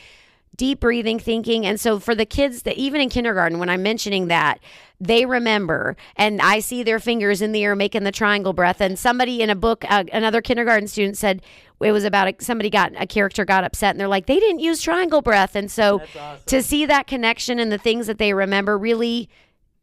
deep 0.56 0.80
breathing, 0.80 1.20
thinking. 1.20 1.66
And 1.66 1.80
so 1.80 2.00
for 2.00 2.14
the 2.14 2.26
kids 2.26 2.64
that 2.64 2.78
even 2.78 3.02
in 3.02 3.10
kindergarten, 3.10 3.60
when 3.60 3.70
I'm 3.70 3.84
mentioning 3.84 4.28
that, 4.28 4.60
they 5.00 5.26
remember, 5.26 5.96
and 6.16 6.42
I 6.42 6.60
see 6.60 6.84
their 6.84 7.00
fingers 7.00 7.42
in 7.42 7.52
the 7.52 7.64
air 7.64 7.76
making 7.76 8.04
the 8.04 8.12
triangle 8.12 8.54
breath. 8.54 8.82
And 8.82 9.00
somebody 9.00 9.42
in 9.42 9.50
a 9.50 9.56
book, 9.56 9.84
uh, 9.90 10.04
another 10.14 10.42
kindergarten 10.42 10.88
student 10.88 11.18
said 11.18 11.42
it 11.82 11.92
was 11.92 12.04
about 12.04 12.28
a, 12.28 12.36
somebody 12.40 12.70
got 12.70 12.92
a 12.96 13.08
character 13.08 13.44
got 13.44 13.64
upset, 13.64 13.92
and 13.92 14.00
they're 14.00 14.08
like, 14.08 14.28
they 14.28 14.40
didn't 14.40 14.60
use 14.60 14.82
triangle 14.82 15.22
breath. 15.22 15.56
And 15.56 15.72
so 15.72 16.02
to 16.46 16.62
see 16.62 16.86
that 16.86 17.08
connection 17.08 17.58
and 17.58 17.72
the 17.72 17.80
things 17.80 18.08
that 18.08 18.20
they 18.20 18.34
remember 18.34 18.78
really 18.78 19.30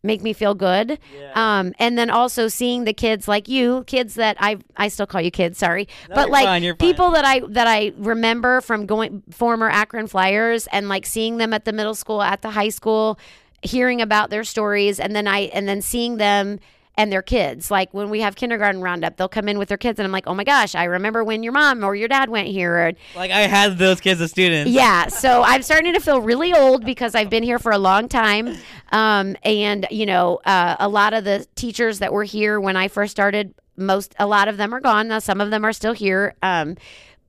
make 0.02 0.22
me 0.22 0.32
feel 0.32 0.54
good. 0.54 0.98
Um, 1.34 1.74
and 1.78 1.98
then 1.98 2.10
also 2.10 2.48
seeing 2.48 2.84
the 2.84 2.92
kids 2.92 3.26
like 3.26 3.48
you, 3.48 3.84
kids 3.86 4.14
that 4.14 4.36
I 4.40 4.58
I 4.76 4.88
still 4.88 5.06
call 5.06 5.20
you 5.20 5.30
kids, 5.30 5.58
sorry, 5.58 5.88
but 6.08 6.26
you're 6.26 6.28
like 6.30 6.44
fine. 6.44 6.76
people 6.76 7.10
that 7.10 7.24
I 7.24 7.40
that 7.48 7.66
I 7.66 7.92
remember 7.96 8.60
from 8.60 8.86
going 8.86 9.22
former 9.30 9.68
Akron 9.68 10.06
Flyers 10.06 10.66
and 10.68 10.88
like 10.88 11.06
seeing 11.06 11.38
them 11.38 11.52
at 11.52 11.64
the 11.64 11.72
middle 11.72 11.94
school, 11.94 12.22
at 12.22 12.42
the 12.42 12.50
high 12.50 12.68
school, 12.68 13.18
hearing 13.62 14.00
about 14.00 14.30
their 14.30 14.44
stories, 14.44 15.00
and 15.00 15.14
then 15.16 15.26
I 15.26 15.40
and 15.52 15.68
then 15.68 15.82
seeing 15.82 16.16
them. 16.18 16.60
And 16.98 17.10
their 17.12 17.22
kids, 17.22 17.70
like 17.70 17.94
when 17.94 18.10
we 18.10 18.20
have 18.20 18.34
kindergarten 18.36 18.82
roundup, 18.82 19.16
they'll 19.16 19.28
come 19.28 19.48
in 19.48 19.56
with 19.56 19.68
their 19.68 19.78
kids, 19.78 19.98
and 19.98 20.04
I'm 20.04 20.12
like, 20.12 20.26
"Oh 20.26 20.34
my 20.34 20.44
gosh, 20.44 20.74
I 20.74 20.84
remember 20.84 21.22
when 21.22 21.42
your 21.42 21.52
mom 21.52 21.84
or 21.84 21.94
your 21.94 22.08
dad 22.08 22.28
went 22.28 22.48
here." 22.48 22.92
Like 23.14 23.30
I 23.30 23.42
had 23.42 23.78
those 23.78 24.00
kids 24.00 24.20
as 24.20 24.30
students 24.30 24.58
yeah, 24.66 25.06
so 25.08 25.42
I'm 25.42 25.62
starting 25.62 25.92
to 25.94 26.00
feel 26.00 26.20
really 26.20 26.52
old 26.52 26.84
because 26.84 27.14
I've 27.14 27.30
been 27.30 27.42
here 27.42 27.58
for 27.58 27.72
a 27.72 27.78
long 27.78 28.08
time. 28.08 28.56
Um, 28.90 29.36
and, 29.42 29.86
you 29.90 30.06
know, 30.06 30.40
uh, 30.44 30.76
a 30.78 30.88
lot 30.88 31.14
of 31.14 31.24
the 31.24 31.46
teachers 31.54 31.98
that 31.98 32.12
were 32.12 32.24
here 32.24 32.58
when 32.60 32.76
I 32.76 32.88
first 32.88 33.10
started, 33.10 33.54
most, 33.76 34.14
a 34.18 34.26
lot 34.26 34.48
of 34.48 34.56
them 34.56 34.74
are 34.74 34.80
gone. 34.80 35.08
Now, 35.08 35.18
some 35.18 35.40
of 35.40 35.50
them 35.50 35.64
are 35.64 35.72
still 35.72 35.92
here. 35.92 36.34
Um, 36.42 36.76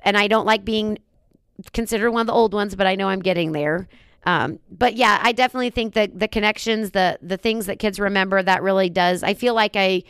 and 0.01 0.17
I 0.17 0.27
don't 0.27 0.45
like 0.45 0.63
being 0.63 0.99
considered 1.73 2.12
one 2.12 2.21
of 2.21 2.27
the 2.27 2.34
old 2.34 2.53
ones, 2.53 2.75
but 2.75 2.88
I 2.88 2.95
know 2.95 3.10
I'm 3.10 3.21
getting 3.21 3.51
there. 3.51 3.88
Um, 4.25 4.60
but 4.69 4.95
yeah, 4.95 5.19
I 5.21 5.32
definitely 5.32 5.69
think 5.69 5.93
that 5.93 6.19
the 6.19 6.27
connections, 6.27 6.91
the 6.91 7.17
the 7.21 7.38
things 7.38 7.65
that 7.67 7.79
kids 7.79 7.99
remember, 7.99 8.43
that 8.43 8.62
really 8.62 8.89
does. 8.89 9.23
I 9.23 9.34
feel 9.34 9.53
like 9.53 9.75
I 9.75 10.03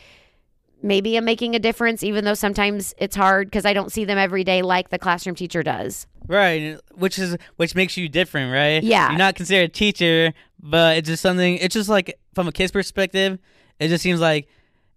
maybe 0.81 1.17
am 1.17 1.25
making 1.25 1.55
a 1.55 1.59
difference, 1.59 2.03
even 2.03 2.25
though 2.25 2.33
sometimes 2.33 2.93
it's 2.97 3.15
hard 3.15 3.47
because 3.47 3.65
I 3.65 3.73
don't 3.73 3.91
see 3.91 4.05
them 4.05 4.17
every 4.17 4.43
day 4.43 4.61
like 4.61 4.89
the 4.89 4.99
classroom 4.99 5.35
teacher 5.35 5.63
does. 5.63 6.07
Right, 6.27 6.77
which 6.93 7.17
is 7.17 7.37
which 7.55 7.75
makes 7.75 7.97
you 7.97 8.07
different, 8.07 8.53
right? 8.53 8.83
Yeah. 8.83 9.09
You're 9.09 9.17
not 9.17 9.35
considered 9.35 9.69
a 9.69 9.73
teacher, 9.73 10.33
but 10.61 10.97
it's 10.97 11.07
just 11.07 11.21
something 11.21 11.57
it's 11.57 11.73
just 11.73 11.89
like 11.89 12.17
from 12.33 12.47
a 12.47 12.51
kid's 12.51 12.71
perspective, 12.71 13.39
it 13.79 13.87
just 13.87 14.03
seems 14.03 14.19
like 14.19 14.47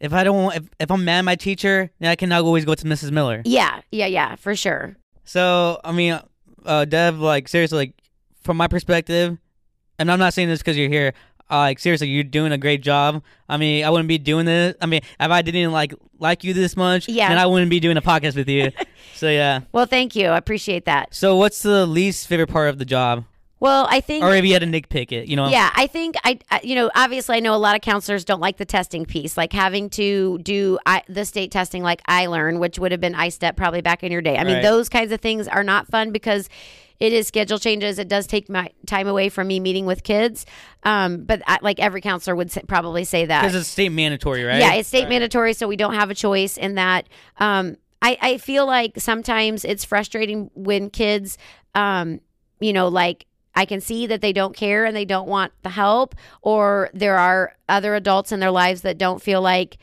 if 0.01 0.13
I 0.13 0.25
don't 0.25 0.55
if, 0.55 0.65
if 0.79 0.91
I'm 0.91 1.05
mad 1.05 1.21
at 1.21 1.25
my 1.25 1.37
teacher, 1.37 1.91
then 2.01 2.11
I 2.11 2.17
cannot 2.17 2.43
always 2.43 2.65
go 2.65 2.75
to 2.75 2.85
Mrs. 2.85 3.11
Miller. 3.13 3.43
Yeah, 3.45 3.81
yeah, 3.91 4.07
yeah, 4.07 4.37
for 4.37 4.55
sure. 4.55 4.97
So, 5.25 5.81
I 5.85 5.93
mean, 5.93 6.21
uh 6.67 6.85
Deb, 6.85 7.19
like 7.19 7.49
seriously, 7.49 7.79
like 7.79 7.95
from 8.43 8.57
my 8.57 8.67
perspective, 8.69 9.39
and 9.99 10.11
I'm 10.11 10.19
not 10.19 10.35
saying 10.35 10.49
this 10.49 10.61
because 10.61 10.77
you're 10.77 10.89
here. 10.89 11.15
Uh, 11.51 11.57
like 11.59 11.79
seriously, 11.79 12.09
you're 12.09 12.25
doing 12.25 12.51
a 12.53 12.57
great 12.59 12.81
job. 12.83 13.23
I 13.49 13.59
mean, 13.59 13.85
I 13.85 13.91
wouldn't 13.91 14.09
be 14.09 14.17
doing 14.17 14.47
this. 14.47 14.75
I 14.81 14.87
mean, 14.87 15.01
if 15.21 15.31
I 15.31 15.43
didn't 15.43 15.71
like 15.73 15.93
like 16.19 16.45
you 16.45 16.55
this 16.55 16.77
much, 16.77 17.09
Yeah. 17.09 17.29
then 17.29 17.37
I 17.39 17.45
wouldn't 17.47 17.71
be 17.71 17.79
doing 17.81 17.97
a 17.99 18.03
podcast 18.03 18.37
with 18.37 18.49
you. 18.49 18.71
so 19.17 19.29
yeah. 19.29 19.61
Well, 19.73 19.85
thank 19.87 20.17
you. 20.17 20.29
I 20.29 20.39
appreciate 20.39 20.87
that. 20.87 21.15
So 21.15 21.37
what's 21.37 21.61
the 21.63 21.85
least 21.85 22.27
favorite 22.27 22.47
part 22.47 22.71
of 22.71 22.79
the 22.79 22.85
job, 22.87 23.25
Well, 23.61 23.87
I 23.91 24.01
think 24.01 24.25
or 24.25 24.31
maybe 24.31 24.49
you 24.49 24.55
had 24.55 24.63
to 24.63 24.67
nitpick 24.69 25.13
it? 25.13 25.29
You 25.29 25.37
know? 25.37 25.49
Yeah, 25.49 25.71
I 25.75 25.89
think 25.89 26.15
I, 26.25 26.39
I- 26.51 26.61
you 26.63 26.75
know, 26.75 26.91
obviously, 26.95 27.37
I 27.37 27.41
know 27.41 27.55
a 27.55 27.57
lot 27.57 27.75
of 27.77 27.83
counselors 27.83 28.25
don't 28.25 28.41
like 28.41 28.57
the 28.57 28.65
testing 28.65 29.05
piece, 29.05 29.37
like 29.37 29.53
having 29.53 29.91
to 29.91 30.39
do 30.39 30.79
I, 30.87 31.03
the 31.09 31.25
state 31.27 31.51
testing, 31.51 31.83
like 31.83 32.01
I 32.07 32.27
learn, 32.29 32.61
which 32.61 32.79
would 32.79 32.93
have 32.93 33.01
been 33.01 33.15
ISTEP 33.15 33.57
probably 33.57 33.83
back 33.83 34.03
in 34.03 34.11
your 34.11 34.23
day. 34.23 34.39
I 34.39 34.45
mean, 34.45 34.63
those 34.63 34.89
kinds 34.89 35.13
of 35.13 35.21
things 35.21 35.49
are 35.49 35.65
not 35.65 35.87
fun 35.89 36.13
because 36.13 36.49
it 37.03 37.13
is 37.13 37.27
schedule 37.27 37.59
changes. 37.59 37.99
It 37.99 38.07
does 38.07 38.29
take 38.29 38.49
my 38.49 38.71
time 38.87 39.09
away 39.09 39.29
from 39.29 39.49
me 39.49 39.59
meeting 39.59 39.87
with 39.87 40.05
kids. 40.05 40.47
Um, 40.85 41.25
but 41.25 41.43
I, 41.49 41.59
like 41.61 41.81
every 41.81 42.01
counselor 42.01 42.37
would 42.37 42.53
say, 42.53 42.63
probably 42.69 43.03
say 43.03 43.27
that. 43.27 43.43
Because 43.43 43.57
it's 43.57 43.69
state 43.69 43.89
mandatory, 43.89 44.45
right? 44.45 44.61
Yeah, 44.61 44.75
it's 44.75 44.89
state 44.89 45.09
mandatory, 45.09 45.53
so 45.55 45.67
we 45.67 45.75
don't 45.75 45.95
have 45.95 46.11
a 46.11 46.15
choice 46.15 46.57
in 46.57 46.77
that. 46.77 47.09
Um, 47.39 47.77
I, 48.01 48.17
I 48.23 48.39
feel 48.39 48.67
like 48.67 49.01
sometimes 49.01 49.65
it's 49.65 49.85
frustrating 49.85 50.49
when 50.55 50.91
kids, 50.91 51.39
um, 51.75 52.21
you 52.61 52.73
know, 52.73 52.87
like 52.87 53.27
I 53.57 53.65
can 53.65 53.81
see 53.81 54.07
that 54.07 54.21
they 54.21 54.33
don't 54.33 54.55
care 54.55 54.85
and 54.85 54.95
they 54.95 55.05
don't 55.05 55.27
want 55.27 55.53
the 55.63 55.71
help, 55.71 56.15
or 56.41 56.89
there 56.95 57.19
are 57.19 57.57
other 57.69 57.97
adults 57.97 58.31
in 58.31 58.39
their 58.39 58.53
lives 58.53 58.83
that 58.83 58.97
don't 58.97 59.21
feel 59.21 59.43
like 59.43 59.77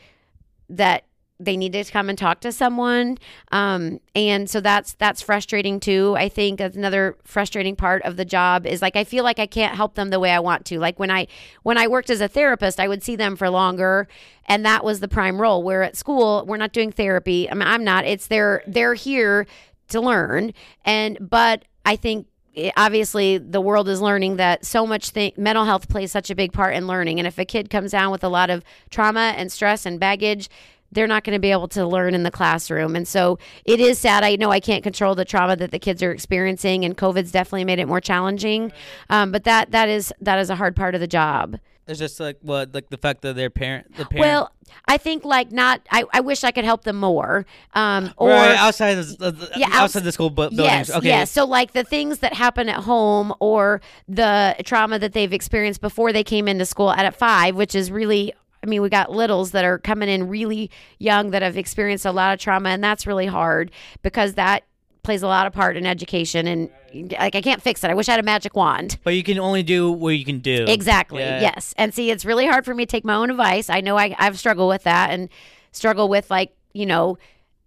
that 0.70 1.04
they 1.40 1.56
need 1.56 1.72
to 1.72 1.84
come 1.84 2.08
and 2.08 2.18
talk 2.18 2.40
to 2.40 2.52
someone. 2.52 3.16
Um, 3.50 4.00
and 4.14 4.48
so 4.48 4.60
that's 4.60 4.92
that's 4.94 5.22
frustrating 5.22 5.80
too. 5.80 6.14
I 6.16 6.28
think 6.28 6.60
another 6.60 7.16
frustrating 7.24 7.74
part 7.74 8.02
of 8.02 8.16
the 8.16 8.24
job 8.24 8.66
is 8.66 8.82
like 8.82 8.94
i 8.94 9.04
feel 9.04 9.24
like 9.24 9.38
i 9.38 9.46
can't 9.46 9.74
help 9.74 9.94
them 9.94 10.10
the 10.10 10.20
way 10.20 10.30
i 10.30 10.38
want 10.38 10.66
to. 10.66 10.78
Like 10.78 10.98
when 10.98 11.10
i 11.10 11.26
when 11.62 11.78
i 11.78 11.88
worked 11.88 12.10
as 12.10 12.20
a 12.20 12.28
therapist 12.28 12.78
i 12.78 12.86
would 12.86 13.02
see 13.02 13.16
them 13.16 13.36
for 13.36 13.48
longer 13.48 14.06
and 14.46 14.64
that 14.66 14.84
was 14.84 15.00
the 15.00 15.08
prime 15.08 15.40
role. 15.40 15.62
Where 15.62 15.82
at 15.82 15.96
school 15.96 16.44
we're 16.46 16.58
not 16.58 16.72
doing 16.72 16.92
therapy. 16.92 17.50
I 17.50 17.54
mean, 17.54 17.66
i'm 17.66 17.84
not. 17.84 18.04
It's 18.04 18.26
they're 18.26 18.62
they're 18.66 18.94
here 18.94 19.46
to 19.88 20.00
learn. 20.00 20.52
And 20.84 21.16
but 21.20 21.64
i 21.86 21.96
think 21.96 22.26
eh, 22.56 22.70
obviously 22.76 23.38
the 23.38 23.60
world 23.60 23.88
is 23.88 24.02
learning 24.02 24.36
that 24.36 24.66
so 24.66 24.86
much 24.86 25.10
thing, 25.10 25.32
mental 25.36 25.64
health 25.64 25.88
plays 25.88 26.12
such 26.12 26.30
a 26.30 26.34
big 26.34 26.52
part 26.52 26.74
in 26.74 26.86
learning. 26.86 27.18
And 27.18 27.26
if 27.26 27.38
a 27.38 27.44
kid 27.44 27.70
comes 27.70 27.92
down 27.92 28.12
with 28.12 28.24
a 28.24 28.28
lot 28.28 28.50
of 28.50 28.62
trauma 28.90 29.34
and 29.36 29.50
stress 29.50 29.86
and 29.86 29.98
baggage 29.98 30.50
they're 30.92 31.06
not 31.06 31.24
going 31.24 31.34
to 31.34 31.40
be 31.40 31.50
able 31.50 31.68
to 31.68 31.86
learn 31.86 32.14
in 32.14 32.22
the 32.22 32.30
classroom. 32.30 32.96
And 32.96 33.06
so 33.06 33.38
it 33.64 33.80
is 33.80 33.98
sad. 33.98 34.24
I 34.24 34.36
know 34.36 34.50
I 34.50 34.60
can't 34.60 34.82
control 34.82 35.14
the 35.14 35.24
trauma 35.24 35.56
that 35.56 35.70
the 35.70 35.78
kids 35.78 36.02
are 36.02 36.12
experiencing, 36.12 36.84
and 36.84 36.96
COVID's 36.96 37.32
definitely 37.32 37.64
made 37.64 37.78
it 37.78 37.86
more 37.86 38.00
challenging. 38.00 38.72
Um, 39.08 39.32
but 39.32 39.44
that 39.44 39.70
that 39.70 39.88
is 39.88 40.12
that 40.20 40.38
is 40.38 40.50
a 40.50 40.56
hard 40.56 40.76
part 40.76 40.94
of 40.94 41.00
the 41.00 41.06
job. 41.06 41.58
It's 41.86 41.98
just 41.98 42.20
like 42.20 42.38
what, 42.42 42.72
like 42.72 42.88
the 42.88 42.98
fact 42.98 43.22
that 43.22 43.34
their 43.34 43.50
parent, 43.50 43.96
the 43.96 44.04
parent. 44.04 44.20
Well, 44.20 44.52
I 44.86 44.96
think 44.96 45.24
like 45.24 45.50
not. 45.50 45.80
I, 45.90 46.04
I 46.12 46.20
wish 46.20 46.44
I 46.44 46.52
could 46.52 46.64
help 46.64 46.84
them 46.84 46.96
more. 46.96 47.46
Um, 47.74 48.12
or 48.16 48.28
right, 48.28 48.56
outside 48.56 48.94
the, 48.94 49.32
the 49.32 49.50
Yeah, 49.56 49.70
outside 49.72 50.04
the 50.04 50.12
school 50.12 50.30
bu- 50.30 50.50
buildings. 50.50 50.58
Yes, 50.88 50.90
okay. 50.90 51.08
yes. 51.08 51.32
So 51.32 51.44
like 51.44 51.72
the 51.72 51.82
things 51.82 52.20
that 52.20 52.34
happen 52.34 52.68
at 52.68 52.84
home 52.84 53.34
or 53.40 53.80
the 54.06 54.54
trauma 54.64 55.00
that 55.00 55.14
they've 55.14 55.32
experienced 55.32 55.80
before 55.80 56.12
they 56.12 56.22
came 56.22 56.46
into 56.46 56.64
school 56.64 56.92
at 56.92 57.04
at 57.04 57.16
five, 57.16 57.56
which 57.56 57.74
is 57.74 57.90
really 57.90 58.34
I 58.62 58.66
mean, 58.66 58.82
we 58.82 58.88
got 58.88 59.10
littles 59.10 59.52
that 59.52 59.64
are 59.64 59.78
coming 59.78 60.08
in 60.08 60.28
really 60.28 60.70
young 60.98 61.30
that 61.30 61.42
have 61.42 61.56
experienced 61.56 62.04
a 62.04 62.12
lot 62.12 62.34
of 62.34 62.40
trauma, 62.40 62.70
and 62.70 62.84
that's 62.84 63.06
really 63.06 63.26
hard 63.26 63.70
because 64.02 64.34
that 64.34 64.64
plays 65.02 65.22
a 65.22 65.26
lot 65.26 65.46
of 65.46 65.52
part 65.52 65.76
in 65.76 65.86
education. 65.86 66.46
And 66.46 66.70
like, 67.18 67.34
I 67.34 67.40
can't 67.40 67.62
fix 67.62 67.82
it. 67.82 67.90
I 67.90 67.94
wish 67.94 68.08
I 68.08 68.12
had 68.12 68.20
a 68.20 68.24
magic 68.24 68.54
wand. 68.54 68.98
But 69.02 69.14
you 69.14 69.22
can 69.22 69.38
only 69.38 69.62
do 69.62 69.90
what 69.90 70.10
you 70.10 70.24
can 70.24 70.40
do. 70.40 70.66
Exactly. 70.68 71.22
Yeah. 71.22 71.40
Yes. 71.40 71.74
And 71.78 71.94
see, 71.94 72.10
it's 72.10 72.24
really 72.24 72.46
hard 72.46 72.64
for 72.64 72.74
me 72.74 72.84
to 72.84 72.90
take 72.90 73.04
my 73.04 73.14
own 73.14 73.30
advice. 73.30 73.70
I 73.70 73.80
know 73.80 73.96
I, 73.96 74.14
I've 74.18 74.38
struggled 74.38 74.68
with 74.68 74.82
that 74.84 75.10
and 75.10 75.30
struggle 75.72 76.08
with 76.08 76.30
like, 76.30 76.52
you 76.74 76.84
know, 76.84 77.16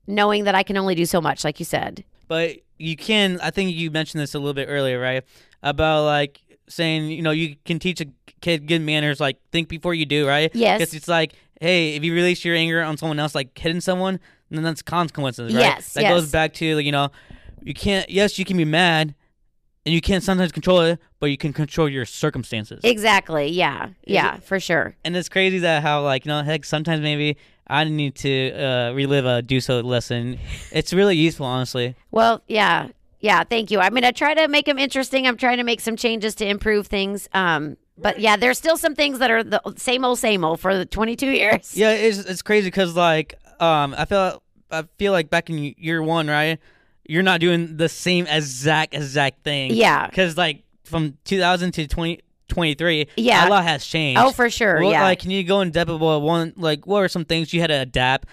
knowing 0.06 0.43
that 0.43 0.53
I 0.53 0.62
can 0.63 0.77
only 0.77 0.93
do 0.93 1.06
so 1.06 1.21
much, 1.21 1.43
like 1.43 1.60
you 1.60 1.65
said. 1.65 2.03
But 2.27 2.58
you 2.77 2.95
can. 2.95 3.39
I 3.41 3.49
think 3.49 3.73
you 3.73 3.89
mentioned 3.89 4.21
this 4.21 4.36
a 4.36 4.39
little 4.39 4.53
bit 4.53 4.67
earlier, 4.69 4.99
right? 4.99 5.23
About 5.63 6.06
like 6.06 6.41
saying, 6.67 7.10
you 7.12 7.21
know, 7.21 7.32
you 7.32 7.56
can 7.65 7.80
teach 7.80 8.02
a 8.02 8.06
kid 8.41 8.67
good 8.67 8.82
manners, 8.82 9.19
like 9.19 9.38
think 9.52 9.67
before 9.69 9.93
you 9.93 10.06
do, 10.06 10.28
right? 10.28 10.52
Yes. 10.54 10.80
Because 10.80 10.93
it's 10.93 11.08
like, 11.08 11.34
hey, 11.60 11.95
if 11.95 12.04
you 12.04 12.13
release 12.13 12.43
your 12.43 12.56
anger 12.56 12.82
on 12.82 12.97
someone 12.97 13.19
else, 13.19 13.34
like 13.36 13.58
hitting 13.58 13.82
someone, 13.82 14.19
then 14.49 14.63
that's 14.63 14.82
consequences, 14.82 15.54
right? 15.54 15.62
Yes, 15.62 15.93
That 15.93 16.02
yes. 16.04 16.13
goes 16.13 16.32
back 16.32 16.54
to 16.56 16.65
you 16.80 16.91
know, 16.91 17.10
you 17.62 17.73
can't. 17.73 18.10
Yes, 18.10 18.38
you 18.38 18.45
can 18.45 18.58
be 18.58 18.65
mad, 18.65 19.15
and 19.86 19.93
you 19.95 20.02
can't 20.02 20.23
sometimes 20.23 20.52
control 20.52 20.82
it, 20.82 20.99
but 21.19 21.28
you 21.28 21.38
can 21.38 21.54
control 21.54 21.89
your 21.89 22.06
circumstances. 22.06 22.82
Exactly. 22.84 23.47
Yeah. 23.47 23.89
Yeah, 24.06 24.38
for 24.39 24.60
sure. 24.60 24.95
and 25.04 25.15
it's 25.17 25.30
crazy 25.30 25.60
that 25.60 25.82
how 25.82 26.04
like 26.04 26.26
you 26.26 26.30
know, 26.30 26.43
heck, 26.43 26.65
sometimes 26.65 27.02
maybe 27.02 27.38
I 27.67 27.84
need 27.86 28.15
to 28.15 28.52
uh, 28.52 28.91
relive 28.93 29.26
a 29.26 29.41
Duso 29.41 29.84
lesson. 29.84 30.38
It's 30.71 30.93
really 30.93 31.15
useful, 31.15 31.45
honestly. 31.45 31.95
Well, 32.12 32.43
yeah. 32.47 32.89
Yeah, 33.23 33.43
thank 33.45 33.71
you. 33.71 33.79
I'm 33.79 33.91
going 33.91 34.03
to 34.03 34.12
try 34.12 34.33
to 34.33 34.49
make 34.49 34.65
them 34.65 34.77
interesting. 34.77 35.25
I'm 35.25 35.38
trying 35.38 35.57
to 35.57 35.63
make 35.63 35.79
some 35.79 35.95
changes 35.95 36.36
to 36.36 36.45
improve 36.45 36.88
things. 36.88 37.29
Um, 37.33 37.77
but 37.97 38.19
yeah, 38.19 38.36
there's 38.36 38.57
still 38.57 38.75
some 38.75 38.95
things 38.95 39.19
that 39.19 39.31
are 39.31 39.43
the 39.43 39.62
same 39.77 40.03
old, 40.03 40.19
same 40.19 40.43
old 40.43 40.59
for 40.59 40.77
the 40.77 40.86
22 40.86 41.27
years. 41.27 41.75
Yeah, 41.77 41.91
it's 41.91 42.17
it's 42.17 42.41
crazy 42.41 42.67
because 42.67 42.95
like 42.95 43.36
um 43.59 43.95
I 43.97 44.05
feel 44.05 44.43
I 44.71 44.83
feel 44.97 45.13
like 45.13 45.29
back 45.29 45.49
in 45.49 45.73
year 45.77 46.03
one, 46.03 46.27
right? 46.27 46.59
You're 47.07 47.23
not 47.23 47.39
doing 47.39 47.77
the 47.77 47.88
same 47.88 48.27
exact 48.27 48.93
exact 48.93 49.43
thing. 49.43 49.73
Yeah. 49.73 50.07
Because 50.07 50.36
like 50.38 50.63
from 50.83 51.17
2000 51.23 51.71
to 51.73 51.88
2023, 51.88 53.07
Yeah. 53.15 53.47
a 53.47 53.49
lot 53.49 53.63
has 53.63 53.86
changed. 53.86 54.19
Oh, 54.21 54.31
for 54.31 54.49
sure. 54.49 54.81
Well, 54.81 54.91
yeah. 54.91 55.03
Like, 55.03 55.19
can 55.19 55.31
you 55.31 55.43
go 55.43 55.62
in 55.62 55.71
depth 55.71 55.89
about 55.91 56.21
one? 56.23 56.53
Like, 56.57 56.86
what 56.86 57.03
are 57.03 57.07
some 57.07 57.23
things 57.25 57.53
you 57.53 57.62
had 57.62 57.67
to 57.67 57.79
adapt 57.79 58.27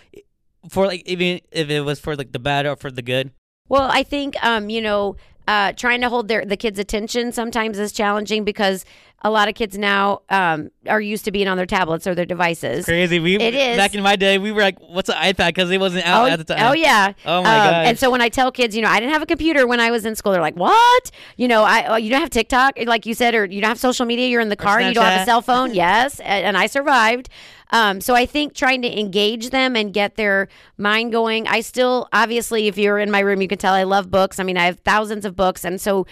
for? 0.69 0.87
Like, 0.87 1.03
even 1.07 1.41
if 1.53 1.71
it 1.71 1.83
was 1.83 2.01
for 2.01 2.17
like 2.17 2.33
the 2.33 2.39
bad 2.41 2.67
or 2.67 2.75
for 2.77 2.91
the 2.91 3.03
good. 3.03 3.31
Well, 3.71 3.89
I 3.91 4.03
think 4.03 4.37
um, 4.45 4.69
you 4.69 4.83
know, 4.83 5.17
uh, 5.49 5.73
trying 5.73 6.03
to 6.03 6.11
hold 6.11 6.29
their 6.29 6.45
the 6.45 6.57
kids' 6.59 6.79
attention 6.79 7.33
sometimes 7.33 7.79
is 7.79 7.93
challenging 7.93 8.45
because 8.45 8.85
a 9.23 9.31
lot 9.31 9.49
of 9.49 9.55
kids 9.55 9.77
now 9.77 10.23
um, 10.31 10.71
are 10.89 11.01
used 11.01 11.27
to 11.27 11.31
being 11.31 11.47
on 11.47 11.57
their 11.59 11.67
tablets 11.67 12.07
or 12.07 12.15
their 12.15 12.25
devices. 12.25 12.87
Crazy. 12.87 13.21
We 13.21 13.37
It 13.37 13.55
is. 13.55 13.77
back 13.77 13.95
in 13.95 14.03
my 14.03 14.17
day. 14.17 14.39
We 14.39 14.51
were 14.51 14.63
like, 14.63 14.79
"What's 14.81 15.09
an 15.11 15.17
iPad?" 15.17 15.49
Because 15.49 15.71
it 15.71 15.79
wasn't 15.79 16.07
out 16.07 16.29
Oh, 16.29 16.33
at 16.33 16.39
the 16.39 16.45
time. 16.45 16.59
oh 16.71 16.73
yeah. 16.73 17.13
Oh, 17.27 17.43
my 17.43 17.59
um, 17.59 17.71
gosh. 17.71 17.87
And 17.89 17.99
so 17.99 18.11
when 18.11 18.21
I 18.23 18.29
tell 18.29 18.51
kids, 18.51 18.75
you 18.75 18.83
know, 18.83 18.89
I 18.89 18.99
didn't 18.99 19.13
have 19.13 19.23
a 19.23 19.27
computer 19.27 19.67
when 19.67 19.79
I 19.79 19.91
was 19.91 20.05
in 20.07 20.17
school, 20.17 20.33
they're 20.33 20.41
like, 20.41 20.57
"What? 20.57 21.11
You 21.37 21.49
know, 21.49 21.63
I 21.63 21.85
oh, 21.87 21.97
you 21.97 22.11
don't 22.11 22.21
have 22.21 22.31
TikTok, 22.31 22.79
like 22.87 23.05
you 23.07 23.15
said, 23.15 23.35
or 23.35 23.45
you 23.45 23.61
don't 23.61 23.69
have 23.69 23.79
social 23.79 24.07
media. 24.07 24.27
You're 24.27 24.41
in 24.41 24.49
the 24.49 24.57
car, 24.57 24.79
and 24.79 24.89
you 24.89 24.95
don't 24.95 25.05
have 25.05 25.23
a 25.23 25.25
cell 25.27 25.43
phone." 25.43 25.75
yes, 25.75 26.19
a- 26.21 26.25
and 26.25 26.57
I 26.57 26.67
survived. 26.67 27.29
Um, 27.71 28.01
so 28.01 28.15
I 28.15 28.27
think 28.27 28.55
trying 28.55 28.83
to 28.83 28.99
engage 29.01 29.51
them 29.51 29.77
and 29.77 29.93
get 29.93 30.17
their 30.17 30.49
mind 30.77 31.13
going. 31.13 31.47
I 31.49 31.61
still, 31.61 32.09
obviously, 32.13 32.67
if 32.69 32.77
you're 32.77 32.99
in 32.99 33.11
my 33.11 33.21
room, 33.21 33.41
you 33.41 33.49
can 33.49 33.59
tell 33.59 33.75
I 33.75 33.85
love 33.85 34.11
books. 34.11 34.39
I 34.39 34.43
mean, 34.43 34.57
I 34.57 34.67
have 34.67 34.81
thousands 34.81 35.25
of 35.25 35.37
books, 35.37 35.65
and 35.65 35.81
so. 35.81 36.07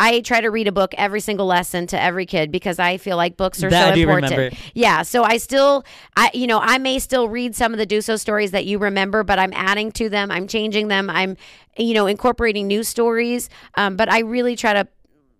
I 0.00 0.20
try 0.20 0.40
to 0.40 0.48
read 0.48 0.68
a 0.68 0.72
book 0.72 0.94
every 0.96 1.18
single 1.18 1.46
lesson 1.46 1.88
to 1.88 2.00
every 2.00 2.24
kid 2.24 2.52
because 2.52 2.78
I 2.78 2.98
feel 2.98 3.16
like 3.16 3.36
books 3.36 3.64
are 3.64 3.68
That 3.68 3.94
so 3.94 4.00
important. 4.00 4.30
remember. 4.30 4.56
Yeah, 4.72 5.02
so 5.02 5.24
I 5.24 5.38
still, 5.38 5.84
I 6.16 6.30
you 6.32 6.46
know, 6.46 6.60
I 6.60 6.78
may 6.78 7.00
still 7.00 7.28
read 7.28 7.56
some 7.56 7.72
of 7.72 7.78
the 7.78 7.86
Duso 7.86 8.16
stories 8.16 8.52
that 8.52 8.64
you 8.64 8.78
remember, 8.78 9.24
but 9.24 9.40
I'm 9.40 9.52
adding 9.54 9.90
to 9.90 10.08
them. 10.08 10.30
I'm 10.30 10.46
changing 10.46 10.86
them. 10.86 11.10
I'm, 11.10 11.36
you 11.76 11.94
know, 11.94 12.06
incorporating 12.06 12.68
new 12.68 12.84
stories. 12.84 13.50
Um, 13.74 13.96
but 13.96 14.08
I 14.08 14.20
really 14.20 14.54
try 14.54 14.72
to 14.72 14.86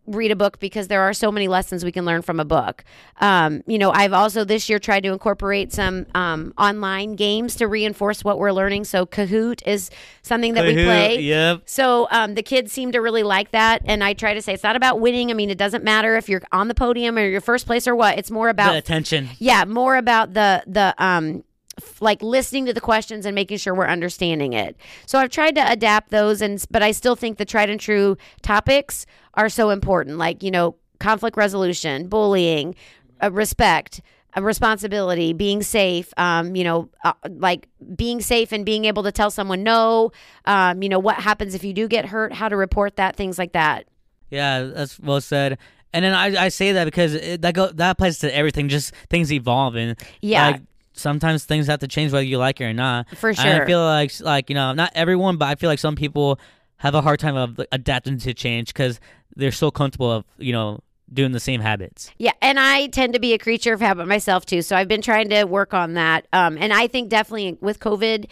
read 0.08 0.30
a 0.30 0.36
book 0.36 0.58
because 0.58 0.88
there 0.88 1.02
are 1.02 1.12
so 1.12 1.30
many 1.30 1.48
lessons 1.48 1.84
we 1.84 1.92
can 1.92 2.04
learn 2.04 2.22
from 2.22 2.40
a 2.40 2.44
book. 2.44 2.84
Um, 3.20 3.62
you 3.66 3.78
know, 3.78 3.90
I've 3.90 4.12
also 4.12 4.44
this 4.44 4.68
year 4.68 4.78
tried 4.78 5.02
to 5.04 5.12
incorporate 5.12 5.72
some 5.72 6.06
um, 6.14 6.52
online 6.58 7.14
games 7.14 7.56
to 7.56 7.66
reinforce 7.68 8.24
what 8.24 8.38
we're 8.38 8.52
learning. 8.52 8.84
So 8.84 9.06
Kahoot 9.06 9.66
is 9.66 9.90
something 10.22 10.54
that 10.54 10.64
we 10.64 10.74
play. 10.74 11.20
Yep. 11.20 11.62
So 11.66 12.08
um, 12.10 12.34
the 12.34 12.42
kids 12.42 12.72
seem 12.72 12.92
to 12.92 13.00
really 13.00 13.22
like 13.22 13.50
that, 13.52 13.82
and 13.84 14.02
I 14.02 14.14
try 14.14 14.34
to 14.34 14.42
say 14.42 14.54
it's 14.54 14.62
not 14.62 14.76
about 14.76 15.00
winning. 15.00 15.30
I 15.30 15.34
mean, 15.34 15.50
it 15.50 15.58
doesn't 15.58 15.84
matter 15.84 16.16
if 16.16 16.28
you're 16.28 16.42
on 16.52 16.68
the 16.68 16.74
podium 16.74 17.16
or 17.18 17.26
you're 17.28 17.40
first 17.40 17.66
place 17.66 17.86
or 17.86 17.94
what. 17.94 18.18
It's 18.18 18.30
more 18.30 18.48
about 18.48 18.72
The 18.72 18.78
attention. 18.78 19.28
yeah, 19.38 19.64
more 19.64 19.96
about 19.96 20.34
the 20.34 20.62
the 20.66 20.94
um 20.98 21.44
like 22.00 22.22
listening 22.22 22.66
to 22.66 22.72
the 22.72 22.80
questions 22.80 23.26
and 23.26 23.34
making 23.34 23.58
sure 23.58 23.74
we're 23.74 23.86
understanding 23.86 24.52
it. 24.52 24.76
So 25.06 25.18
I've 25.18 25.30
tried 25.30 25.54
to 25.56 25.70
adapt 25.70 26.10
those 26.10 26.40
and 26.42 26.64
but 26.70 26.82
I 26.82 26.92
still 26.92 27.16
think 27.16 27.38
the 27.38 27.44
tried 27.44 27.70
and 27.70 27.80
true 27.80 28.16
topics 28.42 29.06
are 29.34 29.48
so 29.48 29.70
important 29.70 30.18
like, 30.18 30.42
you 30.42 30.50
know, 30.50 30.76
conflict 30.98 31.36
resolution, 31.36 32.08
bullying, 32.08 32.74
uh, 33.22 33.30
respect, 33.30 34.00
uh, 34.36 34.42
responsibility, 34.42 35.32
being 35.32 35.62
safe, 35.62 36.12
um, 36.16 36.54
you 36.56 36.64
know, 36.64 36.88
uh, 37.04 37.12
like 37.28 37.68
being 37.96 38.20
safe 38.20 38.52
and 38.52 38.64
being 38.64 38.84
able 38.84 39.02
to 39.02 39.12
tell 39.12 39.30
someone 39.30 39.62
no, 39.62 40.12
um, 40.44 40.82
you 40.82 40.88
know, 40.88 40.98
what 40.98 41.16
happens 41.16 41.54
if 41.54 41.64
you 41.64 41.72
do 41.72 41.88
get 41.88 42.06
hurt, 42.06 42.32
how 42.32 42.48
to 42.48 42.56
report 42.56 42.96
that, 42.96 43.16
things 43.16 43.38
like 43.38 43.52
that. 43.52 43.86
Yeah, 44.30 44.64
that's 44.64 44.98
well 45.00 45.20
said. 45.20 45.58
And 45.92 46.04
then 46.04 46.12
I, 46.14 46.44
I 46.44 46.48
say 46.48 46.72
that 46.72 46.84
because 46.84 47.14
it, 47.14 47.42
that 47.42 47.54
go 47.54 47.68
that 47.68 47.92
applies 47.92 48.18
to 48.18 48.34
everything. 48.34 48.68
Just 48.68 48.94
things 49.08 49.32
evolving. 49.32 49.96
Yeah. 50.20 50.50
Like, 50.50 50.62
sometimes 50.98 51.44
things 51.44 51.66
have 51.66 51.80
to 51.80 51.88
change 51.88 52.12
whether 52.12 52.24
you 52.24 52.38
like 52.38 52.60
it 52.60 52.64
or 52.64 52.72
not. 52.72 53.08
For 53.16 53.30
And 53.30 53.38
sure. 53.38 53.62
I 53.62 53.66
feel 53.66 53.80
like 53.80 54.20
like 54.20 54.50
you 54.50 54.54
know 54.54 54.72
not 54.72 54.92
everyone, 54.94 55.36
but 55.36 55.46
I 55.46 55.54
feel 55.54 55.70
like 55.70 55.78
some 55.78 55.96
people 55.96 56.38
have 56.78 56.94
a 56.94 57.00
hard 57.00 57.20
time 57.20 57.36
of 57.36 57.60
adapting 57.72 58.18
to 58.18 58.34
change 58.34 58.68
because 58.68 59.00
they're 59.36 59.52
so 59.52 59.70
comfortable 59.70 60.10
of 60.10 60.24
you 60.38 60.52
know 60.52 60.80
doing 61.12 61.32
the 61.32 61.40
same 61.40 61.60
habits. 61.60 62.10
Yeah, 62.18 62.32
and 62.42 62.58
I 62.60 62.88
tend 62.88 63.14
to 63.14 63.18
be 63.20 63.32
a 63.32 63.38
creature 63.38 63.72
of 63.72 63.80
habit 63.80 64.06
myself 64.06 64.44
too. 64.44 64.62
So 64.62 64.76
I've 64.76 64.88
been 64.88 65.02
trying 65.02 65.30
to 65.30 65.44
work 65.44 65.72
on 65.74 65.94
that. 65.94 66.26
Um, 66.32 66.58
and 66.58 66.72
I 66.72 66.86
think 66.86 67.08
definitely 67.08 67.56
with 67.60 67.80
COVID, 67.80 68.26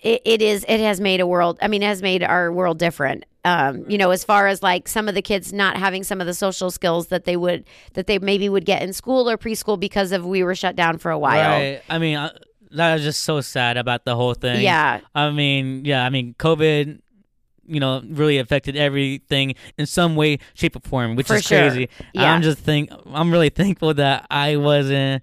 it, 0.00 0.22
it 0.24 0.42
is 0.42 0.64
it 0.68 0.80
has 0.80 1.00
made 1.00 1.20
a 1.20 1.26
world. 1.26 1.58
I 1.62 1.68
mean, 1.68 1.82
it 1.82 1.86
has 1.86 2.02
made 2.02 2.22
our 2.22 2.52
world 2.52 2.78
different. 2.78 3.24
Um, 3.44 3.84
you 3.88 3.96
know, 3.96 4.10
as 4.10 4.22
far 4.22 4.48
as 4.48 4.62
like 4.62 4.86
some 4.86 5.08
of 5.08 5.14
the 5.14 5.22
kids 5.22 5.52
not 5.52 5.76
having 5.78 6.04
some 6.04 6.20
of 6.20 6.26
the 6.26 6.34
social 6.34 6.70
skills 6.70 7.06
that 7.08 7.24
they 7.24 7.36
would 7.36 7.64
that 7.94 8.06
they 8.06 8.18
maybe 8.18 8.48
would 8.50 8.66
get 8.66 8.82
in 8.82 8.92
school 8.92 9.30
or 9.30 9.38
preschool 9.38 9.80
because 9.80 10.12
of 10.12 10.26
we 10.26 10.42
were 10.42 10.54
shut 10.54 10.76
down 10.76 10.98
for 10.98 11.10
a 11.10 11.18
while. 11.18 11.50
Right. 11.58 11.82
I 11.88 11.98
mean, 11.98 12.18
I, 12.18 12.30
that 12.72 12.92
was 12.94 13.02
just 13.02 13.22
so 13.22 13.40
sad 13.40 13.76
about 13.78 14.04
the 14.04 14.14
whole 14.14 14.34
thing. 14.34 14.62
Yeah, 14.62 15.00
I 15.14 15.30
mean, 15.30 15.84
yeah. 15.86 16.04
I 16.04 16.10
mean, 16.10 16.34
COVID. 16.38 17.00
You 17.66 17.78
know, 17.78 18.02
really 18.04 18.38
affected 18.38 18.76
everything 18.76 19.54
in 19.78 19.86
some 19.86 20.16
way, 20.16 20.38
shape, 20.54 20.74
or 20.74 20.80
form, 20.80 21.14
which 21.14 21.28
For 21.28 21.36
is 21.36 21.44
sure. 21.44 21.68
crazy. 21.68 21.88
Yeah. 22.12 22.32
I'm 22.32 22.42
just 22.42 22.58
think 22.58 22.90
I'm 23.06 23.30
really 23.30 23.48
thankful 23.50 23.94
that 23.94 24.26
I 24.28 24.56
wasn't 24.56 25.22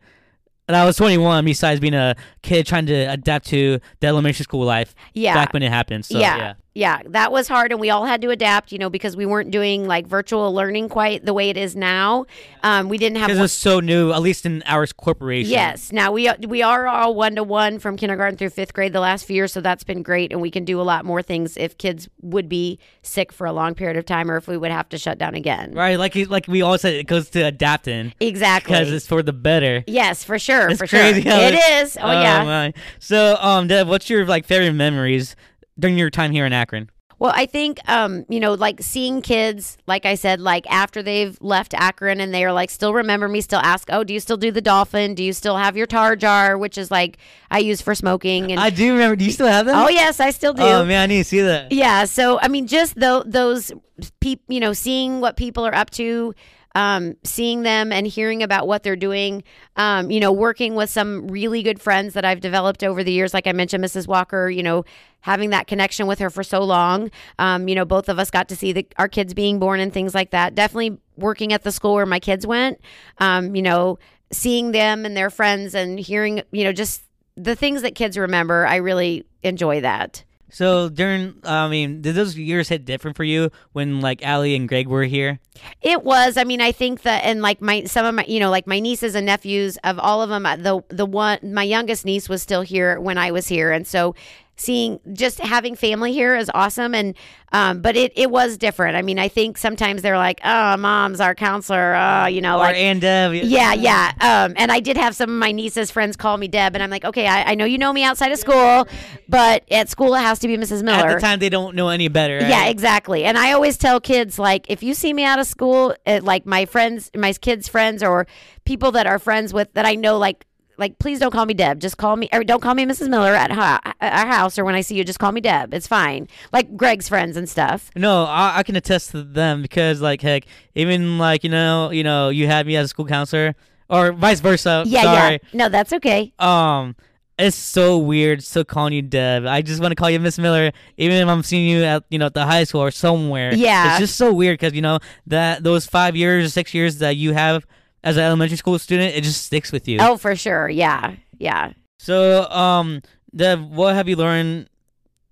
And 0.69 0.77
I 0.77 0.85
was 0.85 0.95
21. 0.95 1.43
Besides 1.43 1.81
being 1.81 1.93
a 1.93 2.15
kid 2.43 2.65
trying 2.65 2.85
to 2.85 2.93
adapt 2.93 3.47
to 3.47 3.79
the 3.99 4.07
elementary 4.07 4.43
school 4.43 4.63
life 4.65 4.95
Yeah. 5.13 5.33
back 5.33 5.51
when 5.51 5.61
it 5.61 5.69
happened. 5.69 6.05
So 6.05 6.19
yeah. 6.19 6.37
yeah. 6.37 6.53
Yeah. 6.77 7.01
that 7.07 7.31
was 7.31 7.47
hard, 7.47 7.71
and 7.71 7.81
we 7.81 7.89
all 7.89 8.05
had 8.05 8.21
to 8.21 8.29
adapt, 8.29 8.71
you 8.71 8.77
know, 8.77 8.89
because 8.89 9.15
we 9.17 9.25
weren't 9.25 9.51
doing 9.51 9.85
like 9.87 10.07
virtual 10.07 10.53
learning 10.53 10.89
quite 10.89 11.25
the 11.25 11.33
way 11.33 11.49
it 11.49 11.57
is 11.57 11.75
now. 11.75 12.25
Um, 12.63 12.89
we 12.89 12.97
didn't 12.97 13.17
have 13.17 13.27
Because 13.27 13.37
one- 13.39 13.45
it's 13.45 13.53
so 13.53 13.79
new, 13.79 14.11
at 14.11 14.21
least 14.21 14.45
in 14.45 14.63
our 14.65 14.85
corporation. 14.87 15.51
Yes. 15.51 15.91
Now 15.91 16.11
we 16.11 16.29
we 16.47 16.61
are 16.61 16.87
all 16.87 17.15
one 17.15 17.35
to 17.35 17.43
one 17.43 17.79
from 17.79 17.97
kindergarten 17.97 18.37
through 18.37 18.49
fifth 18.49 18.73
grade 18.73 18.93
the 18.93 18.99
last 18.99 19.25
few 19.25 19.35
years, 19.35 19.51
so 19.51 19.61
that's 19.61 19.83
been 19.83 20.01
great, 20.03 20.31
and 20.31 20.41
we 20.41 20.51
can 20.51 20.65
do 20.65 20.79
a 20.79 20.83
lot 20.83 21.05
more 21.05 21.21
things 21.21 21.57
if 21.57 21.77
kids 21.77 22.07
would 22.21 22.47
be 22.49 22.79
sick 23.01 23.31
for 23.31 23.47
a 23.47 23.51
long 23.53 23.73
period 23.75 23.97
of 23.97 24.05
time, 24.05 24.29
or 24.29 24.37
if 24.37 24.47
we 24.47 24.57
would 24.57 24.71
have 24.71 24.89
to 24.89 24.97
shut 24.97 25.17
down 25.17 25.35
again. 25.35 25.73
Right, 25.73 25.97
like 25.97 26.15
like 26.29 26.47
we 26.47 26.61
all 26.61 26.77
said, 26.77 26.93
it 26.93 27.07
goes 27.07 27.29
to 27.31 27.41
adapting 27.41 28.13
Exactly. 28.19 28.73
because 28.73 28.91
it's 28.91 29.07
for 29.07 29.23
the 29.23 29.33
better. 29.33 29.83
yes, 29.87 30.23
for 30.23 30.37
sure. 30.39 30.69
It's 30.69 30.79
for 30.79 30.87
crazy 30.87 31.21
sure. 31.21 31.31
It 31.33 31.53
is. 31.53 31.97
Oh, 31.99 32.11
yeah. 32.11 32.43
my. 32.43 32.73
So, 32.99 33.37
um, 33.39 33.67
Deb, 33.67 33.87
what's 33.87 34.09
your 34.09 34.25
like 34.25 34.45
favorite 34.45 34.73
memories 34.73 35.35
during 35.79 35.97
your 35.97 36.09
time 36.09 36.31
here 36.31 36.45
in 36.45 36.53
Akron? 36.53 36.89
Well, 37.19 37.31
I 37.35 37.47
think, 37.47 37.79
um, 37.89 38.25
you 38.29 38.39
know, 38.39 38.53
like 38.53 38.79
seeing 38.79 39.23
kids, 39.23 39.75
like 39.87 40.05
I 40.05 40.13
said, 40.13 40.39
like 40.39 40.69
after 40.69 41.01
they've 41.01 41.35
left 41.41 41.73
Akron 41.73 42.21
and 42.21 42.31
they 42.31 42.45
are 42.45 42.53
like, 42.53 42.69
still 42.69 42.93
remember 42.93 43.27
me, 43.27 43.41
still 43.41 43.59
ask, 43.59 43.89
oh, 43.91 44.03
do 44.03 44.13
you 44.13 44.19
still 44.19 44.37
do 44.37 44.51
the 44.51 44.61
dolphin? 44.61 45.15
Do 45.15 45.23
you 45.23 45.33
still 45.33 45.57
have 45.57 45.75
your 45.75 45.87
tar 45.87 46.15
jar, 46.15 46.59
which 46.59 46.77
is 46.77 46.91
like 46.91 47.17
I 47.49 47.57
use 47.57 47.81
for 47.81 47.95
smoking? 47.95 48.51
And 48.51 48.61
I 48.61 48.69
do 48.69 48.93
remember. 48.93 49.15
Do 49.15 49.25
you 49.25 49.31
still 49.31 49.47
have 49.47 49.65
them? 49.65 49.75
oh 49.75 49.89
yes, 49.89 50.19
I 50.19 50.29
still 50.29 50.53
do. 50.53 50.61
Oh 50.61 50.85
man, 50.85 51.01
I 51.01 51.05
need 51.07 51.17
to 51.17 51.23
see 51.23 51.41
that. 51.41 51.71
Yeah. 51.71 52.05
So 52.05 52.39
I 52.39 52.49
mean, 52.49 52.67
just 52.67 52.93
tho- 52.95 53.23
those 53.25 53.71
people, 54.19 54.53
you 54.53 54.59
know, 54.59 54.73
seeing 54.73 55.19
what 55.19 55.37
people 55.37 55.65
are 55.65 55.73
up 55.73 55.89
to, 55.91 56.35
um, 56.77 57.15
seeing 57.23 57.63
them 57.63 57.91
and 57.91 58.05
hearing 58.05 58.43
about 58.43 58.67
what 58.67 58.83
they're 58.83 58.95
doing. 58.95 59.43
Um, 59.77 60.11
you 60.11 60.19
know, 60.19 60.31
working 60.31 60.75
with 60.75 60.91
some 60.91 61.27
really 61.27 61.63
good 61.63 61.81
friends 61.81 62.13
that 62.13 62.23
I've 62.23 62.39
developed 62.39 62.83
over 62.83 63.03
the 63.03 63.11
years. 63.11 63.33
Like 63.33 63.47
I 63.47 63.51
mentioned, 63.51 63.83
Mrs. 63.83 64.07
Walker. 64.07 64.47
You 64.47 64.61
know, 64.61 64.85
having 65.21 65.49
that 65.49 65.65
connection 65.65 66.05
with 66.05 66.19
her 66.19 66.29
for 66.29 66.43
so 66.43 66.63
long. 66.63 67.09
Um, 67.39 67.67
you 67.67 67.73
know, 67.73 67.83
both 67.83 68.09
of 68.09 68.19
us 68.19 68.29
got 68.29 68.47
to 68.49 68.55
see 68.55 68.73
the, 68.73 68.87
our 68.97 69.07
kids 69.07 69.33
being 69.33 69.57
born 69.57 69.79
and 69.79 69.91
things 69.91 70.13
like 70.13 70.29
that. 70.31 70.53
Definitely 70.53 70.99
working 71.15 71.51
at 71.51 71.63
the 71.63 71.71
school 71.71 71.95
where 71.95 72.05
my 72.05 72.19
kids 72.19 72.45
went. 72.45 72.79
Um, 73.17 73.55
you 73.55 73.63
know, 73.63 73.97
seeing 74.31 74.71
them 74.71 75.03
and 75.03 75.17
their 75.17 75.31
friends 75.31 75.73
and 75.73 75.99
hearing, 75.99 76.43
you 76.51 76.63
know, 76.63 76.73
just 76.73 77.01
the 77.35 77.55
things 77.55 77.81
that 77.81 77.95
kids 77.95 78.19
remember. 78.19 78.67
I 78.67 78.75
really 78.75 79.25
enjoy 79.41 79.81
that. 79.81 80.23
So 80.49 80.87
during, 80.89 81.35
I 81.43 81.67
mean, 81.67 82.01
did 82.01 82.15
those 82.15 82.37
years 82.37 82.69
hit 82.69 82.85
different 82.85 83.17
for 83.17 83.23
you 83.23 83.51
when 83.73 83.99
like 83.99 84.23
Allie 84.23 84.55
and 84.55 84.67
Greg 84.67 84.87
were 84.87 85.03
here? 85.03 85.39
It 85.81 86.03
was. 86.03 86.37
I 86.37 86.43
mean, 86.45 86.61
I 86.61 86.71
think 86.71 87.01
that, 87.01 87.23
and 87.25 87.41
like 87.41 87.61
my 87.61 87.83
some 87.83 88.05
of 88.05 88.15
my, 88.15 88.25
you 88.27 88.39
know, 88.39 88.49
like 88.49 88.65
my 88.67 88.79
nieces 88.79 89.15
and 89.15 89.25
nephews 89.25 89.77
of 89.83 89.99
all 89.99 90.21
of 90.21 90.29
them, 90.29 90.45
uh, 90.45 90.55
the 90.55 90.81
the 90.89 91.05
one 91.05 91.39
my 91.43 91.63
youngest 91.63 92.05
niece 92.05 92.29
was 92.29 92.41
still 92.41 92.61
here 92.61 92.99
when 92.99 93.17
I 93.17 93.31
was 93.31 93.47
here, 93.47 93.71
and 93.71 93.85
so 93.85 94.15
seeing 94.57 94.99
just 95.13 95.39
having 95.39 95.75
family 95.75 96.11
here 96.13 96.35
is 96.35 96.49
awesome. 96.53 96.93
And 96.95 97.15
um, 97.53 97.81
but 97.81 97.95
it 97.95 98.11
it 98.15 98.29
was 98.29 98.57
different. 98.57 98.97
I 98.97 99.01
mean, 99.01 99.19
I 99.19 99.29
think 99.29 99.57
sometimes 99.57 100.01
they're 100.01 100.17
like, 100.17 100.41
oh, 100.43 100.75
mom's 100.77 101.21
our 101.21 101.33
counselor, 101.33 101.95
oh, 101.95 102.25
you 102.25 102.41
know, 102.41 102.55
Or 102.57 102.63
like. 102.63 102.75
and 102.75 102.99
Deb? 102.99 103.33
yeah, 103.35 103.73
yeah. 103.73 104.11
Um, 104.19 104.53
and 104.57 104.69
I 104.71 104.79
did 104.81 104.97
have 104.97 105.15
some 105.15 105.29
of 105.29 105.35
my 105.37 105.51
nieces' 105.53 105.89
friends 105.89 106.17
call 106.17 106.35
me 106.37 106.47
Deb, 106.49 106.75
and 106.75 106.83
I'm 106.83 106.89
like, 106.89 107.05
okay, 107.05 107.25
I, 107.27 107.51
I 107.51 107.55
know 107.55 107.63
you 107.65 107.77
know 107.77 107.93
me 107.93 108.03
outside 108.03 108.31
of 108.33 108.39
school, 108.39 108.85
but 109.29 109.63
at 109.71 109.87
school 109.89 110.13
it 110.15 110.19
has 110.21 110.39
to 110.39 110.47
be 110.47 110.57
Mrs. 110.57 110.83
Miller. 110.83 111.07
At 111.07 111.15
the 111.15 111.21
time, 111.21 111.39
they 111.39 111.49
don't 111.49 111.75
know 111.75 111.87
any 111.89 112.09
better. 112.09 112.39
Right? 112.39 112.49
Yeah, 112.49 112.65
exactly. 112.65 113.23
And 113.23 113.37
I 113.37 113.53
always 113.53 113.77
tell 113.77 114.01
kids 114.01 114.37
like 114.37 114.65
if 114.69 114.83
you 114.83 114.93
see 114.93 115.13
me 115.13 115.23
out 115.23 115.39
of 115.39 115.47
school, 115.47 115.95
uh, 116.05 116.19
like 116.23 116.45
my 116.45 116.65
friends, 116.65 117.09
my 117.15 117.31
kids' 117.31 117.67
friends, 117.69 118.03
or 118.03 118.27
people 118.65 118.91
that 118.91 119.07
are 119.07 119.19
friends 119.19 119.53
with 119.53 119.73
that 119.75 119.85
I 119.85 119.95
know, 119.95 120.17
like 120.17 120.45
like 120.77 120.99
please 120.99 121.19
don't 121.19 121.31
call 121.31 121.45
me 121.45 121.53
Deb. 121.53 121.79
Just 121.79 121.97
call 121.97 122.15
me 122.15 122.29
or 122.31 122.43
don't 122.43 122.61
call 122.61 122.73
me 122.73 122.85
Mrs. 122.85 123.09
Miller 123.09 123.33
at, 123.33 123.51
ha- 123.51 123.81
our 124.01 124.27
house 124.27 124.57
or 124.57 124.65
when 124.65 124.75
I 124.75 124.81
see 124.81 124.95
you, 124.95 125.03
just 125.03 125.19
call 125.19 125.31
me 125.31 125.41
Deb. 125.41 125.73
It's 125.73 125.87
fine. 125.87 126.27
Like 126.53 126.75
Greg's 126.77 127.09
friends 127.09 127.37
and 127.37 127.49
stuff. 127.49 127.91
No, 127.95 128.23
I, 128.23 128.59
I 128.59 128.63
can 128.63 128.75
attest 128.75 129.11
to 129.11 129.23
them 129.23 129.61
because, 129.61 130.01
like, 130.01 130.21
heck, 130.21 130.45
even 130.75 131.17
like 131.17 131.43
you 131.43 131.49
know, 131.49 131.91
you 131.91 132.03
know, 132.03 132.29
you 132.29 132.47
had 132.47 132.67
me 132.67 132.75
as 132.75 132.85
a 132.85 132.87
school 132.89 133.05
counselor, 133.05 133.55
or 133.89 134.11
vice 134.11 134.39
versa. 134.39 134.83
Yeah, 134.85 135.03
sorry. 135.03 135.33
yeah. 135.33 135.37
No, 135.53 135.69
that's 135.69 135.93
okay. 135.93 136.33
Um, 136.39 136.95
it's 137.37 137.55
so 137.55 137.97
weird 137.97 138.43
still 138.43 138.65
calling 138.65 138.93
you 138.93 139.01
Deb. 139.01 139.45
I 139.45 139.61
just 139.61 139.79
want 139.81 139.91
to 139.91 139.95
call 139.95 140.09
you 140.09 140.19
Miss 140.19 140.39
Miller, 140.39 140.71
even 140.97 141.17
if 141.17 141.27
I'm 141.27 141.43
seeing 141.43 141.69
you 141.69 141.83
at 141.83 142.03
you 142.09 142.19
know 142.19 142.27
at 142.27 142.33
the 142.33 142.45
high 142.45 142.63
school 142.63 142.81
or 142.81 142.91
somewhere. 142.91 143.53
Yeah. 143.53 143.91
it's 143.91 143.99
just 143.99 144.15
so 144.15 144.33
weird 144.33 144.59
because 144.59 144.73
you 144.73 144.81
know 144.81 144.99
that 145.27 145.63
those 145.63 145.85
five 145.85 146.15
years 146.15 146.45
or 146.45 146.49
six 146.49 146.73
years 146.73 146.97
that 146.99 147.15
you 147.15 147.33
have 147.33 147.65
as 148.07 148.17
an 148.17 148.23
elementary 148.23 148.57
school 148.57 148.79
student, 148.79 149.15
it 149.15 149.23
just 149.23 149.45
sticks 149.45 149.71
with 149.71 149.87
you. 149.87 149.97
Oh, 149.99 150.15
for 150.17 150.35
sure. 150.35 150.69
Yeah, 150.69 151.15
yeah. 151.37 151.73
So, 151.99 152.49
um, 152.49 153.01
Deb, 153.35 153.69
what 153.71 153.95
have 153.95 154.07
you 154.07 154.15
learned 154.15 154.69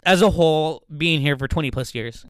as 0.06 0.22
a 0.22 0.30
whole 0.30 0.84
being 0.96 1.22
here 1.22 1.38
for 1.38 1.48
20 1.48 1.72
plus 1.72 1.96
years? 1.96 2.26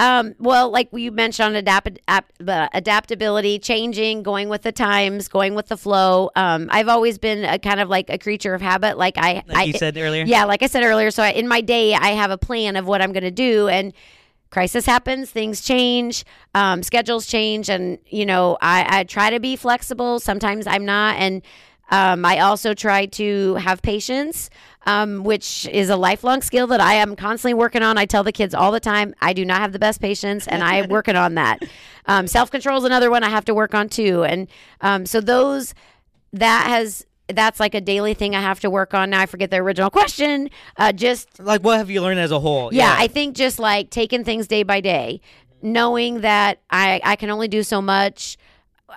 Um, 0.00 0.34
well, 0.38 0.70
like 0.70 0.90
you 0.92 1.10
mentioned, 1.10 1.46
on 1.46 1.54
adapt, 1.56 1.98
ap, 2.06 2.30
uh, 2.46 2.68
adaptability, 2.72 3.58
changing, 3.58 4.22
going 4.22 4.48
with 4.48 4.62
the 4.62 4.70
times, 4.70 5.26
going 5.26 5.56
with 5.56 5.66
the 5.66 5.76
flow. 5.76 6.30
Um, 6.36 6.68
I've 6.70 6.86
always 6.88 7.18
been 7.18 7.44
a 7.44 7.58
kind 7.58 7.80
of 7.80 7.88
like 7.88 8.08
a 8.08 8.18
creature 8.18 8.54
of 8.54 8.60
habit. 8.60 8.96
Like 8.96 9.18
I, 9.18 9.42
Like 9.48 9.56
I 9.56 9.62
you 9.64 9.72
said 9.72 9.96
earlier. 9.96 10.24
Yeah, 10.24 10.44
like 10.44 10.62
I 10.62 10.66
said 10.68 10.84
earlier, 10.84 11.10
so 11.10 11.24
I, 11.24 11.30
in 11.30 11.48
my 11.48 11.60
day, 11.60 11.94
I 11.94 12.10
have 12.10 12.30
a 12.30 12.38
plan 12.38 12.76
of 12.76 12.86
what 12.86 13.02
I'm 13.02 13.12
going 13.12 13.24
to 13.24 13.32
do, 13.32 13.66
and 13.66 13.92
crisis 14.50 14.86
happens, 14.86 15.30
things 15.30 15.60
change, 15.60 16.24
um, 16.54 16.82
schedules 16.82 17.26
change, 17.26 17.68
and 17.68 17.98
you 18.06 18.26
know, 18.26 18.58
I, 18.60 19.00
I 19.00 19.04
try 19.04 19.30
to 19.30 19.40
be 19.40 19.56
flexible. 19.56 20.20
Sometimes 20.20 20.66
I'm 20.66 20.84
not, 20.84 21.16
and 21.16 21.42
um, 21.90 22.24
I 22.24 22.40
also 22.40 22.74
try 22.74 23.06
to 23.06 23.54
have 23.56 23.80
patience, 23.82 24.50
um, 24.86 25.24
which 25.24 25.66
is 25.68 25.90
a 25.90 25.96
lifelong 25.96 26.42
skill 26.42 26.66
that 26.68 26.80
I 26.80 26.94
am 26.94 27.16
constantly 27.16 27.54
working 27.54 27.82
on. 27.82 27.96
I 27.96 28.04
tell 28.04 28.24
the 28.24 28.32
kids 28.32 28.54
all 28.54 28.72
the 28.72 28.80
time, 28.80 29.14
I 29.20 29.32
do 29.32 29.44
not 29.44 29.60
have 29.60 29.72
the 29.72 29.78
best 29.78 30.00
patience, 30.00 30.46
and 30.46 30.62
I 30.62 30.76
am 30.76 30.88
working 30.90 31.16
on 31.16 31.34
that. 31.34 31.62
Um, 32.06 32.26
Self 32.26 32.50
control 32.50 32.78
is 32.78 32.84
another 32.84 33.10
one 33.10 33.24
I 33.24 33.30
have 33.30 33.44
to 33.46 33.54
work 33.54 33.74
on 33.74 33.88
too, 33.88 34.24
and 34.24 34.48
um, 34.80 35.06
so 35.06 35.20
those 35.20 35.74
that 36.32 36.66
has 36.68 37.06
that's 37.28 37.60
like 37.60 37.74
a 37.74 37.80
daily 37.80 38.14
thing 38.14 38.34
I 38.34 38.40
have 38.40 38.60
to 38.60 38.70
work 38.70 38.94
on. 38.94 39.10
Now 39.10 39.20
I 39.20 39.26
forget 39.26 39.50
the 39.50 39.56
original 39.58 39.90
question. 39.90 40.50
Uh, 40.76 40.92
just 40.92 41.38
Like, 41.40 41.62
what 41.62 41.78
have 41.78 41.90
you 41.90 42.00
learned 42.02 42.20
as 42.20 42.30
a 42.30 42.40
whole? 42.40 42.72
yeah, 42.72 42.94
I 42.96 43.06
think 43.08 43.36
just 43.36 43.58
like 43.58 43.90
taking 43.90 44.24
things 44.24 44.46
day 44.46 44.62
by 44.62 44.80
day, 44.80 45.20
knowing 45.62 46.20
that 46.22 46.60
I 46.70 47.00
I 47.04 47.16
can 47.16 47.30
only 47.30 47.48
do 47.48 47.62
so 47.62 47.80
much. 47.82 48.36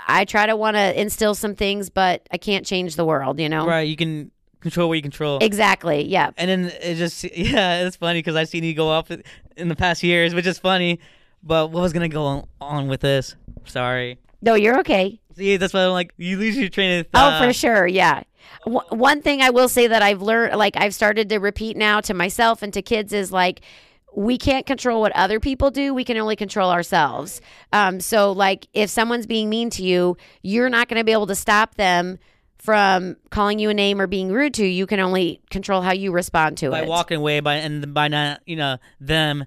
I 0.08 0.24
try 0.26 0.46
to 0.46 0.56
want 0.56 0.78
to 0.78 1.00
instill 1.00 1.36
some 1.36 1.54
things, 1.56 1.90
but 1.90 2.28
I 2.32 2.38
can't 2.38 2.66
change 2.66 2.96
the 2.96 3.06
world. 3.06 3.40
You 3.40 3.50
know. 3.50 3.66
right. 3.68 3.82
You 3.88 3.96
can 3.98 4.32
control 4.62 4.88
what 4.90 4.96
you 4.96 5.02
control. 5.02 5.40
Exactly. 5.42 6.06
Yeah. 6.08 6.32
and 6.38 6.50
then 6.50 6.72
it 6.82 6.96
just 6.96 7.24
yeah, 7.38 7.86
it's 7.86 7.98
funny 7.98 8.20
because 8.20 8.36
I've 8.36 8.48
seen 8.50 8.64
you 8.64 8.74
go 8.74 8.90
up 8.90 9.10
in 9.58 9.68
the 9.68 9.76
past 9.76 10.04
years, 10.04 10.34
which 10.34 10.46
is 10.48 10.58
funny. 10.60 11.00
But 11.44 11.72
what 11.72 11.82
was 11.82 11.92
gonna 11.94 12.08
go 12.08 12.48
on 12.62 12.88
with 12.88 13.02
this? 13.02 13.36
Sorry. 13.66 14.18
No, 14.42 14.56
you're 14.56 14.80
okay. 14.80 15.20
See, 15.36 15.58
that's 15.58 15.74
why 15.74 15.86
I'm 15.86 15.92
like 15.92 16.14
you 16.18 16.38
lose 16.38 16.58
your 16.58 16.70
train 16.70 17.00
of 17.00 17.08
thought. 17.08 17.42
Oh, 17.42 17.48
for 17.48 17.54
sure. 17.54 17.88
Yeah. 17.88 18.24
W- 18.66 18.82
one 18.90 19.22
thing 19.22 19.42
I 19.42 19.50
will 19.50 19.70
say 19.70 19.88
that 19.88 20.02
I've 20.02 20.22
learned, 20.22 20.58
like 20.58 20.76
I've 20.78 20.94
started 20.94 21.30
to 21.30 21.40
repeat 21.40 21.78
now 21.78 22.02
to 22.02 22.14
myself 22.14 22.62
and 22.62 22.74
to 22.74 22.82
kids, 22.82 23.14
is 23.14 23.32
like, 23.32 23.62
we 24.14 24.38
can't 24.38 24.66
control 24.66 25.00
what 25.00 25.14
other 25.14 25.40
people 25.40 25.72
do. 25.72 25.94
We 25.94 26.04
can 26.04 26.18
only 26.18 26.36
control 26.36 26.70
ourselves. 26.70 27.40
Um, 27.72 28.02
so, 28.02 28.34
like, 28.34 28.68
if 28.74 28.90
someone's 28.90 29.26
being 29.26 29.50
mean 29.50 29.70
to 29.72 29.84
you, 29.84 30.18
you're 30.42 30.70
not 30.70 30.90
going 30.90 31.00
to 31.00 31.06
be 31.06 31.14
able 31.14 31.28
to 31.28 31.36
stop 31.36 31.76
them 31.76 32.20
from 32.58 33.16
calling 33.30 33.58
you 33.58 33.70
a 33.70 33.74
name 33.74 34.00
or 34.00 34.08
being 34.08 34.32
rude 34.32 34.54
to 34.56 34.64
you. 34.64 34.70
You 34.70 34.86
can 34.86 35.00
only 35.00 35.42
control 35.50 35.82
how 35.82 35.94
you 35.94 36.12
respond 36.12 36.58
to 36.58 36.70
by 36.70 36.80
it. 36.80 36.82
By 36.84 36.88
walking 36.90 37.18
away 37.18 37.40
by 37.40 37.56
and 37.56 37.94
by 37.94 38.08
not 38.08 38.42
you 38.46 38.56
know 38.56 38.78
them 39.00 39.46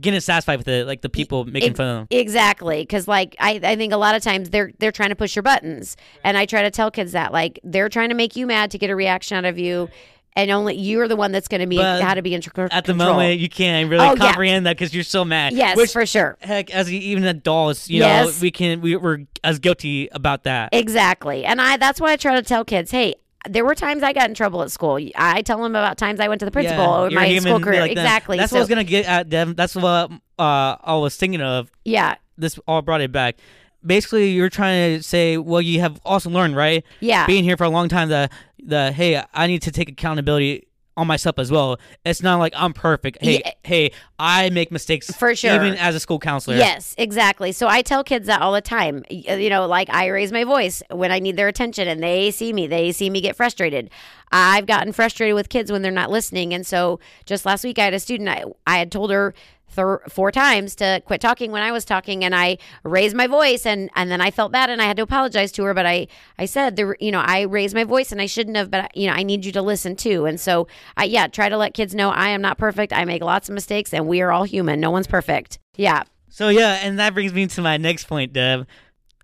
getting 0.00 0.20
satisfied 0.20 0.56
with 0.58 0.68
it, 0.68 0.86
like 0.86 1.00
the 1.02 1.08
people 1.08 1.44
making 1.44 1.74
fun 1.74 1.86
of 1.86 2.08
them. 2.08 2.18
Exactly, 2.18 2.82
because 2.82 3.06
like 3.08 3.36
I, 3.38 3.60
I 3.62 3.76
think 3.76 3.92
a 3.92 3.96
lot 3.96 4.14
of 4.14 4.22
times 4.22 4.50
they're 4.50 4.72
they're 4.78 4.92
trying 4.92 5.10
to 5.10 5.16
push 5.16 5.34
your 5.36 5.42
buttons, 5.42 5.96
and 6.24 6.36
I 6.36 6.46
try 6.46 6.62
to 6.62 6.70
tell 6.70 6.90
kids 6.90 7.12
that 7.12 7.32
like 7.32 7.58
they're 7.64 7.88
trying 7.88 8.08
to 8.10 8.14
make 8.14 8.36
you 8.36 8.46
mad 8.46 8.70
to 8.72 8.78
get 8.78 8.90
a 8.90 8.96
reaction 8.96 9.36
out 9.36 9.44
of 9.44 9.58
you, 9.58 9.88
and 10.34 10.50
only 10.50 10.76
you're 10.76 11.08
the 11.08 11.16
one 11.16 11.32
that's 11.32 11.48
going 11.48 11.60
to 11.62 11.66
be 11.66 11.76
But 11.76 12.02
how 12.02 12.14
to 12.14 12.22
be 12.22 12.34
in 12.34 12.40
tr- 12.42 12.68
At 12.70 12.84
the 12.84 12.94
moment, 12.94 13.40
you 13.40 13.48
can't 13.48 13.88
really 13.90 14.04
Oh, 14.06 14.10
yeah. 14.14 14.16
comprehend 14.16 14.66
that 14.66 14.76
because 14.76 14.94
you're 14.94 15.04
so 15.04 15.24
mad. 15.24 15.52
yes, 15.54 15.76
Which, 15.76 15.92
for 15.92 16.04
sure, 16.06 16.36
heck, 16.40 16.70
as 16.70 16.92
even 16.92 17.24
adults, 17.24 17.88
you 17.88 18.00
Yes. 18.00 18.26
know, 18.26 18.32
we 18.42 18.50
can 18.50 18.80
we, 18.80 18.96
we're 18.96 19.20
as 19.42 19.58
guilty 19.58 20.08
about 20.12 20.44
that. 20.44 20.70
exactly, 20.72 21.44
and 21.44 21.60
I 21.60 21.76
that's 21.76 22.00
why 22.00 22.12
I 22.12 22.16
try 22.16 22.34
to 22.34 22.42
tell 22.42 22.64
kids, 22.64 22.90
hey. 22.90 23.14
There 23.48 23.64
were 23.64 23.74
times 23.74 24.02
I 24.02 24.12
got 24.12 24.28
in 24.28 24.34
trouble 24.34 24.62
at 24.62 24.70
school. 24.70 24.98
I 25.16 25.42
tell 25.42 25.62
them 25.62 25.74
about 25.74 25.98
times 25.98 26.20
I 26.20 26.28
went 26.28 26.40
to 26.40 26.44
the 26.44 26.50
principal 26.50 26.84
Yeah, 26.84 27.00
or 27.00 27.10
my 27.10 27.38
school 27.38 27.60
career. 27.60 27.80
like 27.80 27.92
exactly. 27.92 28.36
That's 28.36 28.50
so, 28.50 28.56
what 28.56 28.60
I 28.60 28.62
was 28.62 28.68
gonna 28.68 28.84
get 28.84 29.06
at, 29.06 29.30
Them. 29.30 29.54
That's 29.54 29.74
what 29.74 30.10
uh, 30.38 30.76
I 30.82 30.94
was 30.96 31.16
thinking 31.16 31.40
of. 31.42 31.70
yeah, 31.84 32.16
This 32.38 32.58
all 32.66 32.82
brought 32.82 33.00
it 33.00 33.12
back. 33.12 33.36
Basically, 33.84 34.30
you're 34.30 34.50
trying 34.50 34.96
to 34.96 35.02
say, 35.02 35.36
well, 35.36 35.62
you 35.62 35.80
have 35.80 36.00
also 36.04 36.28
learned, 36.28 36.56
right? 36.56 36.84
yeah, 37.00 37.24
Being 37.26 37.44
here 37.44 37.56
for 37.56 37.64
a 37.64 37.68
long 37.70 37.88
time, 37.88 38.08
the 38.08 38.28
the 38.62 38.90
hey, 38.92 39.22
I 39.32 39.46
need 39.46 39.62
to 39.62 39.70
take 39.70 39.88
accountability 39.88 40.66
on 40.96 41.06
myself 41.06 41.38
as 41.38 41.50
well. 41.50 41.78
It's 42.04 42.22
not 42.22 42.36
like 42.38 42.52
I'm 42.56 42.72
perfect. 42.72 43.18
Hey, 43.20 43.42
Yeah. 43.44 43.50
hey, 43.62 43.90
I 44.18 44.48
make 44.50 44.72
mistakes 44.72 45.10
For 45.14 45.34
sure. 45.34 45.54
even 45.54 45.74
as 45.74 45.94
a 45.94 46.00
school 46.00 46.18
counselor. 46.18 46.56
Yes, 46.56 46.94
exactly. 46.96 47.52
So 47.52 47.68
I 47.68 47.82
tell 47.82 48.02
kids 48.02 48.26
that 48.26 48.40
all 48.40 48.52
the 48.52 48.60
time. 48.62 49.04
Uh, 49.10 49.34
you 49.34 49.50
know, 49.50 49.66
like 49.66 49.88
I 49.90 50.06
raise 50.06 50.32
my 50.32 50.44
voice 50.44 50.82
when 50.90 51.12
I 51.12 51.18
need 51.18 51.36
their 51.36 51.48
attention 51.48 51.86
and 51.86 52.02
they 52.02 52.30
see 52.30 52.52
me, 52.52 52.66
they 52.66 52.92
see 52.92 53.10
me 53.10 53.20
get 53.20 53.36
frustrated. 53.36 53.90
I've 54.32 54.66
gotten 54.66 54.92
frustrated 54.92 55.34
with 55.34 55.48
kids 55.48 55.70
when 55.70 55.82
they're 55.82 55.92
not 55.92 56.10
listening. 56.10 56.52
And 56.54 56.66
so 56.66 56.98
just 57.26 57.44
last 57.46 57.62
week, 57.62 57.78
I 57.78 57.84
had 57.84 57.94
a 57.94 58.00
student, 58.00 58.28
I, 58.28 58.44
I 58.66 58.78
had 58.78 58.90
told 58.90 59.10
her 59.10 59.34
th- 59.74 59.98
four 60.08 60.30
times 60.30 60.74
to 60.76 61.02
quit 61.04 61.20
talking 61.20 61.50
when 61.52 61.62
I 61.62 61.72
was 61.72 61.84
talking 61.84 62.24
and 62.24 62.34
I 62.34 62.58
raised 62.84 63.16
my 63.16 63.26
voice 63.26 63.66
and, 63.66 63.90
and 63.94 64.10
then 64.10 64.20
I 64.20 64.30
felt 64.30 64.52
bad 64.52 64.70
and 64.70 64.80
I 64.80 64.84
had 64.86 64.96
to 64.98 65.02
apologize 65.02 65.52
to 65.52 65.64
her. 65.64 65.74
But 65.74 65.86
I, 65.86 66.06
I 66.38 66.46
said, 66.46 66.76
there, 66.76 66.96
you 67.00 67.10
know, 67.12 67.20
I 67.20 67.42
raised 67.42 67.74
my 67.74 67.84
voice 67.84 68.12
and 68.12 68.20
I 68.20 68.26
shouldn't 68.26 68.56
have, 68.56 68.70
but 68.70 68.96
you 68.96 69.06
know, 69.06 69.12
I 69.14 69.22
need 69.22 69.44
you 69.44 69.52
to 69.52 69.62
listen 69.62 69.96
too. 69.96 70.24
And 70.26 70.40
so 70.40 70.68
I, 70.96 71.04
yeah, 71.04 71.26
try 71.26 71.48
to 71.48 71.56
let 71.56 71.74
kids 71.74 71.94
know 71.94 72.10
I 72.10 72.28
am 72.28 72.40
not 72.42 72.58
perfect. 72.58 72.92
I 72.92 73.04
make 73.04 73.22
lots 73.22 73.48
of 73.48 73.54
mistakes 73.54 73.92
and 73.92 74.06
we 74.06 74.20
are 74.22 74.32
all 74.32 74.44
human. 74.44 74.80
No 74.80 74.90
one's 74.90 75.06
perfect. 75.06 75.58
Yeah. 75.76 76.04
So 76.28 76.48
yeah, 76.48 76.80
and 76.82 76.98
that 76.98 77.14
brings 77.14 77.32
me 77.32 77.46
to 77.46 77.62
my 77.62 77.76
next 77.76 78.04
point, 78.04 78.32
Deb. 78.32 78.66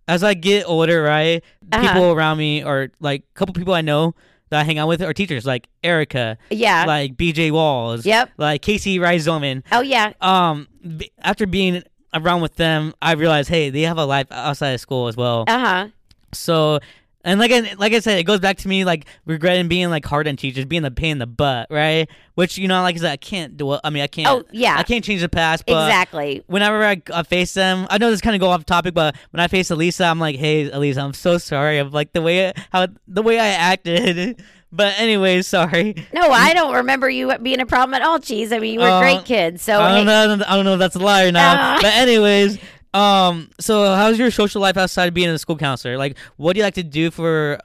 As 0.08 0.24
I 0.24 0.34
get 0.34 0.66
older, 0.66 1.02
right, 1.02 1.42
Uh-huh. 1.70 1.86
people 1.86 2.12
around 2.12 2.38
me 2.38 2.64
or 2.64 2.90
like 3.00 3.22
a 3.22 3.38
couple 3.38 3.54
people 3.54 3.72
I 3.74 3.82
know 3.82 4.14
that 4.52 4.60
I 4.60 4.64
hang 4.64 4.78
out 4.78 4.86
with 4.86 5.02
are 5.02 5.12
teachers, 5.14 5.44
like 5.46 5.66
Erica, 5.82 6.36
Yeah. 6.50 6.84
like 6.86 7.16
BJ 7.16 7.50
Walls, 7.50 8.04
Yep. 8.06 8.30
like 8.36 8.60
Casey 8.62 8.98
Rice 8.98 9.26
Zoman. 9.26 9.62
Oh 9.72 9.80
yeah. 9.80 10.12
Um, 10.20 10.68
b- 10.98 11.10
after 11.22 11.46
being 11.46 11.82
around 12.14 12.42
with 12.42 12.56
them, 12.56 12.92
I 13.00 13.12
realized, 13.12 13.48
hey, 13.48 13.70
they 13.70 13.82
have 13.82 13.96
a 13.98 14.04
life 14.04 14.26
outside 14.30 14.72
of 14.72 14.80
school 14.80 15.08
as 15.08 15.16
well. 15.16 15.44
Uh 15.48 15.58
huh. 15.58 15.88
So, 16.34 16.78
and 17.24 17.38
like 17.38 17.50
I, 17.52 17.74
like 17.78 17.92
I 17.92 18.00
said, 18.00 18.18
it 18.18 18.24
goes 18.24 18.40
back 18.40 18.58
to 18.58 18.68
me 18.68 18.84
like 18.84 19.06
regretting 19.24 19.68
being 19.68 19.90
like 19.90 20.04
hard 20.04 20.26
on 20.26 20.36
teachers, 20.36 20.64
being 20.64 20.82
the 20.82 20.90
pain 20.90 21.12
in 21.12 21.18
the 21.18 21.26
butt, 21.26 21.68
right? 21.70 22.08
Which 22.34 22.58
you 22.58 22.68
know, 22.68 22.82
like 22.82 22.96
I 22.96 22.98
said, 22.98 23.12
I 23.12 23.16
can't 23.16 23.56
do. 23.56 23.78
I 23.84 23.90
mean, 23.90 24.02
I 24.02 24.06
can't. 24.06 24.28
Oh 24.28 24.44
yeah. 24.52 24.76
I 24.76 24.82
can't 24.82 25.04
change 25.04 25.20
the 25.20 25.28
past, 25.28 25.64
but 25.66 25.86
exactly. 25.86 26.42
whenever 26.46 26.84
I, 26.84 27.00
I 27.12 27.22
face 27.22 27.54
them, 27.54 27.86
I 27.90 27.98
know 27.98 28.10
this 28.10 28.20
kind 28.20 28.34
of 28.34 28.40
go 28.40 28.48
off 28.48 28.64
topic, 28.64 28.94
but 28.94 29.16
when 29.30 29.40
I 29.40 29.48
face 29.48 29.70
Elisa, 29.70 30.04
I'm 30.04 30.18
like, 30.18 30.36
hey, 30.36 30.70
Elisa, 30.70 31.00
I'm 31.00 31.14
so 31.14 31.38
sorry 31.38 31.78
of 31.78 31.94
like 31.94 32.12
the 32.12 32.22
way 32.22 32.52
how 32.72 32.88
the 33.06 33.22
way 33.22 33.38
I 33.38 33.48
acted. 33.48 34.42
But 34.74 34.98
anyways, 34.98 35.46
sorry. 35.46 35.94
No, 36.14 36.30
I 36.30 36.54
don't 36.54 36.74
remember 36.74 37.10
you 37.10 37.36
being 37.42 37.60
a 37.60 37.66
problem 37.66 37.92
at 37.92 38.00
all, 38.00 38.18
Cheese. 38.18 38.52
I 38.52 38.58
mean, 38.58 38.72
you 38.72 38.80
were 38.80 38.88
Uh, 38.88 39.00
great 39.00 39.26
kids. 39.26 39.62
So 39.62 39.78
I 39.78 39.94
don't 39.94 40.06
know. 40.06 40.46
I 40.48 40.56
don't 40.56 40.64
know 40.64 40.72
if 40.72 40.78
that's 40.78 40.96
a 40.96 40.98
lie 40.98 41.26
or 41.26 41.30
not. 41.30 41.58
Ah. 41.58 41.78
But 41.82 41.92
anyways, 41.92 42.58
um, 42.94 43.50
so 43.58 43.94
how's 43.94 44.18
your 44.18 44.30
social 44.30 44.60
life 44.60 44.76
outside 44.76 45.06
of 45.06 45.14
being 45.14 45.28
a 45.28 45.38
school 45.38 45.56
counselor? 45.56 45.96
Like, 45.96 46.16
what 46.36 46.54
do 46.54 46.58
you 46.58 46.64
like 46.64 46.74
to 46.74 46.82
do 46.82 47.10
for 47.10 47.58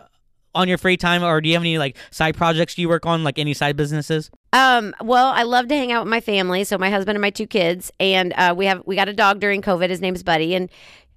on 0.55 0.67
your 0.67 0.77
free 0.77 0.97
time, 0.97 1.23
or 1.23 1.39
do 1.39 1.47
you 1.47 1.55
have 1.55 1.61
any 1.61 1.77
like 1.77 1.95
side 2.09 2.35
projects 2.35 2.77
you 2.77 2.89
work 2.89 3.05
on, 3.05 3.23
like 3.23 3.37
any 3.37 3.53
side 3.53 3.77
businesses? 3.77 4.31
Um, 4.53 4.95
well, 5.01 5.27
I 5.27 5.43
love 5.43 5.67
to 5.67 5.75
hang 5.75 5.91
out 5.91 6.05
with 6.05 6.09
my 6.09 6.19
family. 6.19 6.63
So 6.63 6.77
my 6.77 6.89
husband 6.89 7.15
and 7.15 7.21
my 7.21 7.29
two 7.29 7.45
kids, 7.45 7.91
and 7.99 8.33
uh, 8.33 8.55
we 8.57 8.65
have 8.65 8.81
we 8.85 8.95
got 8.95 9.07
a 9.07 9.13
dog 9.13 9.39
during 9.39 9.61
COVID. 9.61 9.89
His 9.89 10.01
name's 10.01 10.23
Buddy, 10.23 10.55
and 10.55 10.69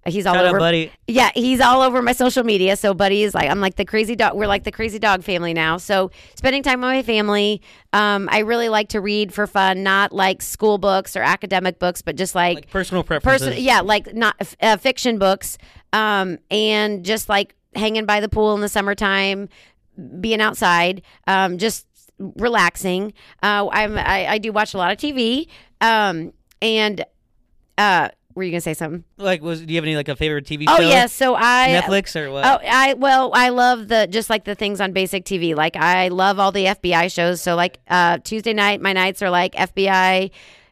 he's 0.07 0.27
all 0.27 0.35
Shout 0.35 0.47
over. 0.47 0.59
buddy. 0.59 0.93
Yeah, 1.07 1.31
he's 1.35 1.61
all 1.61 1.83
over 1.83 2.01
my 2.03 2.13
social 2.13 2.43
media. 2.45 2.77
So 2.77 2.95
Buddy 2.95 3.23
is 3.23 3.35
like 3.35 3.51
I'm 3.51 3.61
like 3.61 3.77
the 3.77 3.85
crazy 3.85 4.17
dog. 4.17 4.35
We're 4.37 4.47
like 4.47 4.65
the 4.65 4.73
crazy 4.73 4.99
dog 4.99 5.23
family 5.23 5.53
now. 5.55 5.77
So 5.77 6.11
spending 6.37 6.63
time 6.63 6.81
with 6.81 6.89
my 6.89 7.03
family. 7.03 7.63
Um, 7.93 8.29
I 8.31 8.39
really 8.39 8.69
like 8.69 8.89
to 8.91 9.01
read 9.01 9.33
for 9.35 9.47
fun, 9.47 9.83
not 9.83 10.13
like 10.13 10.43
school 10.43 10.79
books 10.79 11.17
or 11.17 11.23
academic 11.23 11.79
books, 11.79 12.03
but 12.03 12.17
just 12.17 12.35
like 12.35 12.55
Like 12.57 12.71
personal 12.71 13.03
preferences. 13.03 13.49
person 13.49 13.63
yeah 13.63 13.81
like 13.81 14.15
not 14.15 14.37
uh, 14.61 14.77
fiction 14.77 15.19
books 15.19 15.59
um 15.93 16.39
and 16.51 17.05
just 17.05 17.29
like 17.29 17.55
hanging 17.75 18.07
by 18.07 18.21
the 18.21 18.29
pool 18.29 18.55
in 18.55 18.61
the 18.61 18.69
summertime 18.69 19.49
being 20.21 20.41
outside 20.41 21.03
um 21.27 21.59
just 21.59 21.87
relaxing 22.37 23.13
uh 23.43 23.69
i'm 23.73 23.97
i, 23.99 24.27
I 24.27 24.39
do 24.39 24.53
watch 24.53 24.75
a 24.75 24.79
lot 24.79 24.93
of 24.93 24.99
tv 24.99 25.49
um 25.81 26.33
and 26.63 27.05
uh 27.79 28.09
were 28.41 28.45
you 28.45 28.51
gonna 28.51 28.61
say 28.61 28.75
something 28.75 29.05
Like, 29.19 29.43
was 29.43 29.61
do 29.61 29.73
you 29.73 29.77
have 29.77 29.85
any 29.85 29.95
like 29.97 30.09
a 30.09 30.17
favorite 30.17 30.47
TV 30.47 30.65
oh 30.69 30.77
show? 30.77 30.83
yes 30.83 31.13
so 31.13 31.35
i 31.37 31.81
Netflix 31.81 32.17
or 32.17 32.31
what? 32.33 32.45
Oh, 32.45 32.59
I 32.67 32.95
well, 32.95 33.31
I 33.35 33.51
love 33.51 33.89
the 33.89 34.07
just 34.11 34.29
like 34.31 34.45
the 34.45 34.55
things 34.55 34.81
on 34.81 34.93
basic 34.93 35.25
TV. 35.25 35.55
Like 35.55 35.77
I 35.77 36.09
love 36.09 36.39
all 36.41 36.51
the 36.53 36.65
FBI 36.67 37.13
shows. 37.13 37.41
So 37.41 37.55
like 37.55 37.79
uh, 37.89 38.19
Tuesday 38.19 38.53
night, 38.53 38.81
my 38.81 38.93
nights 38.93 39.21
are 39.23 39.31
like 39.31 39.55
FBI, 39.55 40.31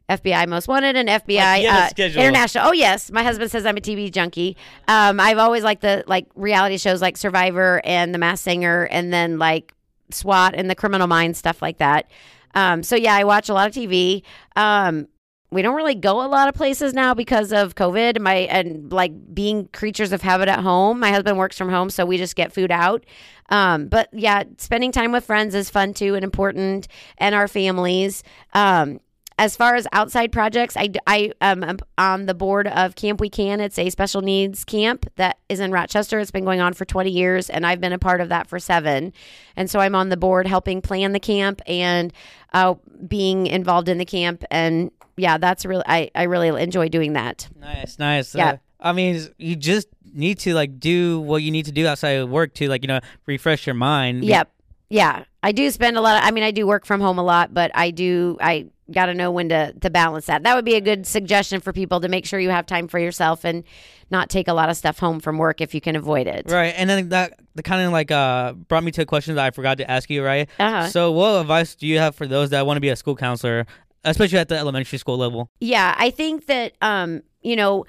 FBI 0.08 0.48
Most 0.48 0.66
Wanted, 0.68 0.96
and 0.96 1.08
FBI 1.08 1.64
Like, 1.64 1.98
uh. 2.00 2.02
International. 2.02 2.68
Oh 2.68 2.72
yes, 2.72 3.10
my 3.10 3.22
husband 3.22 3.50
says 3.50 3.66
I'm 3.66 3.76
a 3.76 3.80
TV 3.80 4.10
junkie. 4.10 4.56
Um, 4.88 5.20
I've 5.20 5.38
always 5.38 5.62
liked 5.62 5.82
the 5.82 6.04
like 6.06 6.26
reality 6.34 6.78
shows 6.78 7.02
like 7.02 7.16
Survivor 7.16 7.80
and 7.84 8.14
The 8.14 8.18
Masked 8.18 8.44
Singer, 8.44 8.84
and 8.90 9.12
then 9.12 9.38
like 9.38 9.74
SWAT 10.10 10.54
and 10.56 10.70
the 10.70 10.74
Criminal 10.74 11.06
Minds 11.06 11.38
stuff 11.38 11.60
like 11.60 11.78
that. 11.78 12.10
Um, 12.54 12.82
so 12.82 12.96
yeah, 12.96 13.14
I 13.14 13.24
watch 13.24 13.48
a 13.50 13.54
lot 13.54 13.68
of 13.68 13.74
TV. 13.74 14.22
Um, 14.56 15.06
we 15.50 15.62
don't 15.62 15.74
really 15.74 15.94
go 15.94 16.24
a 16.24 16.28
lot 16.28 16.48
of 16.48 16.54
places 16.54 16.92
now 16.92 17.14
because 17.14 17.52
of 17.52 17.74
COVID. 17.74 18.20
My 18.20 18.34
and 18.34 18.92
like 18.92 19.12
being 19.34 19.68
creatures 19.68 20.12
of 20.12 20.20
habit 20.20 20.48
at 20.48 20.60
home. 20.60 21.00
My 21.00 21.10
husband 21.10 21.38
works 21.38 21.56
from 21.56 21.70
home, 21.70 21.90
so 21.90 22.04
we 22.04 22.18
just 22.18 22.36
get 22.36 22.52
food 22.52 22.70
out. 22.70 23.04
Um, 23.48 23.88
but 23.88 24.08
yeah, 24.12 24.44
spending 24.58 24.92
time 24.92 25.10
with 25.10 25.24
friends 25.24 25.54
is 25.54 25.70
fun 25.70 25.94
too 25.94 26.14
and 26.14 26.24
important, 26.24 26.88
and 27.16 27.34
our 27.34 27.48
families. 27.48 28.22
Um, 28.52 29.00
as 29.38 29.56
far 29.56 29.76
as 29.76 29.86
outside 29.92 30.32
projects, 30.32 30.76
I, 30.76 30.90
I 31.06 31.32
um, 31.40 31.62
am 31.62 31.78
on 31.96 32.26
the 32.26 32.34
board 32.34 32.66
of 32.66 32.96
Camp 32.96 33.20
We 33.20 33.30
Can. 33.30 33.60
It's 33.60 33.78
a 33.78 33.88
special 33.88 34.20
needs 34.20 34.64
camp 34.64 35.06
that 35.14 35.38
is 35.48 35.60
in 35.60 35.70
Rochester. 35.70 36.18
It's 36.18 36.32
been 36.32 36.44
going 36.44 36.60
on 36.60 36.72
for 36.72 36.84
20 36.84 37.08
years, 37.08 37.48
and 37.48 37.64
I've 37.64 37.80
been 37.80 37.92
a 37.92 38.00
part 38.00 38.20
of 38.20 38.30
that 38.30 38.48
for 38.48 38.58
seven. 38.58 39.12
And 39.54 39.70
so 39.70 39.78
I'm 39.78 39.94
on 39.94 40.08
the 40.08 40.16
board 40.16 40.48
helping 40.48 40.82
plan 40.82 41.12
the 41.12 41.20
camp 41.20 41.62
and 41.68 42.12
uh, 42.52 42.74
being 43.06 43.46
involved 43.46 43.88
in 43.88 43.98
the 43.98 44.04
camp. 44.04 44.42
And 44.50 44.90
yeah, 45.18 45.38
that's 45.38 45.66
really, 45.66 45.84
I, 45.86 46.10
I 46.14 46.24
really 46.24 46.48
enjoy 46.62 46.88
doing 46.88 47.12
that. 47.12 47.48
Nice, 47.58 47.98
nice. 47.98 48.34
Yeah. 48.34 48.52
Uh, 48.52 48.56
I 48.80 48.92
mean, 48.92 49.28
you 49.38 49.56
just 49.56 49.88
need 50.14 50.38
to 50.40 50.54
like 50.54 50.78
do 50.80 51.20
what 51.20 51.42
you 51.42 51.50
need 51.50 51.66
to 51.66 51.72
do 51.72 51.86
outside 51.86 52.12
of 52.12 52.30
work 52.30 52.54
to 52.54 52.68
like 52.68 52.82
you 52.82 52.88
know 52.88 53.00
refresh 53.26 53.66
your 53.66 53.74
mind. 53.74 54.24
Yep. 54.24 54.50
Yeah. 54.90 55.24
I 55.42 55.52
do 55.52 55.70
spend 55.70 55.96
a 55.96 56.00
lot 56.00 56.16
of, 56.16 56.26
I 56.26 56.30
mean, 56.30 56.44
I 56.44 56.50
do 56.50 56.66
work 56.66 56.84
from 56.84 57.00
home 57.00 57.18
a 57.18 57.22
lot, 57.22 57.54
but 57.54 57.70
I 57.74 57.90
do, 57.90 58.36
I 58.40 58.66
got 58.90 59.06
to 59.06 59.14
know 59.14 59.30
when 59.30 59.50
to, 59.50 59.72
to 59.74 59.90
balance 59.90 60.26
that. 60.26 60.42
That 60.42 60.56
would 60.56 60.64
be 60.64 60.74
a 60.74 60.80
good 60.80 61.06
suggestion 61.06 61.60
for 61.60 61.72
people 61.72 62.00
to 62.00 62.08
make 62.08 62.24
sure 62.24 62.40
you 62.40 62.50
have 62.50 62.66
time 62.66 62.88
for 62.88 62.98
yourself 62.98 63.44
and 63.44 63.64
not 64.10 64.30
take 64.30 64.48
a 64.48 64.54
lot 64.54 64.70
of 64.70 64.76
stuff 64.76 64.98
home 64.98 65.20
from 65.20 65.36
work 65.38 65.60
if 65.60 65.74
you 65.74 65.80
can 65.80 65.94
avoid 65.94 66.26
it. 66.26 66.50
Right, 66.50 66.74
and 66.76 66.88
then 66.88 67.10
that 67.10 67.38
the 67.54 67.62
kind 67.62 67.86
of 67.86 67.92
like 67.92 68.10
uh 68.10 68.54
brought 68.54 68.82
me 68.82 68.90
to 68.92 69.02
a 69.02 69.06
question 69.06 69.34
that 69.34 69.44
I 69.44 69.50
forgot 69.50 69.78
to 69.78 69.90
ask 69.90 70.08
you. 70.08 70.24
Right. 70.24 70.48
Uh-huh. 70.58 70.88
So, 70.88 71.12
what 71.12 71.40
advice 71.42 71.74
do 71.74 71.86
you 71.86 71.98
have 71.98 72.14
for 72.14 72.26
those 72.26 72.50
that 72.50 72.66
want 72.66 72.78
to 72.78 72.80
be 72.80 72.88
a 72.88 72.96
school 72.96 73.14
counselor, 73.14 73.66
especially 74.10 74.38
at 74.38 74.48
the 74.48 74.56
elementary 74.56 74.98
school 74.98 75.18
level? 75.18 75.50
Yeah, 75.60 75.94
I 75.98 76.10
think 76.10 76.46
that 76.46 76.74
um, 76.80 77.22
you 77.42 77.56
know, 77.56 77.86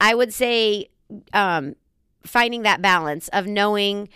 I 0.00 0.14
would 0.14 0.32
say 0.32 0.88
um 1.32 1.74
finding 2.24 2.62
that 2.62 2.80
balance 2.82 3.28
of 3.28 3.46
knowing 3.46 4.08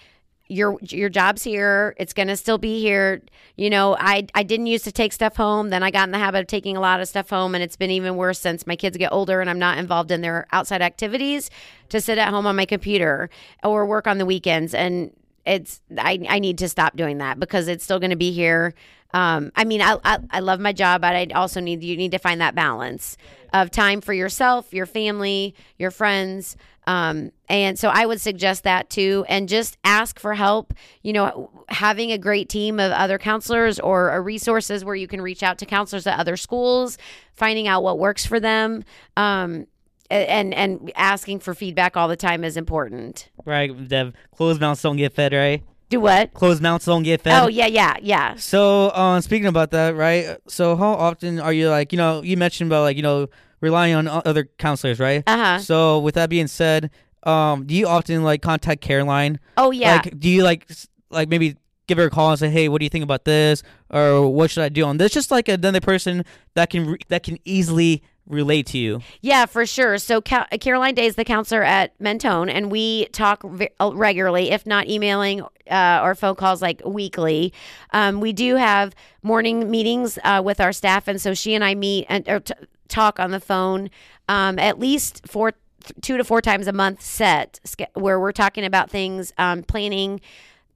your 0.48 0.78
your 0.82 1.08
job's 1.08 1.42
here, 1.42 1.94
it's 1.98 2.12
going 2.12 2.28
to 2.28 2.36
still 2.36 2.58
be 2.58 2.80
here. 2.80 3.22
You 3.56 3.70
know, 3.70 3.96
I 3.98 4.26
I 4.34 4.42
didn't 4.42 4.66
used 4.66 4.84
to 4.84 4.92
take 4.92 5.12
stuff 5.12 5.36
home, 5.36 5.70
then 5.70 5.82
I 5.82 5.90
got 5.90 6.04
in 6.06 6.12
the 6.12 6.18
habit 6.18 6.40
of 6.40 6.46
taking 6.46 6.76
a 6.76 6.80
lot 6.80 7.00
of 7.00 7.08
stuff 7.08 7.30
home 7.30 7.54
and 7.54 7.64
it's 7.64 7.76
been 7.76 7.90
even 7.90 8.16
worse 8.16 8.38
since 8.38 8.66
my 8.66 8.76
kids 8.76 8.96
get 8.96 9.12
older 9.12 9.40
and 9.40 9.48
I'm 9.48 9.58
not 9.58 9.78
involved 9.78 10.10
in 10.10 10.20
their 10.20 10.46
outside 10.52 10.82
activities 10.82 11.50
to 11.88 12.00
sit 12.00 12.18
at 12.18 12.28
home 12.28 12.46
on 12.46 12.56
my 12.56 12.66
computer 12.66 13.30
or 13.62 13.86
work 13.86 14.06
on 14.06 14.18
the 14.18 14.26
weekends 14.26 14.74
and 14.74 15.12
it's 15.46 15.80
I, 15.96 16.20
I 16.28 16.38
need 16.38 16.58
to 16.58 16.68
stop 16.68 16.96
doing 16.96 17.18
that 17.18 17.38
because 17.40 17.68
it's 17.68 17.84
still 17.84 17.98
going 17.98 18.10
to 18.10 18.16
be 18.16 18.32
here 18.32 18.74
um, 19.14 19.52
I 19.54 19.64
mean, 19.64 19.80
I, 19.80 19.96
I 20.04 20.18
I 20.30 20.40
love 20.40 20.58
my 20.60 20.72
job, 20.72 21.00
but 21.00 21.14
I 21.14 21.28
also 21.34 21.60
need 21.60 21.82
you 21.82 21.96
need 21.96 22.10
to 22.10 22.18
find 22.18 22.40
that 22.40 22.54
balance 22.54 23.16
of 23.52 23.70
time 23.70 24.00
for 24.00 24.12
yourself, 24.12 24.74
your 24.74 24.86
family, 24.86 25.54
your 25.78 25.92
friends, 25.92 26.56
um, 26.88 27.30
and 27.48 27.78
so 27.78 27.88
I 27.88 28.06
would 28.06 28.20
suggest 28.20 28.64
that 28.64 28.90
too, 28.90 29.24
and 29.28 29.48
just 29.48 29.78
ask 29.84 30.18
for 30.18 30.34
help. 30.34 30.74
You 31.02 31.12
know, 31.12 31.50
having 31.68 32.10
a 32.10 32.18
great 32.18 32.48
team 32.48 32.80
of 32.80 32.90
other 32.90 33.16
counselors 33.16 33.78
or 33.78 34.20
resources 34.20 34.84
where 34.84 34.96
you 34.96 35.06
can 35.06 35.20
reach 35.20 35.44
out 35.44 35.58
to 35.58 35.66
counselors 35.66 36.08
at 36.08 36.18
other 36.18 36.36
schools, 36.36 36.98
finding 37.34 37.68
out 37.68 37.84
what 37.84 38.00
works 38.00 38.26
for 38.26 38.40
them. 38.40 38.84
Um, 39.16 39.68
and 40.10 40.52
and 40.54 40.92
asking 40.96 41.38
for 41.38 41.54
feedback 41.54 41.96
all 41.96 42.08
the 42.08 42.16
time 42.16 42.42
is 42.42 42.56
important. 42.56 43.30
Right, 43.44 43.88
Deb. 43.88 44.14
Closed 44.36 44.60
mouths 44.60 44.82
don't 44.82 44.96
get 44.96 45.12
fed, 45.12 45.32
right? 45.32 45.62
Do 45.94 46.00
what? 46.00 46.34
Closed 46.34 46.62
mouths 46.62 46.84
don't 46.84 47.02
get 47.02 47.20
fed. 47.20 47.42
Oh 47.42 47.46
yeah, 47.46 47.66
yeah, 47.66 47.96
yeah. 48.02 48.34
So, 48.36 48.90
um, 48.94 49.20
speaking 49.22 49.46
about 49.46 49.70
that, 49.70 49.94
right? 49.96 50.36
So, 50.48 50.76
how 50.76 50.92
often 50.94 51.40
are 51.40 51.52
you 51.52 51.68
like, 51.70 51.92
you 51.92 51.98
know, 51.98 52.22
you 52.22 52.36
mentioned 52.36 52.68
about 52.68 52.82
like, 52.82 52.96
you 52.96 53.02
know, 53.02 53.28
relying 53.60 53.94
on 53.94 54.08
other 54.08 54.44
counselors, 54.58 54.98
right? 55.00 55.22
Uh 55.26 55.36
huh. 55.36 55.58
So, 55.58 56.00
with 56.00 56.14
that 56.16 56.30
being 56.30 56.46
said, 56.48 56.90
um, 57.24 57.66
do 57.66 57.74
you 57.74 57.86
often 57.86 58.22
like 58.22 58.42
contact 58.42 58.80
Caroline? 58.80 59.38
Oh 59.56 59.70
yeah. 59.70 59.96
Like, 59.96 60.18
do 60.18 60.28
you 60.28 60.42
like, 60.42 60.68
like 61.10 61.28
maybe 61.28 61.56
give 61.86 61.98
her 61.98 62.04
a 62.04 62.10
call 62.10 62.30
and 62.30 62.38
say, 62.38 62.50
hey, 62.50 62.68
what 62.68 62.78
do 62.80 62.84
you 62.84 62.90
think 62.90 63.04
about 63.04 63.24
this, 63.24 63.62
or 63.90 64.28
what 64.30 64.50
should 64.50 64.62
I 64.64 64.68
do 64.68 64.84
on 64.84 64.96
this? 64.96 65.12
Just 65.12 65.30
like 65.30 65.48
another 65.48 65.80
person 65.80 66.24
that 66.54 66.70
can 66.70 66.86
re- 66.86 66.98
that 67.08 67.22
can 67.22 67.38
easily 67.44 68.02
relate 68.26 68.66
to 68.68 68.78
you? 68.78 69.00
Yeah, 69.20 69.46
for 69.46 69.66
sure. 69.66 69.98
So 69.98 70.20
Ca- 70.20 70.46
Caroline 70.60 70.94
Day 70.94 71.06
is 71.06 71.16
the 71.16 71.24
counselor 71.24 71.62
at 71.62 71.98
Mentone, 72.00 72.48
and 72.48 72.70
we 72.70 73.06
talk 73.06 73.44
uh, 73.44 73.92
regularly, 73.94 74.50
if 74.50 74.66
not 74.66 74.88
emailing 74.88 75.42
uh, 75.70 76.00
or 76.02 76.14
phone 76.14 76.34
calls 76.34 76.62
like 76.62 76.82
weekly. 76.84 77.52
Um, 77.92 78.20
we 78.20 78.32
do 78.32 78.56
have 78.56 78.94
morning 79.22 79.70
meetings 79.70 80.18
uh, 80.24 80.42
with 80.44 80.60
our 80.60 80.72
staff, 80.72 81.08
and 81.08 81.20
so 81.20 81.34
she 81.34 81.54
and 81.54 81.64
I 81.64 81.74
meet 81.74 82.06
and 82.08 82.28
or 82.28 82.40
t- 82.40 82.54
talk 82.88 83.18
on 83.18 83.30
the 83.30 83.40
phone 83.40 83.90
um, 84.28 84.58
at 84.58 84.78
least 84.78 85.26
four, 85.26 85.52
two 86.00 86.16
to 86.16 86.24
four 86.24 86.40
times 86.40 86.66
a 86.66 86.72
month 86.72 87.02
set, 87.02 87.60
where 87.94 88.18
we're 88.18 88.32
talking 88.32 88.64
about 88.64 88.90
things, 88.90 89.32
um, 89.38 89.62
planning 89.62 90.20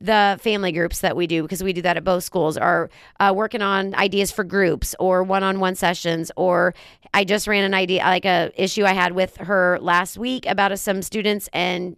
the 0.01 0.39
family 0.41 0.73
groups 0.73 1.01
that 1.01 1.17
we 1.17 1.27
do 1.27 1.43
because 1.43 1.63
we 1.63 1.73
do 1.73 1.83
that 1.83 1.97
at 1.97 2.05
both 2.05 2.23
schools 2.23 2.57
are 2.57 2.89
uh, 3.19 3.33
working 3.35 3.63
on 3.63 3.95
ideas 3.97 4.31
for 4.31 4.45
groups 4.45 4.95
or 5.01 5.25
one-on-one 5.25 5.75
sessions 5.75 6.31
or 6.37 6.73
i 7.15 7.25
just 7.25 7.49
ran 7.49 7.65
an 7.65 7.75
idea 7.75 8.01
like 8.03 8.25
a 8.25 8.53
issue 8.55 8.85
i 8.85 8.93
had 8.93 9.13
with 9.13 9.37
her 9.39 9.77
last 9.81 10.17
week 10.17 10.47
about 10.47 10.71
uh, 10.71 10.77
some 10.77 11.03
students 11.03 11.49
and 11.53 11.97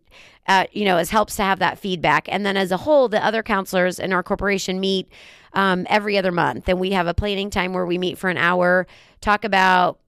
uh, 0.50 0.64
you 0.72 0.84
know 0.84 0.96
it 0.96 1.08
helps 1.08 1.36
to 1.36 1.42
have 1.42 1.60
that 1.60 1.78
feedback. 1.78 2.28
And 2.30 2.44
then 2.44 2.56
as 2.56 2.72
a 2.72 2.76
whole 2.76 3.08
the 3.08 3.24
other 3.24 3.42
counselors 3.42 3.98
in 3.98 4.12
our 4.12 4.22
corporation 4.22 4.80
meet 4.80 5.08
um, 5.52 5.86
every 5.88 6.18
other 6.18 6.32
month. 6.32 6.68
And 6.68 6.80
we 6.80 6.90
have 6.90 7.06
a 7.06 7.14
planning 7.14 7.50
time 7.50 7.72
where 7.72 7.86
we 7.86 7.98
meet 7.98 8.18
for 8.18 8.30
an 8.30 8.36
hour 8.36 8.86
talk 9.20 9.44
about 9.44 9.98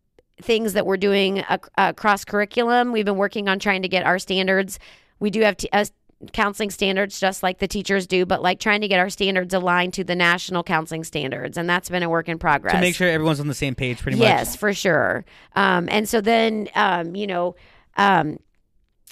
things 0.41 0.73
that 0.73 0.87
we're 0.87 0.97
doing 0.97 1.39
ac- 1.51 1.71
across 1.79 2.25
curriculum. 2.25 2.93
We've 2.93 3.05
been 3.05 3.17
working 3.17 3.49
on 3.49 3.59
trying 3.59 3.83
to 3.83 3.89
get 3.89 4.05
our 4.05 4.19
standards. 4.19 4.79
We 5.21 5.31
do 5.31 5.43
have 5.43 5.57
t- 5.57 5.69
uh, 5.73 5.85
counseling 6.33 6.71
standards 6.71 7.19
just 7.19 7.43
like 7.43 7.59
the 7.59 7.69
teachers 7.69 8.07
do, 8.07 8.25
but 8.25 8.43
like 8.43 8.61
trying 8.61 8.81
to 8.83 8.89
get 8.89 8.99
our 8.99 9.11
standards 9.11 9.53
aligned 9.55 9.95
to 9.95 10.05
the 10.05 10.15
national 10.15 10.63
counseling 10.63 11.05
standards. 11.05 11.59
And 11.59 11.69
that's 11.69 11.89
been 11.89 12.03
a 12.03 12.09
work 12.09 12.29
in 12.29 12.39
progress. 12.39 12.75
To 12.75 12.81
make 12.81 12.95
sure 12.95 13.09
everyone's 13.09 13.41
on 13.41 13.49
the 13.49 13.55
same 13.55 13.75
page, 13.75 13.99
pretty 13.99 14.19
yes, 14.19 14.23
much. 14.23 14.47
Yes, 14.49 14.57
for 14.57 14.73
sure. 14.75 15.25
Um, 15.55 15.89
and 15.91 16.09
so 16.09 16.21
then, 16.21 16.69
um, 16.75 17.17
you 17.17 17.27
know, 17.27 17.57
um, 17.97 18.39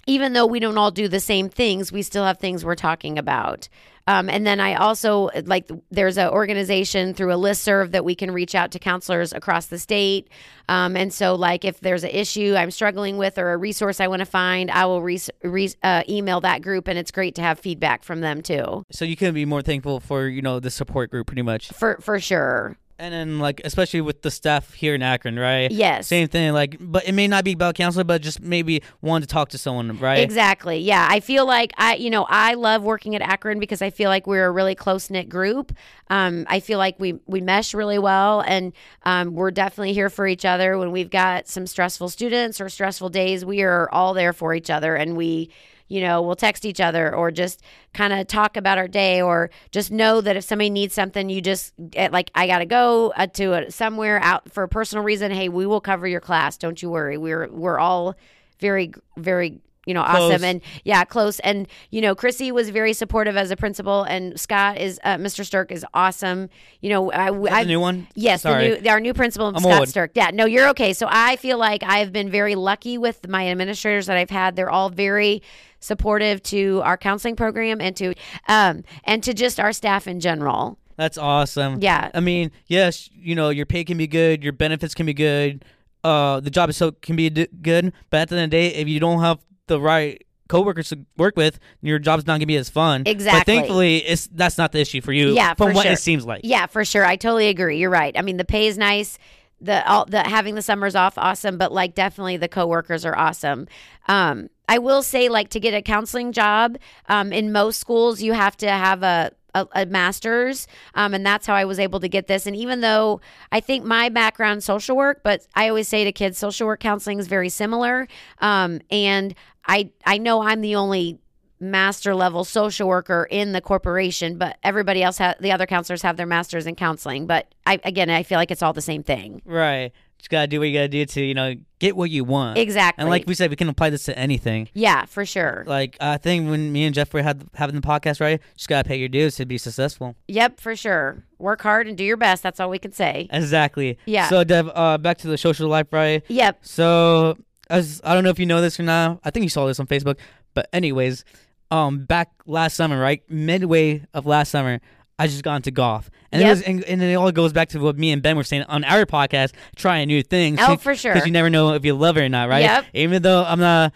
even 0.06 0.32
though 0.32 0.46
we 0.46 0.60
don't 0.60 0.78
all 0.78 0.90
do 0.90 1.08
the 1.08 1.20
same 1.20 1.48
things, 1.48 1.92
we 1.92 2.02
still 2.02 2.24
have 2.24 2.38
things 2.38 2.64
we're 2.64 2.74
talking 2.74 3.18
about. 3.18 3.68
Um, 4.10 4.28
and 4.28 4.44
then 4.44 4.58
I 4.58 4.74
also 4.74 5.30
like 5.44 5.70
there's 5.92 6.18
an 6.18 6.30
organization 6.30 7.14
through 7.14 7.32
a 7.32 7.36
list 7.36 7.62
serve 7.62 7.92
that 7.92 8.04
we 8.04 8.16
can 8.16 8.32
reach 8.32 8.56
out 8.56 8.72
to 8.72 8.80
counselors 8.80 9.32
across 9.32 9.66
the 9.66 9.78
state. 9.78 10.28
Um, 10.68 10.96
and 10.96 11.12
so, 11.12 11.36
like, 11.36 11.64
if 11.64 11.78
there's 11.78 12.02
an 12.02 12.10
issue 12.10 12.56
I'm 12.56 12.72
struggling 12.72 13.18
with 13.18 13.38
or 13.38 13.52
a 13.52 13.56
resource 13.56 14.00
I 14.00 14.08
want 14.08 14.18
to 14.18 14.26
find, 14.26 14.68
I 14.68 14.86
will 14.86 15.00
re- 15.00 15.20
re- 15.44 15.74
uh, 15.84 16.02
email 16.08 16.40
that 16.40 16.60
group, 16.60 16.88
and 16.88 16.98
it's 16.98 17.12
great 17.12 17.36
to 17.36 17.42
have 17.42 17.60
feedback 17.60 18.02
from 18.02 18.20
them 18.20 18.42
too. 18.42 18.84
So 18.90 19.04
you 19.04 19.16
couldn't 19.16 19.34
be 19.34 19.44
more 19.44 19.62
thankful 19.62 20.00
for 20.00 20.26
you 20.26 20.42
know 20.42 20.58
the 20.58 20.72
support 20.72 21.12
group, 21.12 21.28
pretty 21.28 21.42
much. 21.42 21.68
For 21.68 21.98
for 22.00 22.18
sure. 22.18 22.76
And 23.00 23.14
then 23.14 23.38
like 23.38 23.62
especially 23.64 24.02
with 24.02 24.20
the 24.20 24.30
staff 24.30 24.74
here 24.74 24.94
in 24.94 25.02
Akron, 25.02 25.38
right? 25.38 25.70
Yes. 25.70 26.06
Same 26.06 26.28
thing. 26.28 26.52
Like, 26.52 26.76
but 26.78 27.08
it 27.08 27.12
may 27.12 27.26
not 27.26 27.44
be 27.44 27.52
about 27.52 27.74
counseling, 27.74 28.06
but 28.06 28.20
just 28.20 28.40
maybe 28.40 28.82
wanting 29.00 29.26
to 29.26 29.32
talk 29.32 29.48
to 29.50 29.58
someone, 29.58 29.98
right? 29.98 30.18
Exactly. 30.18 30.78
Yeah. 30.78 31.08
I 31.10 31.20
feel 31.20 31.46
like 31.46 31.72
I, 31.78 31.94
you 31.94 32.10
know, 32.10 32.26
I 32.28 32.54
love 32.54 32.82
working 32.82 33.16
at 33.16 33.22
Akron 33.22 33.58
because 33.58 33.80
I 33.80 33.88
feel 33.88 34.10
like 34.10 34.26
we're 34.26 34.46
a 34.46 34.50
really 34.50 34.74
close 34.74 35.08
knit 35.08 35.30
group. 35.30 35.72
Um, 36.10 36.44
I 36.48 36.60
feel 36.60 36.78
like 36.78 37.00
we 37.00 37.18
we 37.26 37.40
mesh 37.40 37.72
really 37.72 37.98
well, 37.98 38.42
and 38.42 38.72
um, 39.04 39.34
we're 39.34 39.50
definitely 39.50 39.94
here 39.94 40.10
for 40.10 40.26
each 40.26 40.44
other 40.44 40.76
when 40.76 40.90
we've 40.92 41.10
got 41.10 41.48
some 41.48 41.66
stressful 41.66 42.10
students 42.10 42.60
or 42.60 42.68
stressful 42.68 43.08
days. 43.08 43.44
We 43.44 43.62
are 43.62 43.88
all 43.90 44.12
there 44.12 44.32
for 44.32 44.54
each 44.54 44.70
other, 44.70 44.94
and 44.94 45.16
we. 45.16 45.50
You 45.90 46.00
know, 46.00 46.22
we'll 46.22 46.36
text 46.36 46.64
each 46.64 46.80
other 46.80 47.14
or 47.14 47.30
just 47.30 47.60
kind 47.92 48.14
of 48.14 48.26
talk 48.26 48.56
about 48.56 48.78
our 48.78 48.88
day, 48.88 49.20
or 49.20 49.50
just 49.72 49.90
know 49.90 50.22
that 50.22 50.36
if 50.36 50.44
somebody 50.44 50.70
needs 50.70 50.94
something, 50.94 51.28
you 51.28 51.42
just 51.42 51.74
like, 52.10 52.30
I 52.34 52.46
got 52.46 52.60
to 52.60 52.66
go 52.66 53.12
uh, 53.16 53.26
to 53.26 53.52
a, 53.66 53.70
somewhere 53.70 54.18
out 54.22 54.50
for 54.50 54.62
a 54.62 54.68
personal 54.68 55.04
reason. 55.04 55.30
Hey, 55.32 55.50
we 55.50 55.66
will 55.66 55.82
cover 55.82 56.06
your 56.06 56.20
class. 56.20 56.56
Don't 56.56 56.80
you 56.80 56.88
worry. 56.88 57.18
We're 57.18 57.48
we're 57.50 57.78
all 57.78 58.16
very 58.60 58.92
very 59.16 59.60
you 59.86 59.94
know 59.94 60.04
Close. 60.04 60.32
awesome 60.34 60.44
and 60.44 60.60
yeah 60.84 61.04
close 61.04 61.40
and 61.40 61.66
you 61.90 62.02
know 62.02 62.14
chrissy 62.14 62.52
was 62.52 62.68
very 62.68 62.92
supportive 62.92 63.34
as 63.34 63.50
a 63.50 63.56
principal 63.56 64.02
and 64.02 64.38
scott 64.38 64.76
is 64.76 65.00
uh, 65.04 65.16
mr 65.16 65.44
stirk 65.44 65.72
is 65.72 65.86
awesome 65.94 66.50
you 66.82 66.90
know 66.90 67.10
i 67.10 67.28
I 67.50 67.64
the 67.64 67.68
new 67.68 67.80
one. 67.80 68.06
Yes, 68.14 68.42
Sorry. 68.42 68.74
the 68.74 68.80
new 68.82 68.90
our 68.90 69.00
new 69.00 69.14
principal, 69.14 69.46
I'm 69.46 69.58
Scott 69.58 69.80
old. 69.80 69.88
Stirk. 69.88 70.10
Yeah, 70.14 70.30
no, 70.32 70.44
you're 70.44 70.68
okay. 70.68 70.92
So 70.92 71.06
I 71.08 71.36
feel 71.36 71.58
like 71.58 71.82
I've 71.82 72.12
been 72.12 72.30
very 72.30 72.54
lucky 72.54 72.98
with 72.98 73.26
my 73.28 73.48
administrators 73.48 74.06
that 74.06 74.16
I've 74.16 74.30
had. 74.30 74.54
They're 74.56 74.70
all 74.70 74.90
very 74.90 75.42
supportive 75.80 76.42
to 76.44 76.80
our 76.84 76.96
counseling 76.96 77.36
program 77.36 77.80
and 77.80 77.96
to 77.96 78.14
um 78.48 78.84
and 79.04 79.22
to 79.22 79.34
just 79.34 79.58
our 79.58 79.72
staff 79.72 80.06
in 80.06 80.20
general. 80.20 80.78
That's 80.96 81.16
awesome. 81.16 81.78
Yeah. 81.80 82.10
I 82.12 82.20
mean, 82.20 82.50
yes, 82.66 83.08
you 83.14 83.34
know, 83.34 83.48
your 83.48 83.64
pay 83.64 83.84
can 83.84 83.96
be 83.96 84.06
good, 84.06 84.44
your 84.44 84.52
benefits 84.52 84.94
can 84.94 85.06
be 85.06 85.14
good, 85.14 85.64
uh, 86.04 86.40
the 86.40 86.50
job 86.50 86.68
itself 86.68 87.00
can 87.00 87.16
be 87.16 87.30
d- 87.30 87.48
good, 87.62 87.92
but 88.10 88.20
at 88.20 88.28
the 88.28 88.36
end 88.36 88.44
of 88.44 88.50
the 88.50 88.56
day, 88.56 88.74
if 88.74 88.86
you 88.86 89.00
don't 89.00 89.20
have 89.20 89.38
the 89.66 89.80
right 89.80 90.22
coworkers 90.50 90.90
to 90.90 90.98
work 91.16 91.36
with, 91.36 91.58
your 91.80 91.98
job's 91.98 92.26
not 92.26 92.34
gonna 92.34 92.46
be 92.46 92.56
as 92.56 92.68
fun. 92.68 93.04
Exactly. 93.06 93.40
But 93.40 93.46
thankfully, 93.46 93.98
it's 93.98 94.26
that's 94.26 94.58
not 94.58 94.72
the 94.72 94.80
issue 94.80 95.00
for 95.00 95.12
you. 95.12 95.28
Yeah, 95.30 95.54
from 95.54 95.72
what 95.72 95.84
sure. 95.84 95.92
it 95.92 95.98
seems 95.98 96.26
like. 96.26 96.42
Yeah, 96.44 96.66
for 96.66 96.84
sure. 96.84 97.06
I 97.06 97.16
totally 97.16 97.48
agree. 97.48 97.78
You're 97.78 97.88
right. 97.88 98.14
I 98.18 98.22
mean, 98.22 98.36
the 98.36 98.44
pay 98.44 98.66
is 98.66 98.76
nice. 98.76 99.18
The 99.60 99.86
all 99.88 100.06
the 100.06 100.22
having 100.22 100.54
the 100.54 100.62
summers 100.62 100.94
off 100.94 101.16
awesome, 101.16 101.56
but 101.56 101.72
like 101.72 101.94
definitely 101.94 102.36
the 102.36 102.48
coworkers 102.48 103.04
are 103.04 103.16
awesome. 103.16 103.68
Um, 104.08 104.48
I 104.70 104.78
will 104.78 105.02
say 105.02 105.28
like 105.28 105.50
to 105.50 105.60
get 105.60 105.74
a 105.74 105.82
counseling 105.82 106.32
job 106.32 106.78
um, 107.08 107.32
in 107.32 107.52
most 107.52 107.78
schools 107.78 108.22
you 108.22 108.32
have 108.32 108.56
to 108.58 108.70
have 108.70 109.02
a 109.02 109.32
a, 109.52 109.66
a 109.74 109.86
master's 109.86 110.68
um, 110.94 111.12
and 111.12 111.26
that's 111.26 111.44
how 111.44 111.54
i 111.56 111.64
was 111.64 111.80
able 111.80 111.98
to 111.98 112.06
get 112.06 112.28
this 112.28 112.46
and 112.46 112.54
even 112.54 112.82
though 112.82 113.20
i 113.50 113.58
think 113.58 113.84
my 113.84 114.08
background 114.08 114.62
social 114.62 114.96
work 114.96 115.22
but 115.24 115.44
i 115.56 115.68
always 115.68 115.88
say 115.88 116.04
to 116.04 116.12
kids 116.12 116.38
social 116.38 116.68
work 116.68 116.78
counseling 116.78 117.18
is 117.18 117.26
very 117.26 117.48
similar 117.48 118.06
um, 118.38 118.80
and 118.92 119.34
i 119.66 119.90
i 120.06 120.18
know 120.18 120.40
i'm 120.42 120.60
the 120.60 120.76
only 120.76 121.18
master 121.60 122.14
level 122.14 122.44
social 122.44 122.88
worker 122.88 123.28
in 123.30 123.52
the 123.52 123.60
corporation, 123.60 124.38
but 124.38 124.56
everybody 124.62 125.02
else, 125.02 125.18
ha- 125.18 125.34
the 125.40 125.52
other 125.52 125.66
counselors 125.66 126.02
have 126.02 126.16
their 126.16 126.26
masters 126.26 126.66
in 126.66 126.74
counseling. 126.74 127.26
But 127.26 127.54
I, 127.66 127.78
again, 127.84 128.08
I 128.08 128.22
feel 128.22 128.38
like 128.38 128.50
it's 128.50 128.62
all 128.62 128.72
the 128.72 128.80
same 128.80 129.02
thing. 129.02 129.42
Right. 129.44 129.92
Just 130.20 130.30
gotta 130.30 130.46
do 130.46 130.60
what 130.60 130.68
you 130.68 130.74
gotta 130.74 130.88
do 130.88 131.04
to 131.04 131.24
you 131.24 131.34
know 131.34 131.54
get 131.78 131.96
what 131.96 132.10
you 132.10 132.24
want. 132.24 132.58
Exactly. 132.58 133.00
And 133.02 133.10
like 133.10 133.26
we 133.26 133.34
said, 133.34 133.50
we 133.50 133.56
can 133.56 133.68
apply 133.68 133.90
this 133.90 134.04
to 134.04 134.18
anything. 134.18 134.68
yeah, 134.74 135.06
for 135.06 135.24
sure. 135.26 135.64
Like 135.66 135.96
I 136.00 136.18
think 136.18 136.48
when 136.48 136.72
me 136.72 136.84
and 136.84 136.94
Jeff 136.94 137.12
were 137.12 137.22
had 137.22 137.44
having 137.54 137.74
the 137.74 137.80
podcast, 137.80 138.20
right? 138.20 138.40
Just 138.56 138.68
gotta 138.68 138.86
pay 138.86 138.96
your 138.96 139.08
dues 139.08 139.36
to 139.36 139.46
be 139.46 139.58
successful. 139.58 140.14
Yep, 140.28 140.60
for 140.60 140.76
sure. 140.76 141.24
Work 141.38 141.62
hard 141.62 141.88
and 141.88 141.96
do 141.96 142.04
your 142.04 142.16
best. 142.18 142.42
That's 142.42 142.60
all 142.60 142.70
we 142.70 142.78
can 142.78 142.92
say. 142.92 143.28
Exactly. 143.32 143.98
Yeah. 144.06 144.28
So 144.28 144.44
Deb, 144.44 144.70
uh, 144.74 144.98
back 144.98 145.18
to 145.18 145.28
the 145.28 145.38
social 145.38 145.68
life, 145.68 145.86
right? 145.92 146.22
Yep. 146.28 146.58
So 146.62 147.36
as 147.70 148.00
I 148.04 148.14
don't 148.14 148.24
know 148.24 148.30
if 148.30 148.38
you 148.38 148.46
know 148.46 148.60
this 148.60 148.78
or 148.78 148.82
not. 148.82 149.20
I 149.24 149.30
think 149.30 149.44
you 149.44 149.48
saw 149.48 149.66
this 149.66 149.80
on 149.80 149.86
Facebook. 149.86 150.18
But 150.52 150.68
anyways, 150.72 151.24
um, 151.70 152.04
back 152.04 152.30
last 152.44 152.74
summer, 152.76 153.00
right, 153.00 153.22
midway 153.30 154.04
of 154.12 154.26
last 154.26 154.50
summer, 154.50 154.80
I 155.20 155.26
just 155.26 155.42
got 155.42 155.56
into 155.56 155.70
golf, 155.70 156.10
and 156.32 156.40
Yep. 156.40 156.46
it 156.46 156.50
was, 156.50 156.62
and, 156.62 156.84
and 156.84 157.02
it 157.02 157.14
all 157.14 157.30
goes 157.32 157.52
back 157.52 157.68
to 157.70 157.78
what 157.78 157.98
me 157.98 158.10
and 158.12 158.22
Ben 158.22 158.36
were 158.36 158.44
saying 158.44 158.62
on 158.64 158.84
our 158.84 159.04
podcast, 159.06 159.52
trying 159.76 160.08
new 160.08 160.22
things. 160.22 160.58
Oh, 160.60 160.76
for 160.76 160.94
sure. 160.94 161.12
Because 161.12 161.26
you 161.26 161.32
never 161.32 161.50
know 161.50 161.74
if 161.74 161.84
you 161.84 161.94
love 161.94 162.16
it 162.16 162.22
or 162.22 162.28
not, 162.28 162.48
right? 162.48 162.62
Yep. 162.62 162.84
Even 162.94 163.22
though 163.22 163.44
I'm 163.44 163.60
not. 163.60 163.92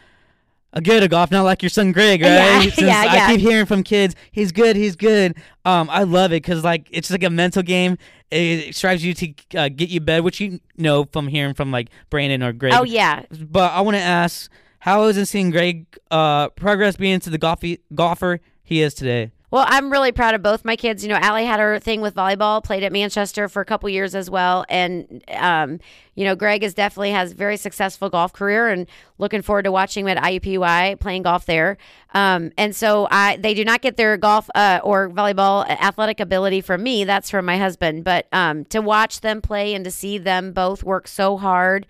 A 0.76 0.80
good 0.80 1.04
at 1.04 1.10
golf, 1.10 1.30
not 1.30 1.42
like 1.44 1.62
your 1.62 1.70
son 1.70 1.92
Greg, 1.92 2.20
right? 2.20 2.28
Yeah, 2.30 2.60
Since 2.62 2.80
yeah, 2.80 3.04
I 3.08 3.14
yeah. 3.14 3.26
keep 3.28 3.38
hearing 3.38 3.64
from 3.64 3.84
kids, 3.84 4.16
he's 4.32 4.50
good, 4.50 4.74
he's 4.74 4.96
good. 4.96 5.36
Um, 5.64 5.88
I 5.88 6.02
love 6.02 6.32
it 6.32 6.42
because 6.42 6.64
like 6.64 6.88
it's 6.90 7.12
like 7.12 7.22
a 7.22 7.30
mental 7.30 7.62
game. 7.62 7.96
It 8.32 8.74
strives 8.74 9.04
you 9.04 9.14
to 9.14 9.34
uh, 9.56 9.68
get 9.68 9.88
you 9.88 10.00
bed, 10.00 10.24
which 10.24 10.40
you 10.40 10.58
know 10.76 11.04
from 11.12 11.28
hearing 11.28 11.54
from 11.54 11.70
like 11.70 11.90
Brandon 12.10 12.42
or 12.42 12.52
Greg. 12.52 12.72
Oh, 12.74 12.82
yeah. 12.82 13.22
But 13.40 13.70
I 13.72 13.82
want 13.82 13.96
to 13.96 14.02
ask, 14.02 14.50
how 14.80 15.04
is 15.04 15.16
it 15.16 15.26
seeing 15.26 15.50
Greg 15.52 15.86
uh, 16.10 16.48
progress 16.48 16.96
being 16.96 17.20
to 17.20 17.30
the 17.30 17.38
golfy, 17.38 17.78
golfer 17.94 18.40
he 18.64 18.82
is 18.82 18.94
today? 18.94 19.30
Well, 19.54 19.66
I'm 19.68 19.92
really 19.92 20.10
proud 20.10 20.34
of 20.34 20.42
both 20.42 20.64
my 20.64 20.74
kids. 20.74 21.04
You 21.04 21.10
know, 21.10 21.14
Allie 21.14 21.44
had 21.44 21.60
her 21.60 21.78
thing 21.78 22.00
with 22.00 22.16
volleyball, 22.16 22.60
played 22.60 22.82
at 22.82 22.90
Manchester 22.90 23.48
for 23.48 23.62
a 23.62 23.64
couple 23.64 23.88
years 23.88 24.16
as 24.16 24.28
well, 24.28 24.64
and 24.68 25.22
um, 25.28 25.78
you 26.16 26.24
know, 26.24 26.34
Greg 26.34 26.64
is 26.64 26.74
definitely 26.74 27.12
has 27.12 27.30
very 27.30 27.56
successful 27.56 28.10
golf 28.10 28.32
career, 28.32 28.66
and 28.66 28.88
looking 29.18 29.42
forward 29.42 29.62
to 29.62 29.70
watching 29.70 30.06
him 30.06 30.16
at 30.16 30.24
IUPUI 30.24 30.98
playing 30.98 31.22
golf 31.22 31.46
there. 31.46 31.76
Um, 32.14 32.50
and 32.58 32.74
so, 32.74 33.06
I 33.12 33.36
they 33.36 33.54
do 33.54 33.64
not 33.64 33.80
get 33.80 33.96
their 33.96 34.16
golf 34.16 34.50
uh, 34.56 34.80
or 34.82 35.08
volleyball 35.08 35.64
athletic 35.68 36.18
ability 36.18 36.60
from 36.60 36.82
me. 36.82 37.04
That's 37.04 37.30
from 37.30 37.44
my 37.44 37.56
husband. 37.56 38.02
But 38.02 38.26
um, 38.32 38.64
to 38.64 38.80
watch 38.80 39.20
them 39.20 39.40
play 39.40 39.72
and 39.72 39.84
to 39.84 39.92
see 39.92 40.18
them 40.18 40.52
both 40.52 40.82
work 40.82 41.06
so 41.06 41.36
hard 41.36 41.86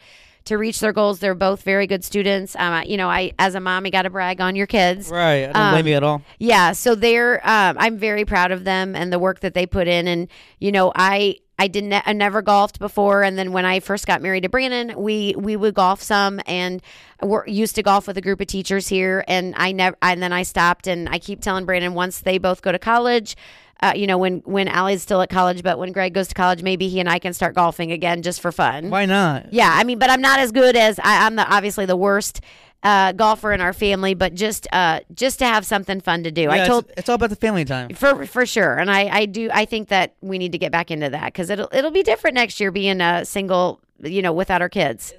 to 0.46 0.58
reach 0.58 0.80
their 0.80 0.92
goals, 0.92 1.20
they're 1.20 1.34
both 1.34 1.62
very 1.62 1.86
good 1.86 2.04
students. 2.04 2.54
Um, 2.56 2.72
I- 2.72 2.84
you 2.84 2.96
know, 2.96 3.08
I 3.08 3.32
as 3.38 3.54
a 3.54 3.60
mom, 3.60 3.86
you 3.86 3.92
got 3.92 4.02
to 4.02 4.10
brag 4.10 4.40
on 4.40 4.56
your 4.56 4.66
kids. 4.66 5.08
Right. 5.08 5.44
I 5.44 5.46
don't 5.46 5.56
Um, 5.56 5.72
blame 5.74 5.86
you 5.86 5.94
at 5.94 6.02
all. 6.02 6.22
Yeah, 6.38 6.72
so 6.72 6.94
they're 6.94 7.40
um, 7.48 7.76
I'm 7.78 7.96
very 7.98 8.24
proud 8.24 8.52
of 8.52 8.64
them 8.64 8.94
and 8.94 9.12
the 9.12 9.18
work 9.18 9.40
that 9.40 9.54
they 9.54 9.66
put 9.66 9.88
in 9.88 10.06
and 10.08 10.28
you 10.58 10.70
know, 10.72 10.92
I 10.94 11.36
I 11.58 11.68
didn't 11.68 11.94
I 12.04 12.12
never 12.12 12.42
golfed 12.42 12.78
before 12.80 13.22
and 13.22 13.38
then 13.38 13.52
when 13.52 13.64
I 13.64 13.78
first 13.80 14.06
got 14.06 14.20
married 14.20 14.42
to 14.42 14.48
Brandon, 14.48 14.92
we 15.00 15.34
we 15.38 15.54
would 15.56 15.74
golf 15.74 16.02
some 16.02 16.40
and 16.46 16.82
we're 17.22 17.46
used 17.46 17.76
to 17.76 17.82
golf 17.82 18.06
with 18.08 18.18
a 18.18 18.20
group 18.20 18.40
of 18.40 18.48
teachers 18.48 18.88
here 18.88 19.24
and 19.28 19.54
I 19.56 19.70
never 19.72 19.96
and 20.02 20.20
then 20.22 20.32
I 20.32 20.42
stopped 20.42 20.86
and 20.88 21.08
I 21.08 21.18
keep 21.18 21.40
telling 21.40 21.64
Brandon 21.64 21.94
once 21.94 22.18
they 22.20 22.38
both 22.38 22.60
go 22.60 22.72
to 22.72 22.78
college, 22.78 23.36
uh, 23.82 23.92
you 23.94 24.06
know, 24.06 24.16
when 24.18 24.38
when 24.44 24.68
Allie's 24.68 25.02
still 25.02 25.20
at 25.22 25.28
college, 25.30 25.62
but 25.62 25.78
when 25.78 25.92
Greg 25.92 26.14
goes 26.14 26.28
to 26.28 26.34
college, 26.34 26.62
maybe 26.62 26.88
he 26.88 27.00
and 27.00 27.08
I 27.08 27.18
can 27.18 27.32
start 27.34 27.54
golfing 27.54 27.92
again 27.92 28.22
just 28.22 28.40
for 28.40 28.52
fun. 28.52 28.90
Why 28.90 29.04
not? 29.06 29.52
Yeah, 29.52 29.70
I 29.74 29.84
mean, 29.84 29.98
but 29.98 30.10
I'm 30.10 30.20
not 30.20 30.38
as 30.38 30.52
good 30.52 30.76
as 30.76 30.98
I, 31.00 31.26
I'm 31.26 31.36
the 31.36 31.46
obviously 31.52 31.84
the 31.86 31.96
worst 31.96 32.40
uh, 32.82 33.12
golfer 33.12 33.52
in 33.52 33.60
our 33.60 33.72
family, 33.72 34.14
but 34.14 34.34
just 34.34 34.66
uh, 34.72 35.00
just 35.14 35.38
to 35.40 35.46
have 35.46 35.64
something 35.66 36.00
fun 36.00 36.22
to 36.24 36.30
do. 36.30 36.42
Yeah, 36.42 36.50
I 36.50 36.54
it's- 36.56 36.68
told 36.68 36.90
it's, 36.96 37.08
all 37.08 37.14
about 37.16 37.30
the 37.30 37.36
family 37.36 37.64
time. 37.64 37.88
for 37.94 38.26
for 38.26 38.46
sure, 38.46 38.76
and 38.78 38.90
I 38.90 39.08
I 39.08 39.26
do 39.26 39.50
I 39.52 39.64
think 39.64 39.88
that 39.88 40.14
we 40.20 40.38
need 40.38 40.52
to 40.52 40.58
get 40.58 40.70
back 40.72 40.90
into 40.90 41.10
that 41.10 41.26
because 41.26 41.50
it'll 41.50 41.68
it'll 41.72 41.90
be 41.90 42.02
different 42.02 42.34
next 42.34 42.60
year 42.60 42.70
being 42.70 43.00
a 43.00 43.24
single, 43.24 43.80
you 44.02 44.22
know, 44.22 44.32
without 44.32 44.62
our 44.62 44.68
kids, 44.68 45.12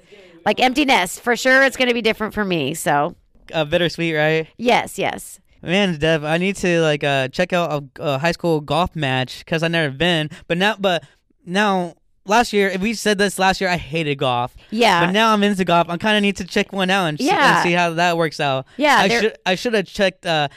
like 0.44 0.60
empty 0.60 0.84
nest 0.84 1.20
for 1.20 1.36
sure. 1.36 1.62
It's 1.64 1.76
going 1.76 1.88
to 1.88 1.94
be 1.94 2.02
different 2.02 2.34
for 2.34 2.44
me. 2.44 2.74
So 2.74 3.14
Uh, 3.52 3.64
bittersweet, 3.64 4.14
right? 4.16 4.48
yes, 4.56 4.98
yes. 4.98 5.40
Man, 5.62 5.98
Deb, 5.98 6.24
I 6.24 6.38
need 6.38 6.56
to 6.56 6.80
like 6.80 7.02
uh 7.04 7.28
check 7.28 7.52
out 7.52 7.84
a, 7.98 8.02
a 8.02 8.18
high 8.18 8.32
school 8.32 8.60
golf 8.60 8.94
match 8.94 9.40
because 9.40 9.62
I 9.62 9.68
never 9.68 9.92
been. 9.94 10.30
But 10.46 10.58
now, 10.58 10.76
but 10.78 11.04
now 11.44 11.94
last 12.24 12.52
year, 12.52 12.68
if 12.68 12.80
we 12.80 12.94
said 12.94 13.18
this 13.18 13.38
last 13.38 13.60
year, 13.60 13.70
I 13.70 13.76
hated 13.76 14.16
golf. 14.16 14.54
Yeah. 14.70 15.06
But 15.06 15.12
now 15.12 15.32
I'm 15.32 15.42
into 15.42 15.64
golf. 15.64 15.88
I 15.88 15.96
kind 15.96 16.16
of 16.16 16.22
need 16.22 16.36
to 16.36 16.44
check 16.44 16.72
one 16.72 16.90
out 16.90 17.06
and, 17.06 17.18
see, 17.18 17.28
and 17.30 17.36
Yeah. 17.38 17.62
see 17.62 17.72
how 17.72 17.90
that 17.94 18.16
works 18.16 18.40
out. 18.40 18.66
Yeah, 18.76 18.96
I 18.98 19.08
should 19.08 19.36
I 19.46 19.54
should 19.54 19.74
have 19.74 19.86
checked 19.86 20.26
uh 20.26 20.48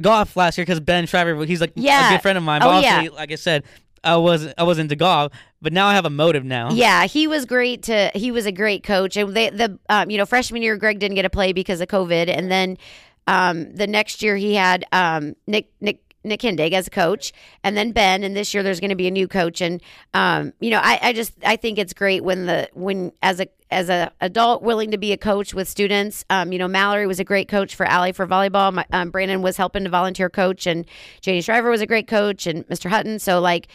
golf 0.00 0.36
last 0.36 0.58
year 0.58 0.64
because 0.64 0.80
Ben 0.80 1.06
Shriver, 1.06 1.44
he's 1.44 1.60
like 1.60 1.72
Yeah. 1.74 2.08
a 2.10 2.14
good 2.14 2.22
friend 2.22 2.38
of 2.38 2.44
mine. 2.44 2.62
Oh, 2.62 2.68
But 2.70 2.82
yeah. 2.82 3.08
like 3.12 3.30
I 3.32 3.36
said, 3.36 3.64
I 4.04 4.16
wasn't 4.16 4.54
I 4.58 4.64
wasn't 4.64 4.86
into 4.86 4.96
golf. 4.96 5.32
But 5.60 5.72
now 5.72 5.86
I 5.86 5.94
have 5.94 6.04
a 6.04 6.10
motive 6.10 6.44
now. 6.44 6.70
Yeah, 6.72 7.04
he 7.06 7.28
was 7.28 7.44
great 7.44 7.84
to 7.84 8.10
he 8.14 8.30
was 8.32 8.46
a 8.46 8.52
great 8.52 8.82
coach. 8.82 9.16
And 9.16 9.34
they 9.34 9.50
the 9.50 9.78
um, 9.88 10.10
you 10.10 10.18
know, 10.18 10.26
freshman 10.26 10.62
year 10.62 10.76
Greg 10.76 10.98
didn't 10.98 11.14
get 11.14 11.22
to 11.22 11.30
play 11.30 11.52
because 11.52 11.80
of 11.80 11.88
COVID 11.88 12.28
and 12.28 12.50
then 12.50 12.78
um 13.26 13.72
the 13.74 13.86
next 13.86 14.22
year 14.22 14.36
he 14.36 14.54
had 14.54 14.84
um 14.92 15.34
Nick 15.46 15.70
Nick 15.80 16.00
Nick 16.24 16.40
Hindig 16.40 16.72
as 16.72 16.86
a 16.86 16.90
coach 16.90 17.32
and 17.64 17.76
then 17.76 17.92
Ben 17.92 18.22
and 18.22 18.36
this 18.36 18.54
year 18.54 18.62
there's 18.62 18.80
going 18.80 18.90
to 18.90 18.96
be 18.96 19.08
a 19.08 19.10
new 19.10 19.26
coach 19.26 19.60
and 19.60 19.82
um 20.14 20.52
you 20.60 20.70
know 20.70 20.80
I, 20.82 20.98
I 21.02 21.12
just 21.12 21.32
I 21.44 21.56
think 21.56 21.78
it's 21.78 21.92
great 21.92 22.22
when 22.22 22.46
the 22.46 22.68
when 22.74 23.12
as 23.22 23.40
a 23.40 23.48
as 23.70 23.88
a 23.88 24.12
adult 24.20 24.62
willing 24.62 24.90
to 24.90 24.98
be 24.98 25.12
a 25.12 25.16
coach 25.16 25.54
with 25.54 25.68
students 25.68 26.24
um 26.30 26.52
you 26.52 26.58
know 26.58 26.68
Mallory 26.68 27.06
was 27.06 27.18
a 27.18 27.24
great 27.24 27.48
coach 27.48 27.74
for 27.74 27.86
Allie 27.86 28.12
for 28.12 28.26
volleyball 28.26 28.72
My, 28.72 28.86
um, 28.92 29.10
Brandon 29.10 29.42
was 29.42 29.56
helping 29.56 29.84
to 29.84 29.90
volunteer 29.90 30.30
coach 30.30 30.66
and 30.66 30.86
Janie 31.20 31.40
Shriver 31.40 31.70
was 31.70 31.80
a 31.80 31.86
great 31.86 32.06
coach 32.06 32.46
and 32.46 32.66
Mr. 32.68 32.88
Hutton 32.90 33.18
so 33.18 33.40
like 33.40 33.68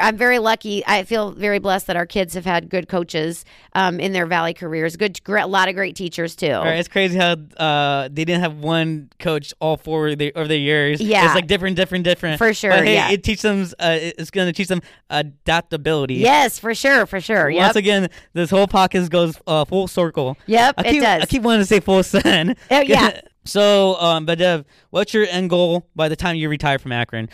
I'm 0.00 0.16
very 0.16 0.38
lucky. 0.38 0.84
I 0.86 1.04
feel 1.04 1.32
very 1.32 1.58
blessed 1.58 1.86
that 1.88 1.96
our 1.96 2.06
kids 2.06 2.34
have 2.34 2.44
had 2.44 2.68
good 2.68 2.88
coaches 2.88 3.44
um, 3.74 4.00
in 4.00 4.12
their 4.12 4.26
Valley 4.26 4.54
careers. 4.54 4.96
Good, 4.96 5.20
a 5.28 5.46
lot 5.46 5.68
of 5.68 5.74
great 5.74 5.96
teachers 5.96 6.34
too. 6.36 6.52
Right, 6.52 6.74
it's 6.76 6.88
crazy 6.88 7.16
how 7.18 7.36
uh, 7.56 8.08
they 8.12 8.24
didn't 8.24 8.40
have 8.40 8.58
one 8.58 9.10
coach 9.18 9.52
all 9.60 9.76
four 9.76 10.08
of 10.08 10.18
the, 10.18 10.32
of 10.34 10.48
the 10.48 10.56
years. 10.56 11.00
Yeah. 11.00 11.26
it's 11.26 11.34
like 11.34 11.46
different, 11.46 11.76
different, 11.76 12.04
different. 12.04 12.38
For 12.38 12.52
sure, 12.54 12.70
But 12.70 12.84
hey, 12.84 12.94
yeah. 12.94 13.10
it 13.10 13.22
teaches 13.24 13.42
them. 13.42 13.62
Uh, 13.78 13.98
it's 14.00 14.30
going 14.30 14.46
to 14.46 14.52
teach 14.52 14.68
them 14.68 14.82
adaptability. 15.10 16.14
Yes, 16.14 16.58
for 16.58 16.74
sure, 16.74 17.06
for 17.06 17.20
sure. 17.20 17.46
Once 17.46 17.56
Yep. 17.70 17.76
again, 17.76 18.10
this 18.32 18.50
whole 18.50 18.66
podcast 18.66 19.10
goes 19.10 19.38
uh, 19.46 19.64
full 19.64 19.88
circle. 19.88 20.36
Yep, 20.46 20.74
I 20.78 20.80
it 20.82 20.90
keep, 20.90 21.02
does. 21.02 21.22
I 21.22 21.26
keep 21.26 21.42
wanting 21.42 21.60
to 21.62 21.66
say 21.66 21.80
full 21.80 22.02
send. 22.02 22.56
Oh, 22.70 22.80
yeah. 22.80 23.20
so, 23.44 23.96
um, 24.00 24.26
but 24.26 24.38
Deb, 24.38 24.66
what's 24.90 25.14
your 25.14 25.26
end 25.26 25.50
goal 25.50 25.86
by 25.94 26.08
the 26.08 26.16
time 26.16 26.36
you 26.36 26.48
retire 26.48 26.78
from 26.78 26.92
Akron? 26.92 27.28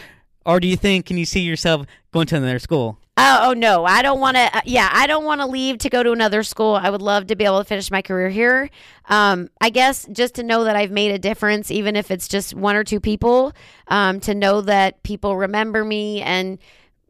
Or 0.47 0.61
do 0.61 0.68
you 0.68 0.76
think 0.76 1.07
can 1.07 1.18
you 1.18 1.26
see 1.26 1.40
yourself 1.40 1.86
going 2.12 2.28
to 2.28 2.36
another 2.36 2.61
school? 2.61 2.99
Oh, 3.18 3.49
oh 3.49 3.53
no, 3.55 3.84
I 3.84 4.03
don't 4.03 4.20
want 4.20 4.36
to. 4.36 4.57
Uh, 4.57 4.61
yeah, 4.64 4.88
I 4.92 5.07
don't 5.07 5.24
want 5.24 5.40
to 5.40 5.47
leave 5.47 5.78
to 5.78 5.90
go 5.90 6.03
to 6.03 6.12
another 6.12 6.42
school. 6.42 6.74
I 6.74 6.88
would 6.88 7.03
love 7.03 7.26
to 7.28 7.36
be 7.36 7.44
able 7.44 7.59
to 7.59 7.64
finish 7.64 7.90
my 7.90 8.01
career 8.01 8.28
here. 8.28 8.70
Um, 9.09 9.49
I 9.61 9.70
guess 9.70 10.07
just 10.12 10.34
to 10.36 10.42
know 10.42 10.64
that 10.64 10.76
I've 10.76 10.90
made 10.90 11.11
a 11.11 11.18
difference, 11.18 11.70
even 11.70 11.97
if 11.97 12.11
it's 12.11 12.28
just 12.28 12.55
one 12.55 12.76
or 12.76 12.84
two 12.84 13.01
people, 13.01 13.53
um, 13.88 14.20
to 14.20 14.34
know 14.34 14.61
that 14.61 15.03
people 15.03 15.36
remember 15.36 15.84
me 15.84 16.22
and 16.22 16.59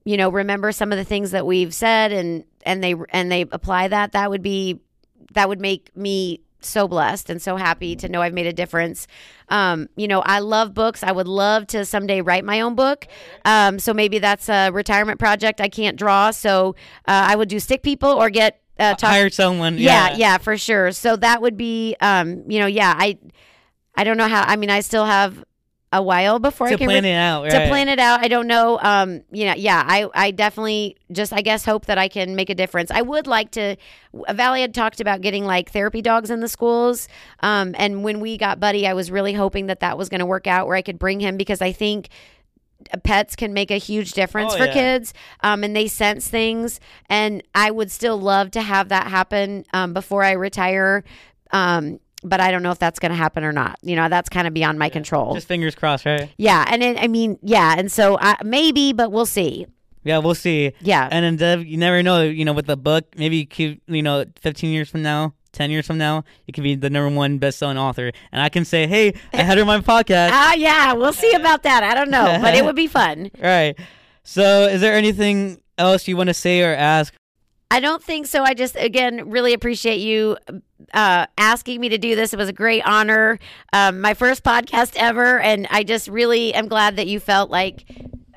you 0.04 0.16
know 0.16 0.30
remember 0.30 0.72
some 0.72 0.92
of 0.92 0.98
the 0.98 1.04
things 1.04 1.32
that 1.32 1.44
we've 1.44 1.74
said 1.74 2.12
and 2.12 2.44
and 2.62 2.82
they 2.82 2.94
and 3.10 3.30
they 3.30 3.42
apply 3.42 3.88
that. 3.88 4.12
That 4.12 4.30
would 4.30 4.42
be 4.42 4.80
that 5.32 5.48
would 5.48 5.60
make 5.60 5.94
me 5.94 6.40
so 6.60 6.88
blessed 6.88 7.30
and 7.30 7.40
so 7.40 7.56
happy 7.56 7.96
to 7.96 8.08
know 8.08 8.22
I've 8.22 8.32
made 8.34 8.46
a 8.46 8.52
difference. 8.52 9.06
Um, 9.48 9.88
you 9.96 10.08
know, 10.08 10.20
I 10.20 10.40
love 10.40 10.74
books. 10.74 11.02
I 11.02 11.12
would 11.12 11.28
love 11.28 11.66
to 11.68 11.84
someday 11.84 12.20
write 12.20 12.44
my 12.44 12.60
own 12.60 12.74
book. 12.74 13.06
Um, 13.44 13.78
so 13.78 13.94
maybe 13.94 14.18
that's 14.18 14.48
a 14.48 14.70
retirement 14.70 15.18
project. 15.18 15.60
I 15.60 15.68
can't 15.68 15.96
draw, 15.96 16.30
so 16.30 16.74
uh, 17.06 17.26
I 17.28 17.36
would 17.36 17.48
do 17.48 17.60
stick 17.60 17.82
people 17.82 18.10
or 18.10 18.30
get 18.30 18.60
uh, 18.78 18.94
talk. 18.94 19.10
Hire 19.10 19.30
someone. 19.30 19.78
yeah, 19.78 20.10
Yeah, 20.10 20.16
yeah, 20.16 20.38
for 20.38 20.56
sure. 20.56 20.92
So 20.92 21.16
that 21.16 21.40
would 21.40 21.56
be, 21.56 21.96
um, 22.00 22.44
you 22.50 22.58
know, 22.58 22.66
yeah. 22.66 22.94
I, 22.96 23.18
I 23.94 24.04
don't 24.04 24.18
know 24.18 24.28
how. 24.28 24.42
I 24.42 24.56
mean, 24.56 24.70
I 24.70 24.80
still 24.80 25.06
have 25.06 25.42
a 25.92 26.02
while 26.02 26.38
before 26.40 26.66
To 26.68 26.74
I 26.74 26.76
can 26.76 26.88
plan 26.88 27.04
re- 27.04 27.10
it 27.10 27.14
out. 27.14 27.44
Right? 27.44 27.50
to 27.52 27.68
plan 27.68 27.88
it 27.88 27.98
out. 27.98 28.20
I 28.20 28.28
don't 28.28 28.46
know. 28.48 28.78
Um, 28.82 29.22
you 29.30 29.46
know, 29.46 29.54
yeah, 29.56 29.82
I, 29.86 30.08
I 30.14 30.30
definitely 30.32 30.96
just, 31.12 31.32
I 31.32 31.42
guess, 31.42 31.64
hope 31.64 31.86
that 31.86 31.96
I 31.96 32.08
can 32.08 32.34
make 32.34 32.50
a 32.50 32.54
difference. 32.54 32.90
I 32.90 33.02
would 33.02 33.26
like 33.26 33.52
to. 33.52 33.76
Valley 34.30 34.62
had 34.62 34.74
talked 34.74 35.00
about 35.00 35.20
getting 35.20 35.44
like 35.44 35.70
therapy 35.70 36.02
dogs 36.02 36.28
in 36.30 36.40
the 36.40 36.48
schools. 36.48 37.06
Um, 37.40 37.74
and 37.78 38.02
when 38.02 38.20
we 38.20 38.36
got 38.36 38.58
Buddy, 38.58 38.86
I 38.86 38.94
was 38.94 39.10
really 39.10 39.32
hoping 39.32 39.66
that 39.66 39.80
that 39.80 39.96
was 39.96 40.08
going 40.08 40.18
to 40.20 40.26
work 40.26 40.46
out 40.46 40.66
where 40.66 40.76
I 40.76 40.82
could 40.82 40.98
bring 40.98 41.20
him 41.20 41.36
because 41.36 41.62
I 41.62 41.70
think 41.72 42.08
pets 43.04 43.34
can 43.36 43.52
make 43.52 43.70
a 43.70 43.78
huge 43.78 44.12
difference 44.12 44.54
Oh, 44.54 44.58
for 44.58 44.66
yeah. 44.66 44.72
kids 44.72 45.14
um, 45.42 45.64
and 45.64 45.74
they 45.74 45.88
sense 45.88 46.28
things 46.28 46.78
and 47.08 47.42
i 47.54 47.68
would 47.68 47.90
still 47.90 48.20
love 48.20 48.50
to 48.52 48.60
have 48.60 48.90
that 48.90 49.08
happen 49.08 49.64
um, 49.72 49.92
before 49.92 50.22
i 50.22 50.32
retire 50.32 51.02
um, 51.52 51.98
but 52.28 52.40
i 52.40 52.50
don't 52.50 52.62
know 52.62 52.70
if 52.72 52.78
that's 52.78 52.98
going 52.98 53.10
to 53.10 53.16
happen 53.16 53.44
or 53.44 53.52
not 53.52 53.78
you 53.82 53.96
know 53.96 54.08
that's 54.08 54.28
kind 54.28 54.46
of 54.46 54.52
beyond 54.54 54.78
my 54.78 54.88
control 54.88 55.34
Just 55.34 55.48
fingers 55.48 55.74
crossed, 55.74 56.04
right? 56.04 56.30
yeah 56.36 56.64
and 56.68 56.82
it, 56.82 56.98
i 57.00 57.06
mean 57.08 57.38
yeah 57.42 57.74
and 57.78 57.90
so 57.90 58.18
I, 58.20 58.36
maybe 58.44 58.92
but 58.92 59.10
we'll 59.12 59.26
see 59.26 59.66
Yeah, 60.04 60.18
we'll 60.18 60.34
see. 60.36 60.72
yeah 60.80 61.08
And 61.10 61.24
then 61.24 61.36
Deb, 61.36 61.66
you 61.66 61.76
never 61.78 62.00
know. 62.02 62.22
You 62.22 62.44
know, 62.44 62.52
with 62.52 62.66
the 62.66 62.76
book, 62.76 63.04
maybe 63.16 63.38
you 63.38 63.46
could, 63.46 63.80
you 63.88 64.02
know, 64.06 64.24
15 64.40 64.70
years 64.70 64.88
from 64.88 65.02
now, 65.02 65.34
10 65.50 65.70
years 65.72 65.84
from 65.86 65.98
now, 65.98 66.22
you 66.46 66.52
could 66.54 66.62
be 66.62 66.76
the 66.76 66.90
number 66.90 67.10
one 67.16 67.38
best-selling 67.38 67.76
author, 67.78 68.12
and 68.30 68.40
I 68.40 68.48
can 68.48 68.64
say, 68.64 68.86
"Hey, 68.86 69.14
I 69.32 69.42
had 69.42 69.58
her 69.58 69.62
on 69.62 69.66
my 69.66 69.80
podcast." 69.80 70.30
ah 70.40 70.54
yeah 70.54 70.92
we'll 70.92 71.12
see 71.12 71.32
about 71.32 71.62
that 71.64 71.82
i 71.82 71.92
don't 71.98 72.10
know 72.10 72.38
but 72.40 72.54
it 72.54 72.64
would 72.64 72.76
be 72.76 72.86
fun 72.86 73.30
right. 73.42 73.74
So, 74.22 74.66
is 74.68 74.80
there 74.80 74.94
anything 74.94 75.60
else 75.78 76.06
you 76.08 76.16
want 76.16 76.28
to 76.30 76.34
say 76.34 76.62
or 76.62 76.74
ask? 76.74 77.12
I 77.70 77.80
don't 77.80 78.02
think 78.02 78.26
so. 78.26 78.42
I 78.44 78.54
just 78.54 78.76
again 78.76 79.30
really 79.30 79.52
appreciate 79.52 79.98
you 79.98 80.36
uh, 80.94 81.26
asking 81.36 81.80
me 81.80 81.88
to 81.90 81.98
do 81.98 82.14
this. 82.14 82.32
It 82.32 82.36
was 82.36 82.48
a 82.48 82.52
great 82.52 82.82
honor, 82.86 83.38
um, 83.72 84.00
my 84.00 84.14
first 84.14 84.44
podcast 84.44 84.94
ever, 84.96 85.40
and 85.40 85.66
I 85.70 85.82
just 85.82 86.08
really 86.08 86.54
am 86.54 86.68
glad 86.68 86.96
that 86.96 87.08
you 87.08 87.18
felt 87.18 87.50
like 87.50 87.84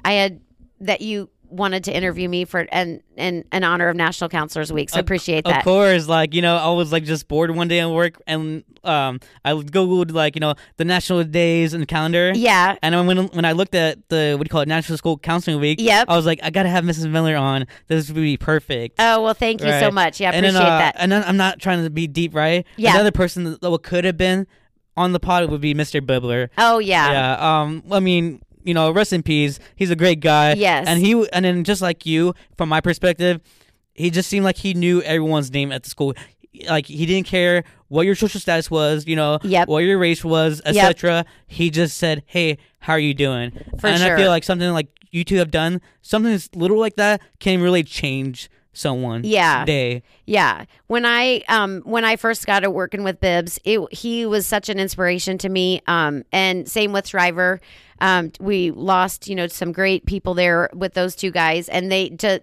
I 0.03 0.13
had 0.13 0.41
that 0.79 1.01
you 1.01 1.29
wanted 1.49 1.83
to 1.85 1.95
interview 1.95 2.29
me 2.29 2.45
for 2.45 2.67
and 2.71 3.01
and 3.17 3.43
in 3.51 3.63
honor 3.63 3.89
of 3.89 3.95
National 3.95 4.29
Counselors 4.29 4.71
Week. 4.71 4.89
So 4.89 4.99
appreciate 4.99 5.45
that. 5.45 5.59
Of 5.59 5.63
course, 5.63 6.07
like 6.07 6.33
you 6.33 6.41
know, 6.41 6.55
I 6.55 6.69
was 6.69 6.91
like 6.91 7.03
just 7.03 7.27
bored 7.27 7.51
one 7.51 7.67
day 7.67 7.79
at 7.79 7.89
work, 7.89 8.21
and 8.27 8.63
um, 8.83 9.19
I 9.43 9.53
googled 9.53 10.11
like 10.11 10.35
you 10.35 10.39
know 10.39 10.55
the 10.77 10.85
national 10.85 11.23
days 11.23 11.73
and 11.73 11.87
calendar. 11.87 12.31
Yeah. 12.35 12.77
And 12.81 13.07
when 13.07 13.27
when 13.27 13.45
I 13.45 13.51
looked 13.51 13.75
at 13.75 14.07
the 14.09 14.35
what 14.37 14.45
do 14.45 14.49
you 14.49 14.51
call 14.51 14.61
it, 14.61 14.67
National 14.67 14.97
School 14.97 15.17
Counseling 15.17 15.59
Week, 15.59 15.79
Yep. 15.81 16.09
I 16.09 16.15
was 16.15 16.25
like, 16.25 16.39
I 16.43 16.49
gotta 16.49 16.69
have 16.69 16.83
Mrs. 16.83 17.09
Miller 17.09 17.35
on. 17.35 17.65
This 17.87 18.09
would 18.09 18.15
be 18.15 18.37
perfect. 18.37 18.95
Oh 18.99 19.21
well, 19.23 19.33
thank 19.33 19.61
you 19.61 19.71
so 19.79 19.91
much. 19.91 20.19
Yeah, 20.19 20.31
and 20.31 20.45
appreciate 20.45 20.63
then, 20.63 20.71
uh, 20.73 20.77
that. 20.79 20.95
And 20.97 21.13
I'm 21.13 21.37
not 21.37 21.59
trying 21.59 21.83
to 21.83 21.89
be 21.89 22.07
deep, 22.07 22.33
right? 22.35 22.65
Yeah. 22.77 22.93
Another 22.93 23.11
person 23.11 23.57
that 23.59 23.79
could 23.83 24.05
have 24.05 24.17
been 24.17 24.47
on 24.95 25.13
the 25.13 25.19
pod 25.19 25.49
would 25.49 25.61
be 25.61 25.73
Mr. 25.73 26.01
Bibler. 26.01 26.49
Oh 26.57 26.79
yeah. 26.79 27.11
Yeah. 27.11 27.61
Um. 27.61 27.83
I 27.91 27.99
mean, 27.99 28.41
you 28.63 28.73
know, 28.73 28.91
rest 28.91 29.13
in 29.13 29.23
peace. 29.23 29.59
He's 29.75 29.89
a 29.91 29.95
great 29.95 30.19
guy. 30.19 30.53
Yes. 30.53 30.87
And 30.87 30.99
he 30.99 31.27
and 31.33 31.45
then 31.45 31.63
just 31.63 31.81
like 31.81 32.05
you, 32.05 32.33
from 32.57 32.69
my 32.69 32.81
perspective, 32.81 33.41
he 33.93 34.09
just 34.09 34.29
seemed 34.29 34.45
like 34.45 34.57
he 34.57 34.73
knew 34.73 35.01
everyone's 35.01 35.51
name 35.51 35.71
at 35.71 35.83
the 35.83 35.89
school. 35.89 36.13
Like 36.67 36.87
he 36.87 37.05
didn't 37.05 37.27
care 37.27 37.63
what 37.89 38.05
your 38.05 38.15
social 38.15 38.39
status 38.39 38.69
was, 38.71 39.05
you 39.07 39.15
know, 39.15 39.39
Yep. 39.43 39.67
what 39.67 39.79
your 39.79 39.97
race 39.97 40.23
was, 40.25 40.61
Yep. 40.65 40.75
etc. 40.75 41.25
He 41.47 41.69
just 41.69 41.97
said, 41.97 42.23
"Hey, 42.25 42.57
how 42.79 42.93
are 42.93 42.99
you 42.99 43.13
doing?" 43.13 43.51
For 43.79 43.87
and 43.87 44.01
I 44.03 44.15
feel 44.17 44.29
like 44.29 44.43
something 44.43 44.69
like 44.71 44.87
you 45.11 45.23
two 45.23 45.37
have 45.37 45.51
done, 45.51 45.79
something 46.01 46.31
that's 46.31 46.49
little 46.55 46.77
like 46.79 46.95
that, 46.97 47.21
can 47.39 47.61
really 47.61 47.83
change 47.83 48.49
someone. 48.73 49.21
Yeah. 49.25 49.65
Day. 49.65 50.03
Yeah. 50.25 50.65
When 50.87 51.05
I 51.05 51.43
um 51.49 51.81
when 51.85 52.05
I 52.05 52.15
first 52.15 52.45
got 52.45 52.61
to 52.61 52.69
working 52.69 53.03
with 53.03 53.19
Bibbs, 53.19 53.59
it 53.63 53.79
he 53.93 54.25
was 54.25 54.45
such 54.47 54.69
an 54.69 54.79
inspiration 54.79 55.37
to 55.39 55.49
me. 55.49 55.81
Um 55.87 56.23
and 56.31 56.67
same 56.69 56.91
with 56.93 57.07
Shriver. 57.07 57.59
Um 58.01 58.31
we 58.39 58.71
lost, 58.71 59.27
you 59.27 59.35
know, 59.35 59.47
some 59.47 59.71
great 59.71 60.05
people 60.05 60.33
there 60.33 60.69
with 60.73 60.93
those 60.93 61.15
two 61.15 61.31
guys 61.31 61.69
and 61.69 61.91
they 61.91 62.09
to 62.09 62.41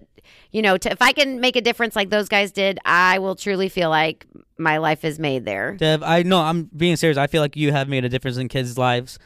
you 0.52 0.62
know, 0.62 0.76
to, 0.78 0.90
if 0.90 1.02
I 1.02 1.12
can 1.12 1.40
make 1.40 1.56
a 1.56 1.60
difference 1.60 1.94
like 1.94 2.10
those 2.10 2.28
guys 2.28 2.50
did, 2.50 2.78
I 2.84 3.18
will 3.18 3.36
truly 3.36 3.68
feel 3.68 3.90
like 3.90 4.26
my 4.58 4.78
life 4.78 5.04
is 5.04 5.18
made 5.18 5.44
there. 5.44 5.76
Deb, 5.76 6.02
I 6.02 6.22
know 6.22 6.40
I'm 6.40 6.64
being 6.76 6.96
serious. 6.96 7.18
I 7.18 7.26
feel 7.26 7.42
like 7.42 7.56
you 7.56 7.72
have 7.72 7.88
made 7.88 8.04
a 8.04 8.08
difference 8.08 8.36
in 8.36 8.48
kids' 8.48 8.78
lives. 8.78 9.18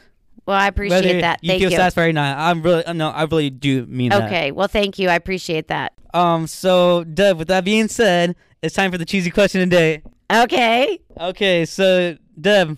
Well, 0.45 0.57
I 0.57 0.67
appreciate 0.67 1.05
Whether 1.05 1.21
that. 1.21 1.39
you 1.43 1.49
Thank 1.49 1.61
feel 1.61 1.71
you. 1.71 1.77
satisfied 1.77 2.15
not, 2.15 2.37
I'm 2.37 2.61
really 2.61 2.83
no, 2.93 3.09
I 3.09 3.23
really 3.23 3.49
do 3.49 3.85
mean 3.85 4.09
that. 4.09 4.23
Okay. 4.23 4.51
Well, 4.51 4.67
thank 4.67 4.97
you. 4.99 5.07
I 5.09 5.15
appreciate 5.15 5.67
that. 5.67 5.93
Um. 6.13 6.47
So, 6.47 7.03
Deb, 7.03 7.37
with 7.37 7.47
that 7.47 7.63
being 7.63 7.87
said, 7.87 8.35
it's 8.61 8.75
time 8.75 8.91
for 8.91 8.97
the 8.97 9.05
cheesy 9.05 9.29
question 9.29 9.61
today. 9.61 10.01
Okay. 10.33 10.99
Okay. 11.19 11.65
So, 11.65 12.17
Deb, 12.39 12.77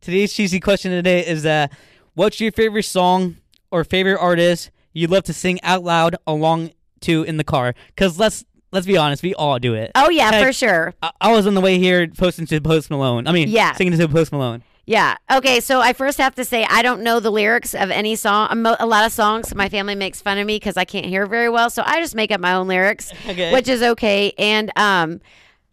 today's 0.00 0.32
cheesy 0.32 0.60
question 0.60 0.90
today 0.90 1.24
is 1.26 1.42
that 1.42 1.72
what's 2.14 2.40
your 2.40 2.52
favorite 2.52 2.84
song 2.84 3.36
or 3.70 3.84
favorite 3.84 4.18
artist 4.18 4.70
you'd 4.92 5.10
love 5.10 5.24
to 5.24 5.32
sing 5.32 5.60
out 5.62 5.82
loud 5.82 6.16
along 6.26 6.70
to 7.00 7.22
in 7.24 7.36
the 7.36 7.44
car? 7.44 7.74
Because 7.88 8.18
let's 8.18 8.44
let's 8.72 8.86
be 8.86 8.96
honest, 8.96 9.22
we 9.22 9.34
all 9.34 9.58
do 9.58 9.74
it. 9.74 9.92
Oh 9.94 10.10
yeah, 10.10 10.30
Heck, 10.32 10.46
for 10.46 10.52
sure. 10.52 10.94
I, 11.02 11.10
I 11.20 11.32
was 11.32 11.46
on 11.46 11.54
the 11.54 11.60
way 11.60 11.78
here 11.78 12.06
posting 12.08 12.46
to 12.46 12.60
Post 12.60 12.90
Malone. 12.90 13.26
I 13.26 13.32
mean, 13.32 13.48
Yeah. 13.48 13.72
singing 13.74 13.96
to 13.98 14.08
Post 14.08 14.32
Malone. 14.32 14.62
Yeah. 14.86 15.16
Okay. 15.32 15.60
So 15.60 15.80
I 15.80 15.94
first 15.94 16.18
have 16.18 16.34
to 16.34 16.44
say 16.44 16.66
I 16.68 16.82
don't 16.82 17.02
know 17.02 17.18
the 17.18 17.30
lyrics 17.30 17.74
of 17.74 17.90
any 17.90 18.16
song. 18.16 18.66
A 18.66 18.76
a 18.80 18.86
lot 18.86 19.06
of 19.06 19.12
songs. 19.12 19.54
My 19.54 19.68
family 19.70 19.94
makes 19.94 20.20
fun 20.20 20.36
of 20.38 20.46
me 20.46 20.56
because 20.56 20.76
I 20.76 20.84
can't 20.84 21.06
hear 21.06 21.26
very 21.26 21.48
well. 21.48 21.70
So 21.70 21.82
I 21.86 22.00
just 22.00 22.14
make 22.14 22.30
up 22.30 22.40
my 22.40 22.52
own 22.52 22.68
lyrics, 22.68 23.10
Okay. 23.26 23.50
which 23.52 23.66
is 23.68 23.82
okay. 23.82 24.32
And 24.36 24.70
um, 24.76 25.20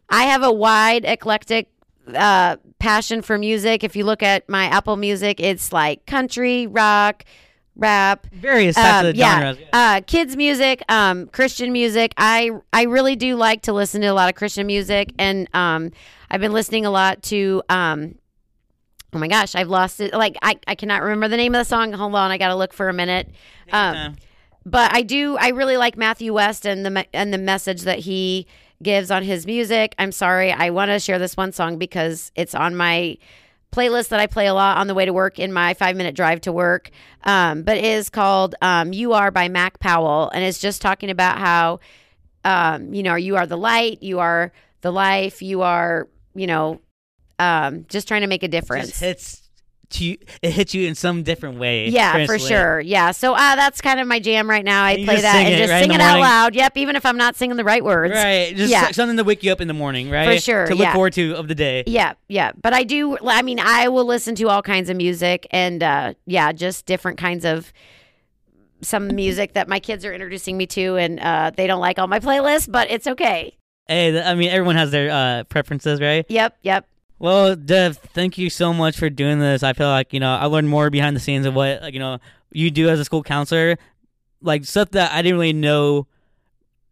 I 0.09 0.23
have 0.23 0.43
a 0.43 0.51
wide 0.51 1.03
eclectic 1.03 1.67
uh, 2.15 2.55
passion 2.81 3.21
for 3.21 3.37
music. 3.37 3.83
If 3.83 3.95
you 3.95 4.03
look 4.03 4.23
at 4.23 4.49
my 4.49 4.65
Apple 4.65 4.97
Music, 4.97 5.39
it's 5.39 5.71
like 5.71 6.05
country, 6.07 6.65
rock, 6.65 7.23
rap, 7.75 8.25
Various 8.33 8.75
types 8.75 9.03
um, 9.03 9.05
of 9.05 9.15
yeah, 9.15 9.53
genres. 9.53 9.69
uh, 9.71 10.01
kids 10.07 10.35
music, 10.35 10.81
um, 10.89 11.27
Christian 11.27 11.71
music. 11.71 12.13
I 12.17 12.49
I 12.73 12.83
really 12.83 13.15
do 13.15 13.35
like 13.35 13.61
to 13.63 13.73
listen 13.73 14.01
to 14.01 14.07
a 14.07 14.13
lot 14.13 14.29
of 14.29 14.35
Christian 14.35 14.65
music, 14.65 15.13
and 15.19 15.47
um, 15.53 15.91
I've 16.29 16.41
been 16.41 16.53
listening 16.53 16.85
a 16.85 16.91
lot 16.91 17.21
to. 17.23 17.61
Um, 17.69 18.15
oh 19.13 19.19
my 19.19 19.27
gosh, 19.27 19.53
I've 19.53 19.69
lost 19.69 20.01
it. 20.01 20.13
Like 20.13 20.37
I, 20.41 20.59
I 20.65 20.75
cannot 20.75 21.03
remember 21.03 21.27
the 21.27 21.37
name 21.37 21.53
of 21.53 21.59
the 21.59 21.65
song. 21.65 21.93
Hold 21.93 22.15
on, 22.15 22.31
I 22.31 22.37
got 22.37 22.47
to 22.47 22.55
look 22.55 22.73
for 22.73 22.89
a 22.89 22.93
minute. 22.93 23.29
Um, 23.71 24.15
but 24.65 24.93
I 24.93 25.03
do. 25.03 25.37
I 25.37 25.49
really 25.49 25.77
like 25.77 25.97
Matthew 25.97 26.33
West 26.33 26.65
and 26.65 26.85
the 26.85 27.05
and 27.13 27.33
the 27.33 27.37
message 27.37 27.83
that 27.83 27.99
he 27.99 28.47
gives 28.83 29.11
on 29.11 29.23
his 29.23 29.45
music. 29.45 29.95
I'm 29.97 30.11
sorry, 30.11 30.51
I 30.51 30.69
want 30.69 30.89
to 30.89 30.99
share 30.99 31.19
this 31.19 31.37
one 31.37 31.51
song 31.51 31.77
because 31.77 32.31
it's 32.35 32.55
on 32.55 32.75
my 32.75 33.17
playlist 33.71 34.09
that 34.09 34.19
I 34.19 34.27
play 34.27 34.47
a 34.47 34.53
lot 34.53 34.77
on 34.77 34.87
the 34.87 34.93
way 34.93 35.05
to 35.05 35.13
work 35.13 35.39
in 35.39 35.53
my 35.53 35.73
five 35.73 35.95
minute 35.95 36.15
drive 36.15 36.41
to 36.41 36.51
work. 36.51 36.89
Um, 37.23 37.63
but 37.63 37.77
it 37.77 37.85
is 37.85 38.09
called 38.09 38.55
um, 38.61 38.93
"You 38.93 39.13
Are" 39.13 39.31
by 39.31 39.49
Mac 39.49 39.79
Powell, 39.79 40.29
and 40.33 40.43
it's 40.43 40.59
just 40.59 40.81
talking 40.81 41.09
about 41.09 41.37
how 41.37 41.79
um, 42.43 42.93
you 42.93 43.03
know 43.03 43.15
you 43.15 43.37
are 43.37 43.47
the 43.47 43.57
light, 43.57 44.03
you 44.03 44.19
are 44.19 44.51
the 44.81 44.91
life, 44.91 45.41
you 45.41 45.61
are 45.61 46.07
you 46.35 46.47
know 46.47 46.81
um, 47.39 47.85
just 47.89 48.07
trying 48.07 48.21
to 48.21 48.27
make 48.27 48.43
a 48.43 48.47
difference. 48.47 48.89
just 48.89 49.01
hits 49.01 49.40
you, 49.99 50.17
it 50.41 50.51
hits 50.51 50.73
you 50.73 50.87
in 50.87 50.95
some 50.95 51.23
different 51.23 51.57
way. 51.59 51.89
Yeah, 51.89 52.25
for 52.25 52.39
sure. 52.39 52.79
Yeah. 52.79 53.11
So 53.11 53.33
uh, 53.33 53.55
that's 53.55 53.81
kind 53.81 53.99
of 53.99 54.07
my 54.07 54.19
jam 54.19 54.49
right 54.49 54.63
now. 54.63 54.83
I 54.85 54.91
you 54.91 55.05
play 55.05 55.19
that 55.19 55.35
and 55.35 55.57
just 55.57 55.71
right 55.71 55.81
sing 55.83 55.91
it 55.91 55.99
out 55.99 56.19
loud. 56.19 56.55
Yep, 56.55 56.77
even 56.77 56.95
if 56.95 57.05
I'm 57.05 57.17
not 57.17 57.35
singing 57.35 57.57
the 57.57 57.63
right 57.63 57.83
words. 57.83 58.13
Right, 58.13 58.55
just 58.55 58.71
Yeah. 58.71 58.91
something 58.91 59.17
to 59.17 59.23
wake 59.23 59.43
you 59.43 59.51
up 59.51 59.59
in 59.59 59.67
the 59.67 59.73
morning, 59.73 60.09
right? 60.09 60.37
For 60.37 60.41
sure, 60.41 60.65
To 60.67 60.75
look 60.75 60.83
yeah. 60.83 60.93
forward 60.93 61.13
to 61.13 61.33
of 61.35 61.47
the 61.47 61.55
day. 61.55 61.83
Yeah, 61.87 62.13
yeah. 62.29 62.51
But 62.61 62.73
I 62.73 62.83
do 62.83 63.17
I 63.27 63.41
mean, 63.41 63.59
I 63.59 63.87
will 63.89 64.05
listen 64.05 64.35
to 64.35 64.47
all 64.49 64.61
kinds 64.61 64.89
of 64.89 64.95
music 64.97 65.47
and 65.51 65.81
uh 65.83 66.13
yeah, 66.25 66.51
just 66.51 66.85
different 66.85 67.17
kinds 67.17 67.43
of 67.43 67.73
some 68.81 69.07
music 69.09 69.53
that 69.53 69.67
my 69.67 69.79
kids 69.79 70.05
are 70.05 70.13
introducing 70.13 70.57
me 70.57 70.65
to 70.67 70.95
and 70.97 71.19
uh 71.19 71.51
they 71.55 71.67
don't 71.67 71.81
like 71.81 71.99
all 71.99 72.07
my 72.07 72.19
playlists, 72.19 72.71
but 72.71 72.89
it's 72.89 73.07
okay. 73.07 73.57
Hey, 73.87 74.21
I 74.21 74.35
mean, 74.35 74.49
everyone 74.49 74.77
has 74.77 74.91
their 74.91 75.11
uh, 75.11 75.43
preferences, 75.45 75.99
right? 75.99 76.25
Yep, 76.29 76.55
yep. 76.61 76.87
Well, 77.21 77.55
Deb, 77.55 77.97
thank 77.97 78.39
you 78.39 78.49
so 78.49 78.73
much 78.73 78.97
for 78.97 79.07
doing 79.07 79.37
this. 79.37 79.61
I 79.61 79.73
feel 79.73 79.87
like 79.89 80.11
you 80.11 80.19
know 80.19 80.33
I 80.33 80.45
learned 80.45 80.67
more 80.69 80.89
behind 80.89 81.15
the 81.15 81.19
scenes 81.19 81.45
of 81.45 81.53
what 81.53 81.79
like, 81.83 81.93
you 81.93 81.99
know 81.99 82.17
you 82.51 82.71
do 82.71 82.89
as 82.89 82.99
a 82.99 83.05
school 83.05 83.21
counselor, 83.21 83.77
like 84.41 84.65
stuff 84.65 84.89
that 84.91 85.11
I 85.11 85.21
didn't 85.21 85.37
really 85.37 85.53
know 85.53 86.07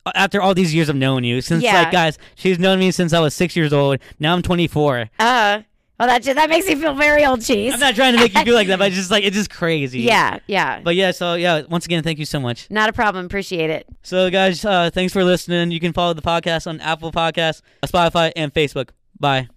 uh, 0.05 0.11
after 0.13 0.39
all 0.39 0.53
these 0.53 0.71
years 0.71 0.87
of 0.87 0.95
knowing 0.95 1.23
you. 1.23 1.41
Since 1.41 1.63
Yeah. 1.63 1.81
like 1.81 1.91
guys, 1.91 2.19
she's 2.35 2.59
known 2.59 2.77
me 2.77 2.91
since 2.91 3.11
I 3.11 3.19
was 3.19 3.33
six 3.33 3.55
years 3.55 3.73
old. 3.73 3.97
Now 4.19 4.35
I'm 4.35 4.43
24. 4.43 5.09
Uh 5.17 5.61
well 5.97 6.07
that 6.07 6.21
just, 6.21 6.35
that 6.35 6.47
makes 6.47 6.67
me 6.67 6.75
feel 6.75 6.93
very 6.93 7.25
old 7.25 7.43
cheese. 7.43 7.73
I'm 7.73 7.79
not 7.79 7.95
trying 7.95 8.13
to 8.13 8.19
make 8.19 8.33
you 8.35 8.43
feel 8.43 8.53
like 8.53 8.67
that, 8.67 8.77
but 8.77 8.87
it's 8.89 8.97
just 8.97 9.09
like 9.09 9.23
it's 9.23 9.35
just 9.35 9.49
crazy. 9.49 10.01
Yeah, 10.01 10.37
yeah. 10.45 10.79
But 10.83 10.95
yeah, 10.95 11.09
so 11.09 11.33
yeah, 11.33 11.63
once 11.67 11.85
again, 11.85 12.03
thank 12.03 12.19
you 12.19 12.25
so 12.25 12.39
much. 12.39 12.69
Not 12.69 12.87
a 12.87 12.93
problem. 12.93 13.25
Appreciate 13.25 13.71
it. 13.71 13.87
So 14.03 14.29
guys, 14.29 14.63
uh, 14.63 14.91
thanks 14.93 15.11
for 15.11 15.23
listening. 15.23 15.71
You 15.71 15.79
can 15.79 15.91
follow 15.91 16.13
the 16.13 16.21
podcast 16.21 16.67
on 16.67 16.79
Apple 16.81 17.11
Podcasts, 17.11 17.63
Spotify, 17.83 18.31
and 18.35 18.53
Facebook. 18.53 18.89
Bye. 19.19 19.49